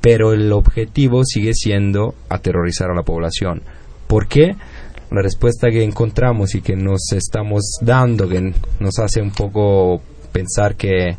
pero 0.00 0.32
el 0.32 0.52
objetivo 0.52 1.24
sigue 1.24 1.54
siendo 1.54 2.16
aterrorizar 2.28 2.90
a 2.90 2.96
la 2.96 3.04
población. 3.04 3.62
¿Por 4.08 4.26
qué? 4.26 4.56
La 5.12 5.22
respuesta 5.22 5.70
que 5.70 5.84
encontramos 5.84 6.56
y 6.56 6.62
que 6.62 6.74
nos 6.74 7.12
estamos 7.12 7.62
dando, 7.80 8.28
que 8.28 8.52
nos 8.80 8.98
hace 8.98 9.22
un 9.22 9.30
poco 9.30 10.02
pensar 10.32 10.74
que 10.74 11.16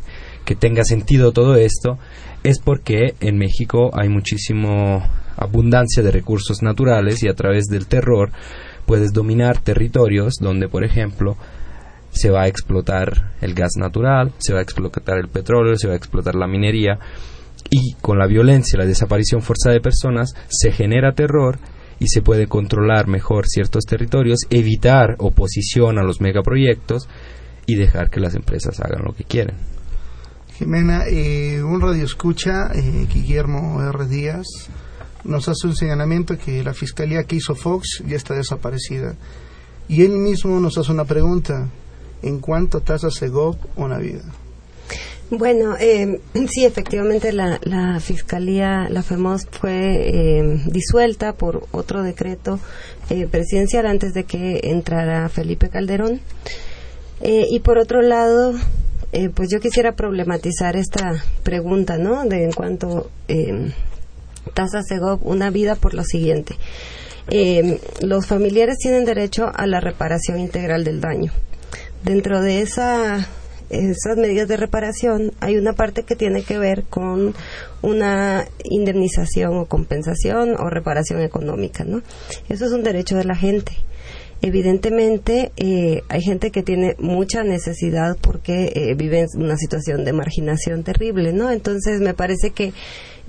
que 0.48 0.56
tenga 0.56 0.82
sentido 0.82 1.32
todo 1.32 1.56
esto 1.56 1.98
es 2.42 2.58
porque 2.58 3.14
en 3.20 3.36
México 3.36 3.90
hay 3.92 4.08
muchísimo 4.08 5.06
abundancia 5.36 6.02
de 6.02 6.10
recursos 6.10 6.62
naturales 6.62 7.22
y 7.22 7.28
a 7.28 7.34
través 7.34 7.66
del 7.66 7.86
terror 7.86 8.30
puedes 8.86 9.12
dominar 9.12 9.58
territorios 9.58 10.36
donde, 10.40 10.66
por 10.66 10.84
ejemplo, 10.84 11.36
se 12.12 12.30
va 12.30 12.44
a 12.44 12.48
explotar 12.48 13.34
el 13.42 13.52
gas 13.52 13.72
natural, 13.76 14.32
se 14.38 14.54
va 14.54 14.60
a 14.60 14.62
explotar 14.62 15.18
el 15.18 15.28
petróleo, 15.28 15.76
se 15.76 15.86
va 15.86 15.92
a 15.92 15.98
explotar 15.98 16.34
la 16.34 16.46
minería 16.46 16.98
y 17.68 17.92
con 18.00 18.18
la 18.18 18.26
violencia, 18.26 18.78
la 18.78 18.86
desaparición 18.86 19.42
forzada 19.42 19.74
de 19.74 19.82
personas, 19.82 20.32
se 20.48 20.72
genera 20.72 21.12
terror 21.12 21.58
y 21.98 22.06
se 22.08 22.22
puede 22.22 22.46
controlar 22.46 23.06
mejor 23.06 23.46
ciertos 23.46 23.84
territorios, 23.84 24.38
evitar 24.48 25.16
oposición 25.18 25.98
a 25.98 26.04
los 26.04 26.22
megaproyectos 26.22 27.06
y 27.66 27.74
dejar 27.74 28.08
que 28.08 28.20
las 28.20 28.34
empresas 28.34 28.80
hagan 28.80 29.04
lo 29.04 29.12
que 29.12 29.24
quieren. 29.24 29.77
Jimena, 30.58 31.04
eh, 31.06 31.62
un 31.62 31.80
radio 31.80 32.04
escucha, 32.04 32.72
eh, 32.74 33.06
Guillermo 33.08 33.80
R. 33.80 34.06
Díaz, 34.06 34.44
nos 35.22 35.48
hace 35.48 35.68
un 35.68 35.76
señalamiento 35.76 36.36
que 36.36 36.64
la 36.64 36.74
fiscalía 36.74 37.22
que 37.22 37.36
hizo 37.36 37.54
Fox 37.54 38.02
ya 38.04 38.16
está 38.16 38.34
desaparecida. 38.34 39.14
Y 39.86 40.02
él 40.02 40.18
mismo 40.18 40.58
nos 40.58 40.76
hace 40.76 40.90
una 40.90 41.04
pregunta, 41.04 41.68
¿en 42.22 42.40
cuánto 42.40 42.80
tasa 42.80 43.08
Segov 43.08 43.56
una 43.76 43.98
vida? 43.98 44.24
Bueno, 45.30 45.76
eh, 45.78 46.20
sí, 46.48 46.64
efectivamente 46.64 47.32
la, 47.32 48.00
fiscalía, 48.00 48.88
la 48.90 49.04
FEMOS, 49.04 49.46
fue 49.52 50.08
eh, 50.08 50.60
disuelta 50.66 51.34
por 51.34 51.68
otro 51.70 52.02
decreto 52.02 52.58
presidencial 53.30 53.86
antes 53.86 54.12
de 54.12 54.24
que 54.24 54.58
entrara 54.64 55.28
Felipe 55.28 55.68
Calderón. 55.68 56.20
y 57.22 57.60
por 57.60 57.78
otro 57.78 58.02
lado, 58.02 58.54
eh, 59.12 59.30
pues 59.30 59.48
yo 59.50 59.60
quisiera 59.60 59.92
problematizar 59.92 60.76
esta 60.76 61.24
pregunta, 61.42 61.96
¿no? 61.98 62.24
De 62.24 62.44
en 62.44 62.52
cuanto 62.52 63.10
eh, 63.28 63.72
tasa 64.54 64.82
Segov 64.82 65.20
una 65.26 65.50
vida 65.50 65.76
por 65.76 65.94
lo 65.94 66.04
siguiente. 66.04 66.56
Eh, 67.30 67.80
los 68.00 68.26
familiares 68.26 68.78
tienen 68.78 69.04
derecho 69.04 69.50
a 69.54 69.66
la 69.66 69.80
reparación 69.80 70.38
integral 70.38 70.84
del 70.84 71.00
daño. 71.00 71.32
Dentro 72.04 72.40
de 72.40 72.62
esa, 72.62 73.26
esas 73.70 74.16
medidas 74.16 74.48
de 74.48 74.56
reparación 74.56 75.32
hay 75.40 75.56
una 75.56 75.72
parte 75.72 76.04
que 76.04 76.16
tiene 76.16 76.42
que 76.42 76.58
ver 76.58 76.84
con 76.84 77.34
una 77.82 78.46
indemnización 78.64 79.56
o 79.56 79.66
compensación 79.66 80.54
o 80.58 80.70
reparación 80.70 81.20
económica, 81.20 81.84
¿no? 81.84 82.02
Eso 82.48 82.66
es 82.66 82.72
un 82.72 82.82
derecho 82.82 83.16
de 83.16 83.24
la 83.24 83.36
gente 83.36 83.72
evidentemente 84.42 85.52
eh, 85.56 86.02
hay 86.08 86.22
gente 86.22 86.50
que 86.50 86.62
tiene 86.62 86.94
mucha 86.98 87.42
necesidad 87.42 88.16
porque 88.20 88.72
eh, 88.74 88.94
vive 88.94 89.20
en 89.20 89.42
una 89.42 89.56
situación 89.56 90.04
de 90.04 90.12
marginación 90.12 90.84
terrible, 90.84 91.32
¿no? 91.32 91.50
Entonces 91.50 92.00
me 92.00 92.14
parece 92.14 92.50
que, 92.50 92.72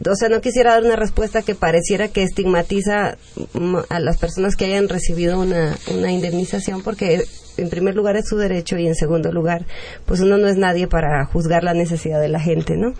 o 0.05 0.16
sea, 0.16 0.30
no 0.30 0.41
quisiera 0.41 0.74
dar 0.74 0.84
una 0.84 0.95
respuesta 0.95 1.41
que 1.41 1.55
pareciera 1.55 2.07
que 2.10 2.24
estigmatiza 2.24 3.18
mm, 3.53 3.78
a 3.89 3.99
las 3.99 4.18
personas 4.18 4.55
que 4.55 4.66
hayan 4.66 4.89
recibido 4.89 5.39
una, 5.39 5.78
una 5.93 6.12
indemnización 6.12 6.84
porque 6.84 7.24
en 7.57 7.70
primer 7.70 7.95
lugar 7.95 8.16
es 8.16 8.28
su 8.28 8.38
derecho 8.38 8.78
y 8.78 8.88
en 8.88 8.95
segundo 8.95 9.32
lugar, 9.32 9.66
pues 10.05 10.22
uno 10.22 10.38
no 10.38 10.47
es 10.47 10.57
nadie 10.57 10.88
para 10.88 11.26
juzgar 11.26 11.64
la 11.64 11.74
necesidad 11.74 12.22
de 12.22 12.30
la 12.30 12.39
gente, 12.39 12.78
¿no? 12.78 12.93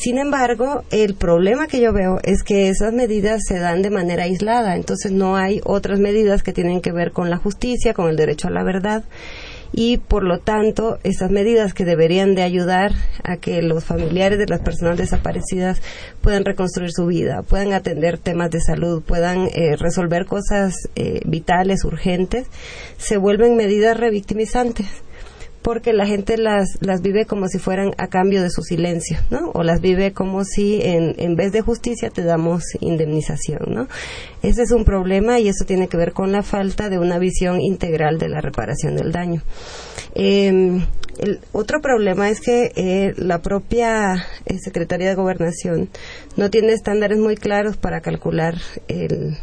Sin 0.00 0.16
embargo, 0.18 0.84
el 0.92 1.16
problema 1.16 1.66
que 1.66 1.80
yo 1.80 1.92
veo 1.92 2.20
es 2.22 2.44
que 2.44 2.68
esas 2.68 2.92
medidas 2.92 3.42
se 3.44 3.58
dan 3.58 3.82
de 3.82 3.90
manera 3.90 4.22
aislada, 4.22 4.76
entonces 4.76 5.10
no 5.10 5.36
hay 5.36 5.60
otras 5.64 5.98
medidas 5.98 6.44
que 6.44 6.52
tienen 6.52 6.80
que 6.80 6.92
ver 6.92 7.10
con 7.10 7.30
la 7.30 7.36
justicia, 7.36 7.94
con 7.94 8.08
el 8.08 8.14
derecho 8.14 8.46
a 8.46 8.52
la 8.52 8.62
verdad. 8.62 9.02
y 9.70 9.98
por 9.98 10.22
lo 10.24 10.38
tanto 10.38 10.98
esas 11.02 11.30
medidas 11.30 11.74
que 11.74 11.84
deberían 11.84 12.34
de 12.34 12.42
ayudar 12.42 12.92
a 13.22 13.36
que 13.36 13.60
los 13.60 13.84
familiares 13.84 14.38
de 14.38 14.46
las 14.46 14.60
personas 14.60 14.96
desaparecidas 14.96 15.82
puedan 16.22 16.46
reconstruir 16.46 16.90
su 16.90 17.04
vida, 17.04 17.42
puedan 17.42 17.74
atender 17.74 18.16
temas 18.16 18.50
de 18.50 18.60
salud, 18.60 19.02
puedan 19.02 19.48
eh, 19.52 19.76
resolver 19.76 20.24
cosas 20.24 20.88
eh, 20.94 21.20
vitales, 21.26 21.84
urgentes, 21.84 22.46
se 22.96 23.18
vuelven 23.18 23.56
medidas 23.56 23.96
revictimizantes 23.96 24.86
porque 25.68 25.92
la 25.92 26.06
gente 26.06 26.38
las, 26.38 26.78
las 26.80 27.02
vive 27.02 27.26
como 27.26 27.46
si 27.46 27.58
fueran 27.58 27.90
a 27.98 28.06
cambio 28.06 28.42
de 28.42 28.48
su 28.48 28.62
silencio, 28.62 29.18
¿no? 29.28 29.50
O 29.52 29.62
las 29.62 29.82
vive 29.82 30.14
como 30.14 30.42
si 30.44 30.80
en, 30.80 31.14
en 31.18 31.36
vez 31.36 31.52
de 31.52 31.60
justicia 31.60 32.08
te 32.08 32.22
damos 32.22 32.62
indemnización, 32.80 33.74
¿no? 33.74 33.86
Ese 34.42 34.62
es 34.62 34.70
un 34.70 34.86
problema 34.86 35.40
y 35.40 35.48
eso 35.48 35.66
tiene 35.66 35.88
que 35.88 35.98
ver 35.98 36.14
con 36.14 36.32
la 36.32 36.42
falta 36.42 36.88
de 36.88 36.98
una 36.98 37.18
visión 37.18 37.60
integral 37.60 38.18
de 38.18 38.30
la 38.30 38.40
reparación 38.40 38.96
del 38.96 39.12
daño. 39.12 39.42
Eh, 40.14 40.80
el 41.18 41.40
otro 41.52 41.82
problema 41.82 42.30
es 42.30 42.40
que 42.40 42.72
eh, 42.74 43.12
la 43.18 43.42
propia 43.42 44.24
eh, 44.46 44.58
Secretaría 44.64 45.10
de 45.10 45.16
Gobernación 45.16 45.90
no 46.38 46.48
tiene 46.48 46.72
estándares 46.72 47.18
muy 47.18 47.36
claros 47.36 47.76
para 47.76 48.00
calcular 48.00 48.54
el, 48.88 49.36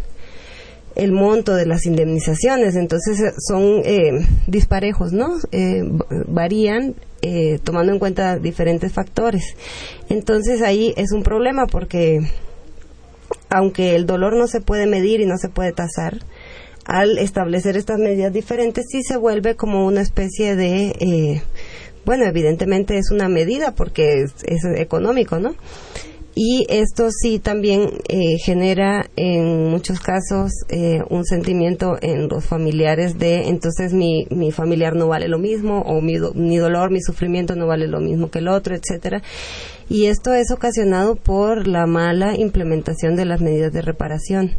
el 0.95 1.11
monto 1.11 1.55
de 1.55 1.65
las 1.65 1.85
indemnizaciones, 1.85 2.75
entonces 2.75 3.19
eh, 3.19 3.33
son 3.47 3.81
eh, 3.83 4.25
disparejos, 4.47 5.11
¿no? 5.11 5.35
Eh, 5.51 5.83
varían 6.27 6.95
eh, 7.21 7.59
tomando 7.63 7.91
en 7.91 7.99
cuenta 7.99 8.37
diferentes 8.39 8.93
factores. 8.93 9.55
Entonces 10.09 10.61
ahí 10.61 10.93
es 10.95 11.11
un 11.11 11.23
problema 11.23 11.65
porque 11.65 12.21
aunque 13.49 13.95
el 13.95 14.05
dolor 14.05 14.35
no 14.35 14.47
se 14.47 14.61
puede 14.61 14.85
medir 14.85 15.21
y 15.21 15.25
no 15.25 15.37
se 15.37 15.49
puede 15.49 15.71
tasar, 15.71 16.19
al 16.85 17.17
establecer 17.17 17.77
estas 17.77 17.97
medidas 17.97 18.31
diferentes 18.31 18.85
sí 18.89 19.01
se 19.01 19.17
vuelve 19.17 19.55
como 19.55 19.85
una 19.85 20.01
especie 20.01 20.55
de, 20.55 20.95
eh, 20.99 21.41
bueno, 22.05 22.25
evidentemente 22.25 22.97
es 22.97 23.11
una 23.11 23.27
medida 23.27 23.73
porque 23.73 24.21
es, 24.21 24.33
es 24.43 24.63
económico, 24.77 25.39
¿no? 25.39 25.55
Y 26.35 26.65
esto 26.69 27.09
sí 27.11 27.39
también 27.39 27.89
eh, 28.09 28.37
genera 28.43 29.09
en 29.15 29.69
muchos 29.69 29.99
casos 29.99 30.51
eh, 30.69 30.99
un 31.09 31.25
sentimiento 31.25 31.97
en 32.01 32.27
los 32.27 32.45
familiares 32.45 33.17
de 33.17 33.47
entonces 33.47 33.93
mi, 33.93 34.27
mi 34.29 34.51
familiar 34.51 34.95
no 34.95 35.07
vale 35.07 35.29
lo 35.29 35.39
mismo 35.39 35.81
o 35.81 36.01
mi, 36.01 36.17
do, 36.17 36.33
mi 36.33 36.57
dolor, 36.57 36.91
mi 36.91 37.01
sufrimiento 37.01 37.55
no 37.55 37.67
vale 37.67 37.87
lo 37.87 38.01
mismo 38.01 38.29
que 38.29 38.39
el 38.39 38.49
otro, 38.49 38.75
etcétera. 38.75 39.23
Y 39.87 40.05
esto 40.05 40.33
es 40.33 40.51
ocasionado 40.51 41.15
por 41.15 41.67
la 41.67 41.85
mala 41.85 42.35
implementación 42.35 43.15
de 43.15 43.25
las 43.25 43.39
medidas 43.39 43.71
de 43.71 43.81
reparación. 43.81 44.51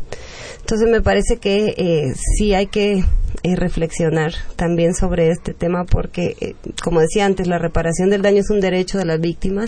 Entonces 0.60 0.88
me 0.88 1.00
parece 1.00 1.36
que 1.36 1.74
eh, 1.76 2.12
sí 2.14 2.54
hay 2.54 2.66
que 2.66 3.04
eh, 3.42 3.56
reflexionar 3.56 4.32
también 4.56 4.94
sobre 4.94 5.30
este 5.30 5.52
tema 5.52 5.84
porque, 5.84 6.36
eh, 6.40 6.54
como 6.82 7.00
decía 7.00 7.26
antes, 7.26 7.46
la 7.46 7.58
reparación 7.58 8.10
del 8.10 8.22
daño 8.22 8.40
es 8.40 8.50
un 8.50 8.60
derecho 8.60 8.98
de 8.98 9.04
las 9.04 9.20
víctimas, 9.20 9.66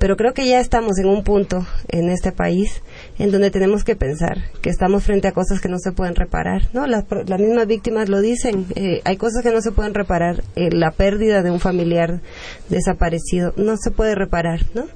pero 0.00 0.16
creo 0.16 0.32
que 0.32 0.48
ya 0.48 0.60
estamos 0.60 0.98
en 0.98 1.06
un 1.06 1.22
punto 1.22 1.66
en 1.88 2.08
este 2.08 2.32
país 2.32 2.82
en 3.18 3.30
donde 3.30 3.50
tenemos 3.50 3.84
que 3.84 3.96
pensar 3.96 4.38
que 4.62 4.70
estamos 4.70 5.04
frente 5.04 5.28
a 5.28 5.32
cosas 5.32 5.60
que 5.60 5.68
no 5.68 5.78
se 5.78 5.92
pueden 5.92 6.16
reparar, 6.16 6.62
¿no? 6.72 6.86
Las, 6.86 7.04
las 7.26 7.38
mismas 7.38 7.66
víctimas 7.66 8.08
lo 8.08 8.22
dicen, 8.22 8.64
eh, 8.76 9.02
hay 9.04 9.18
cosas 9.18 9.42
que 9.42 9.52
no 9.52 9.60
se 9.60 9.72
pueden 9.72 9.92
reparar, 9.92 10.42
eh, 10.56 10.70
la 10.72 10.90
pérdida 10.90 11.42
de 11.42 11.50
un 11.50 11.60
familiar 11.60 12.22
desaparecido 12.70 13.52
no 13.56 13.76
se 13.76 13.90
puede 13.90 14.14
reparar, 14.14 14.60
¿no? 14.74 14.86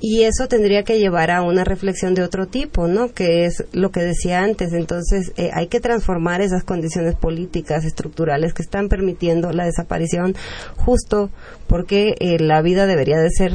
Y 0.00 0.22
eso 0.22 0.46
tendría 0.46 0.84
que 0.84 0.98
llevar 0.98 1.30
a 1.30 1.42
una 1.42 1.64
reflexión 1.64 2.14
de 2.14 2.22
otro 2.22 2.46
tipo, 2.46 2.86
¿no? 2.86 3.12
Que 3.12 3.46
es 3.46 3.64
lo 3.72 3.90
que 3.90 4.00
decía 4.00 4.42
antes. 4.42 4.72
Entonces, 4.72 5.32
eh, 5.36 5.50
hay 5.52 5.66
que 5.66 5.80
transformar 5.80 6.40
esas 6.40 6.62
condiciones 6.62 7.16
políticas, 7.16 7.84
estructurales 7.84 8.54
que 8.54 8.62
están 8.62 8.88
permitiendo 8.88 9.50
la 9.50 9.64
desaparición 9.64 10.36
justo 10.76 11.30
porque 11.66 12.14
eh, 12.20 12.38
la 12.38 12.62
vida 12.62 12.86
debería 12.86 13.18
de 13.18 13.30
ser 13.30 13.52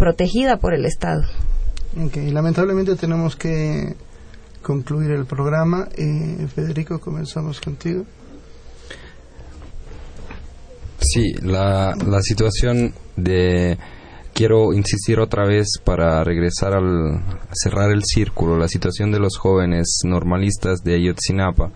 protegida 0.00 0.56
por 0.56 0.72
el 0.72 0.86
Estado. 0.86 1.24
Okay, 2.06 2.30
lamentablemente 2.30 2.96
tenemos 2.96 3.36
que 3.36 3.94
concluir 4.62 5.10
el 5.10 5.26
programa. 5.26 5.88
Eh, 5.94 6.46
Federico, 6.54 6.98
comenzamos 6.98 7.60
contigo. 7.60 8.04
Sí, 10.98 11.34
la, 11.42 11.94
la 12.06 12.22
situación 12.22 12.94
de... 13.16 13.76
Quiero 14.32 14.72
insistir 14.72 15.20
otra 15.20 15.44
vez 15.44 15.66
para 15.84 16.24
regresar 16.24 16.72
al 16.72 17.22
cerrar 17.52 17.90
el 17.90 18.02
círculo, 18.02 18.56
la 18.56 18.68
situación 18.68 19.12
de 19.12 19.18
los 19.18 19.36
jóvenes 19.36 19.98
normalistas 20.04 20.78
de 20.82 20.94
Ayotzinapa. 20.94 21.72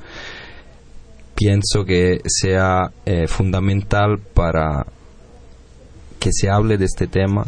Pienso 1.35 1.85
que 1.85 2.21
sea 2.27 2.91
eh, 3.05 3.27
fundamental 3.27 4.19
para 4.33 4.87
que 6.19 6.31
se 6.33 6.49
hable 6.49 6.79
de 6.79 6.87
este 6.87 7.07
tema, 7.07 7.45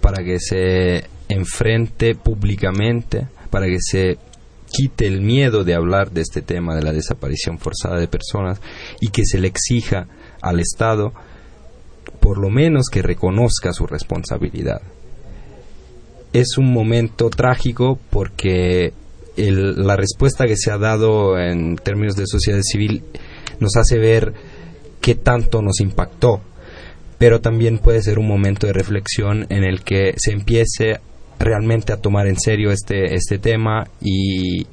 para 0.00 0.24
que 0.24 0.38
se 0.38 1.04
enfrente 1.28 2.14
públicamente, 2.14 3.26
para 3.50 3.66
que 3.66 3.78
se 3.80 4.18
quite 4.70 5.06
el 5.06 5.20
miedo 5.20 5.64
de 5.64 5.74
hablar 5.74 6.10
de 6.10 6.20
este 6.20 6.42
tema 6.42 6.74
de 6.74 6.82
la 6.82 6.92
desaparición 6.92 7.58
forzada 7.58 7.98
de 7.98 8.08
personas 8.08 8.60
y 9.00 9.08
que 9.08 9.24
se 9.24 9.38
le 9.38 9.48
exija 9.48 10.06
al 10.42 10.60
Estado 10.60 11.12
por 12.20 12.38
lo 12.38 12.50
menos 12.50 12.86
que 12.90 13.02
reconozca 13.02 13.72
su 13.72 13.86
responsabilidad. 13.86 14.82
Es 16.32 16.58
un 16.58 16.72
momento 16.72 17.30
trágico 17.30 17.98
porque 18.10 18.92
el, 19.36 19.86
la 19.86 19.96
respuesta 19.96 20.46
que 20.46 20.56
se 20.56 20.70
ha 20.70 20.78
dado 20.78 21.38
en 21.38 21.76
términos 21.76 22.16
de 22.16 22.26
sociedad 22.26 22.60
civil 22.62 23.04
nos 23.60 23.76
hace 23.76 23.98
ver 23.98 24.34
qué 25.00 25.14
tanto 25.14 25.62
nos 25.62 25.80
impactó, 25.80 26.42
pero 27.18 27.40
también 27.40 27.78
puede 27.78 28.02
ser 28.02 28.18
un 28.18 28.28
momento 28.28 28.66
de 28.66 28.72
reflexión 28.72 29.46
en 29.48 29.64
el 29.64 29.82
que 29.82 30.14
se 30.16 30.32
empiece 30.32 31.00
realmente 31.38 31.92
a 31.92 31.96
tomar 31.98 32.26
en 32.26 32.38
serio 32.38 32.70
este, 32.70 33.14
este 33.14 33.38
tema 33.38 33.86
y, 34.00 34.66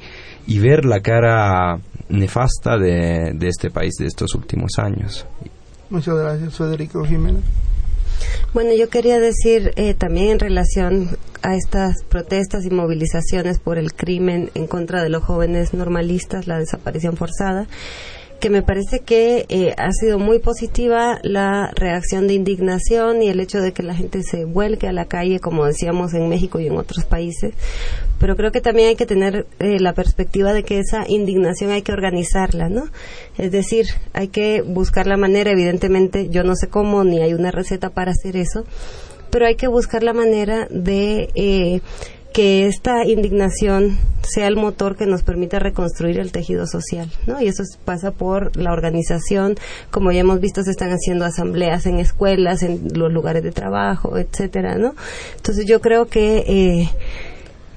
y 0.48 0.60
ver 0.60 0.86
la 0.86 1.02
cara 1.02 1.80
nefasta 2.10 2.78
de, 2.78 3.34
de 3.34 3.48
este 3.48 3.70
país 3.72 3.96
de 4.00 4.06
estos 4.08 4.36
últimos 4.36 4.78
años. 4.78 5.26
Muchas 5.90 6.16
gracias, 6.16 6.56
Federico 6.56 7.06
Jiménez. 7.06 7.44
Bueno, 8.54 8.74
yo 8.74 8.90
quería 8.90 9.20
decir 9.20 9.74
eh, 9.76 9.94
también 9.94 10.30
en 10.30 10.40
relación 10.40 11.18
a 11.42 11.56
estas 11.56 12.04
protestas 12.04 12.66
y 12.66 12.70
movilizaciones 12.70 13.60
por 13.60 13.78
el 13.78 13.94
crimen 13.94 14.50
en 14.56 14.68
contra 14.68 15.04
de 15.04 15.10
los 15.10 15.24
jóvenes 15.24 15.74
normalistas, 15.74 16.48
la 16.48 16.58
desaparición 16.58 17.18
forzada, 17.18 17.68
que 18.40 18.50
me 18.50 18.62
parece 18.62 19.00
que 19.00 19.46
eh, 19.50 19.74
ha 19.78 19.92
sido 19.92 20.20
muy 20.20 20.40
positiva 20.40 21.20
la 21.24 21.72
reacción 21.76 22.28
de 22.28 22.34
indignación 22.34 23.24
y 23.24 23.30
el 23.30 23.40
hecho 23.40 23.60
de 23.60 23.74
que 23.74 23.84
la 23.84 23.96
gente 23.96 24.24
se 24.24 24.46
vuelque 24.46 24.88
a 24.88 24.94
la 24.94 25.06
calle, 25.06 25.40
como 25.40 25.66
decíamos 25.66 26.14
en 26.14 26.30
México 26.30 26.60
y 26.60 26.68
en 26.68 26.78
otros 26.78 27.06
países. 27.06 27.54
Pero 28.20 28.36
creo 28.36 28.52
que 28.52 28.62
también 28.62 28.90
hay 28.90 28.96
que 28.96 29.06
tener 29.06 29.46
eh, 29.60 29.80
la 29.80 29.94
perspectiva 29.94 30.54
de 30.54 30.64
que 30.64 30.80
esa 30.80 31.06
indignación 31.08 31.72
hay 31.72 31.82
que 31.82 31.92
organizarla, 31.92 32.70
¿no? 32.70 32.88
Es 33.38 33.52
decir, 33.52 33.88
hay 34.14 34.28
que 34.28 34.62
buscar 34.62 35.08
la 35.08 35.18
manera, 35.18 35.52
evidentemente, 35.52 36.30
yo 36.30 36.44
no 36.44 36.56
sé 36.56 36.68
cómo, 36.68 37.04
ni 37.04 37.22
hay 37.22 37.34
una 37.34 37.52
receta 37.52 37.90
para 37.90 38.12
hacer 38.12 38.38
eso, 38.38 38.66
pero 39.30 39.48
hay 39.48 39.56
que 39.56 39.68
buscar 39.68 40.04
la 40.04 40.14
manera 40.14 40.68
de 40.70 41.30
eh, 41.36 41.82
que 42.36 42.68
esta 42.68 43.06
indignación 43.06 43.98
sea 44.22 44.48
el 44.48 44.58
motor 44.58 44.98
que 44.98 45.06
nos 45.06 45.24
permita 45.24 45.58
reconstruir 45.58 46.20
el 46.20 46.34
tejido 46.34 46.68
social, 46.68 47.10
¿no? 47.28 47.42
Y 47.42 47.48
eso 47.48 47.64
pasa 47.86 48.12
por 48.12 48.58
la 48.58 48.74
organización, 48.74 49.56
como 49.90 50.12
ya 50.12 50.20
hemos 50.20 50.42
visto, 50.42 50.62
se 50.62 50.72
están 50.72 50.90
haciendo 50.90 51.24
asambleas 51.24 51.86
en 51.86 51.98
escuelas, 51.98 52.62
en 52.62 52.90
los 52.94 53.10
lugares 53.10 53.42
de 53.42 53.54
trabajo, 53.54 54.18
etcétera, 54.18 54.76
¿no? 54.78 54.96
Entonces 55.38 55.66
yo 55.66 55.80
creo 55.80 56.08
que 56.08 56.44
eh, 56.46 56.90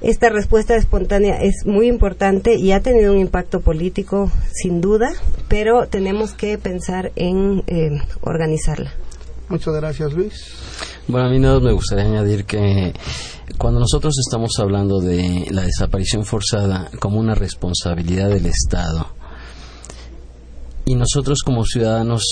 esta 0.00 0.28
respuesta 0.28 0.74
espontánea 0.74 1.36
es 1.36 1.64
muy 1.64 1.86
importante 1.86 2.56
y 2.56 2.72
ha 2.72 2.80
tenido 2.80 3.12
un 3.12 3.20
impacto 3.20 3.60
político, 3.60 4.28
sin 4.50 4.80
duda, 4.80 5.12
pero 5.46 5.86
tenemos 5.86 6.34
que 6.34 6.58
pensar 6.58 7.12
en 7.14 7.62
eh, 7.68 7.90
organizarla. 8.22 8.92
Muchas 9.50 9.74
gracias, 9.76 10.12
Luis. 10.14 10.34
Bueno, 11.06 11.28
a 11.28 11.30
mí 11.30 11.38
nada 11.38 11.60
me 11.60 11.72
gustaría 11.72 12.06
añadir 12.06 12.44
que 12.44 12.92
cuando 13.58 13.80
nosotros 13.80 14.14
estamos 14.24 14.52
hablando 14.60 15.00
de 15.00 15.48
la 15.50 15.62
desaparición 15.62 16.24
forzada 16.24 16.90
como 17.00 17.18
una 17.18 17.34
responsabilidad 17.34 18.28
del 18.28 18.46
Estado 18.46 19.08
y 20.84 20.94
nosotros 20.94 21.42
como 21.44 21.64
ciudadanos 21.64 22.22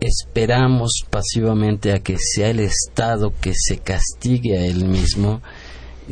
esperamos 0.00 1.04
pasivamente 1.10 1.92
a 1.92 2.00
que 2.00 2.16
sea 2.18 2.48
el 2.48 2.60
Estado 2.60 3.32
que 3.40 3.52
se 3.54 3.78
castigue 3.78 4.58
a 4.58 4.66
él 4.66 4.86
mismo, 4.86 5.42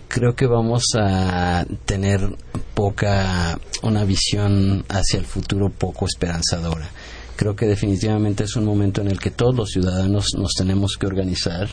creo 0.08 0.34
que 0.34 0.46
vamos 0.46 0.84
a 0.96 1.64
tener 1.84 2.36
poca, 2.74 3.58
una 3.82 4.04
visión 4.04 4.84
hacia 4.88 5.18
el 5.18 5.24
futuro 5.24 5.70
poco 5.70 6.06
esperanzadora. 6.06 6.90
Creo 7.36 7.56
que 7.56 7.66
definitivamente 7.66 8.44
es 8.44 8.56
un 8.56 8.64
momento 8.64 9.00
en 9.00 9.08
el 9.08 9.18
que 9.18 9.30
todos 9.30 9.54
los 9.54 9.70
ciudadanos 9.70 10.26
nos 10.36 10.52
tenemos 10.52 10.96
que 10.98 11.06
organizar, 11.06 11.68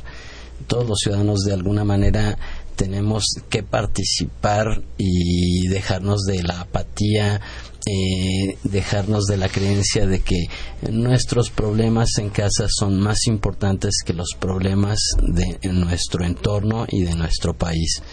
todos 0.68 0.88
los 0.88 1.00
ciudadanos 1.00 1.40
de 1.42 1.54
alguna 1.54 1.84
manera 1.84 2.38
tenemos 2.76 3.26
que 3.50 3.64
participar 3.64 4.82
y 4.98 5.68
dejarnos 5.68 6.24
de 6.24 6.44
la 6.44 6.62
apatía 6.62 7.42
eh, 7.84 8.58
dejarnos 8.64 9.26
de 9.26 9.38
la 9.38 9.50
creencia 9.50 10.06
de 10.06 10.20
que 10.20 10.46
nuestros 10.92 11.50
problemas 11.50 12.10
en 12.20 12.30
casa 12.30 12.68
son 12.70 13.00
más 13.00 13.26
importantes 13.26 14.04
que 14.06 14.14
los 14.14 14.36
problemas 14.40 15.00
de 15.20 15.58
nuestro 15.72 16.24
entorno 16.24 16.86
y 16.88 17.02
de 17.04 17.16
nuestro 17.16 17.56
país. 17.56 18.04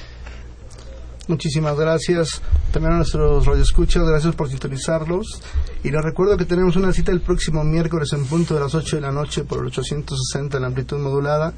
Muchísimas 1.26 1.76
gracias 1.76 2.40
también 2.72 2.94
a 2.94 2.96
nuestros 2.96 3.44
radioescuchas, 3.44 4.04
gracias 4.08 4.34
por 4.34 4.48
sintonizarlos. 4.48 5.42
Y 5.84 5.90
les 5.90 6.02
recuerdo 6.02 6.38
que 6.38 6.46
tenemos 6.46 6.76
una 6.76 6.90
cita 6.94 7.12
el 7.12 7.20
próximo 7.20 7.62
miércoles 7.62 8.14
en 8.14 8.24
punto 8.24 8.54
de 8.54 8.60
las 8.60 8.74
8 8.74 8.96
de 8.96 9.02
la 9.02 9.12
noche 9.12 9.44
por 9.44 9.58
el 9.58 9.66
860 9.66 10.56
en 10.56 10.64
amplitud 10.64 10.98
modulada 10.98 11.52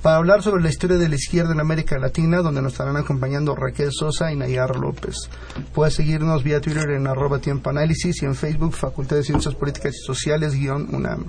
para 0.03 0.17
hablar 0.17 0.43
sobre 0.43 0.63
la 0.63 0.69
historia 0.69 0.99
de 0.99 1.09
la 1.09 1.15
izquierda 1.15 1.53
en 1.53 1.61
América 1.61 1.97
Latina, 1.97 2.43
donde 2.43 2.61
nos 2.61 2.73
estarán 2.73 2.97
acompañando 2.97 3.55
Raquel 3.55 3.91
Sosa 3.93 4.33
y 4.33 4.37
Nayar 4.37 4.77
López. 4.77 5.15
Puedes 5.73 5.95
seguirnos 5.95 6.43
vía 6.43 6.61
Twitter 6.61 6.91
en 6.91 7.07
arroba 7.07 7.39
tiempo 7.39 7.71
análisis 7.71 8.21
y 8.21 8.25
en 8.25 8.35
Facebook 8.35 8.75
Facultad 8.75 9.17
de 9.17 9.23
Ciencias 9.23 9.55
Políticas 9.55 9.95
y 9.95 10.05
Sociales 10.05 10.55
UNAM. 10.55 11.27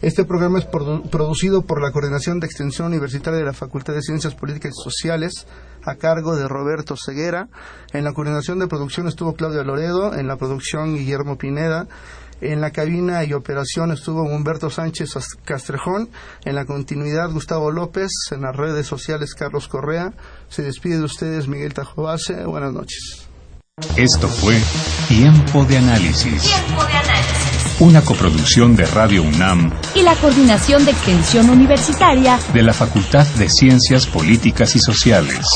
Este 0.00 0.24
programa 0.24 0.58
es 0.58 0.64
producido 0.64 1.62
por 1.62 1.80
la 1.80 1.92
Coordinación 1.92 2.40
de 2.40 2.46
Extensión 2.46 2.88
Universitaria 2.88 3.38
de 3.38 3.44
la 3.44 3.52
Facultad 3.52 3.94
de 3.94 4.02
Ciencias 4.02 4.34
Políticas 4.34 4.72
y 4.76 4.82
Sociales, 4.82 5.46
a 5.84 5.94
cargo 5.94 6.34
de 6.34 6.48
Roberto 6.48 6.96
Ceguera. 6.96 7.48
En 7.92 8.02
la 8.02 8.12
coordinación 8.12 8.58
de 8.58 8.66
producción 8.66 9.06
estuvo 9.06 9.34
Claudia 9.34 9.62
Loredo, 9.62 10.14
en 10.14 10.26
la 10.26 10.36
producción 10.36 10.96
Guillermo 10.96 11.38
Pineda, 11.38 11.86
en 12.42 12.60
la 12.60 12.70
cabina 12.70 13.24
y 13.24 13.32
operación 13.32 13.92
estuvo 13.92 14.22
Humberto 14.22 14.68
Sánchez 14.70 15.10
Castrejón, 15.44 16.10
en 16.44 16.54
la 16.54 16.64
continuidad 16.64 17.30
Gustavo 17.30 17.70
López, 17.70 18.10
en 18.32 18.42
las 18.42 18.56
redes 18.56 18.86
sociales 18.86 19.34
Carlos 19.34 19.68
Correa. 19.68 20.12
Se 20.48 20.62
despide 20.62 20.98
de 20.98 21.04
ustedes 21.04 21.48
Miguel 21.48 21.72
Tajobase. 21.72 22.44
Buenas 22.44 22.72
noches. 22.72 23.26
Esto 23.96 24.28
fue 24.28 24.60
Tiempo 25.08 25.64
de 25.64 25.78
Análisis. 25.78 26.42
Tiempo 26.42 26.84
de 26.84 26.92
Análisis. 26.92 27.80
Una 27.80 28.02
coproducción 28.02 28.76
de 28.76 28.86
Radio 28.86 29.22
UNAM 29.22 29.72
y 29.94 30.02
la 30.02 30.14
Coordinación 30.16 30.84
de 30.84 30.90
Extensión 30.90 31.48
Universitaria 31.48 32.38
de 32.52 32.62
la 32.62 32.74
Facultad 32.74 33.26
de 33.38 33.48
Ciencias 33.48 34.06
Políticas 34.06 34.76
y 34.76 34.78
Sociales. 34.78 35.46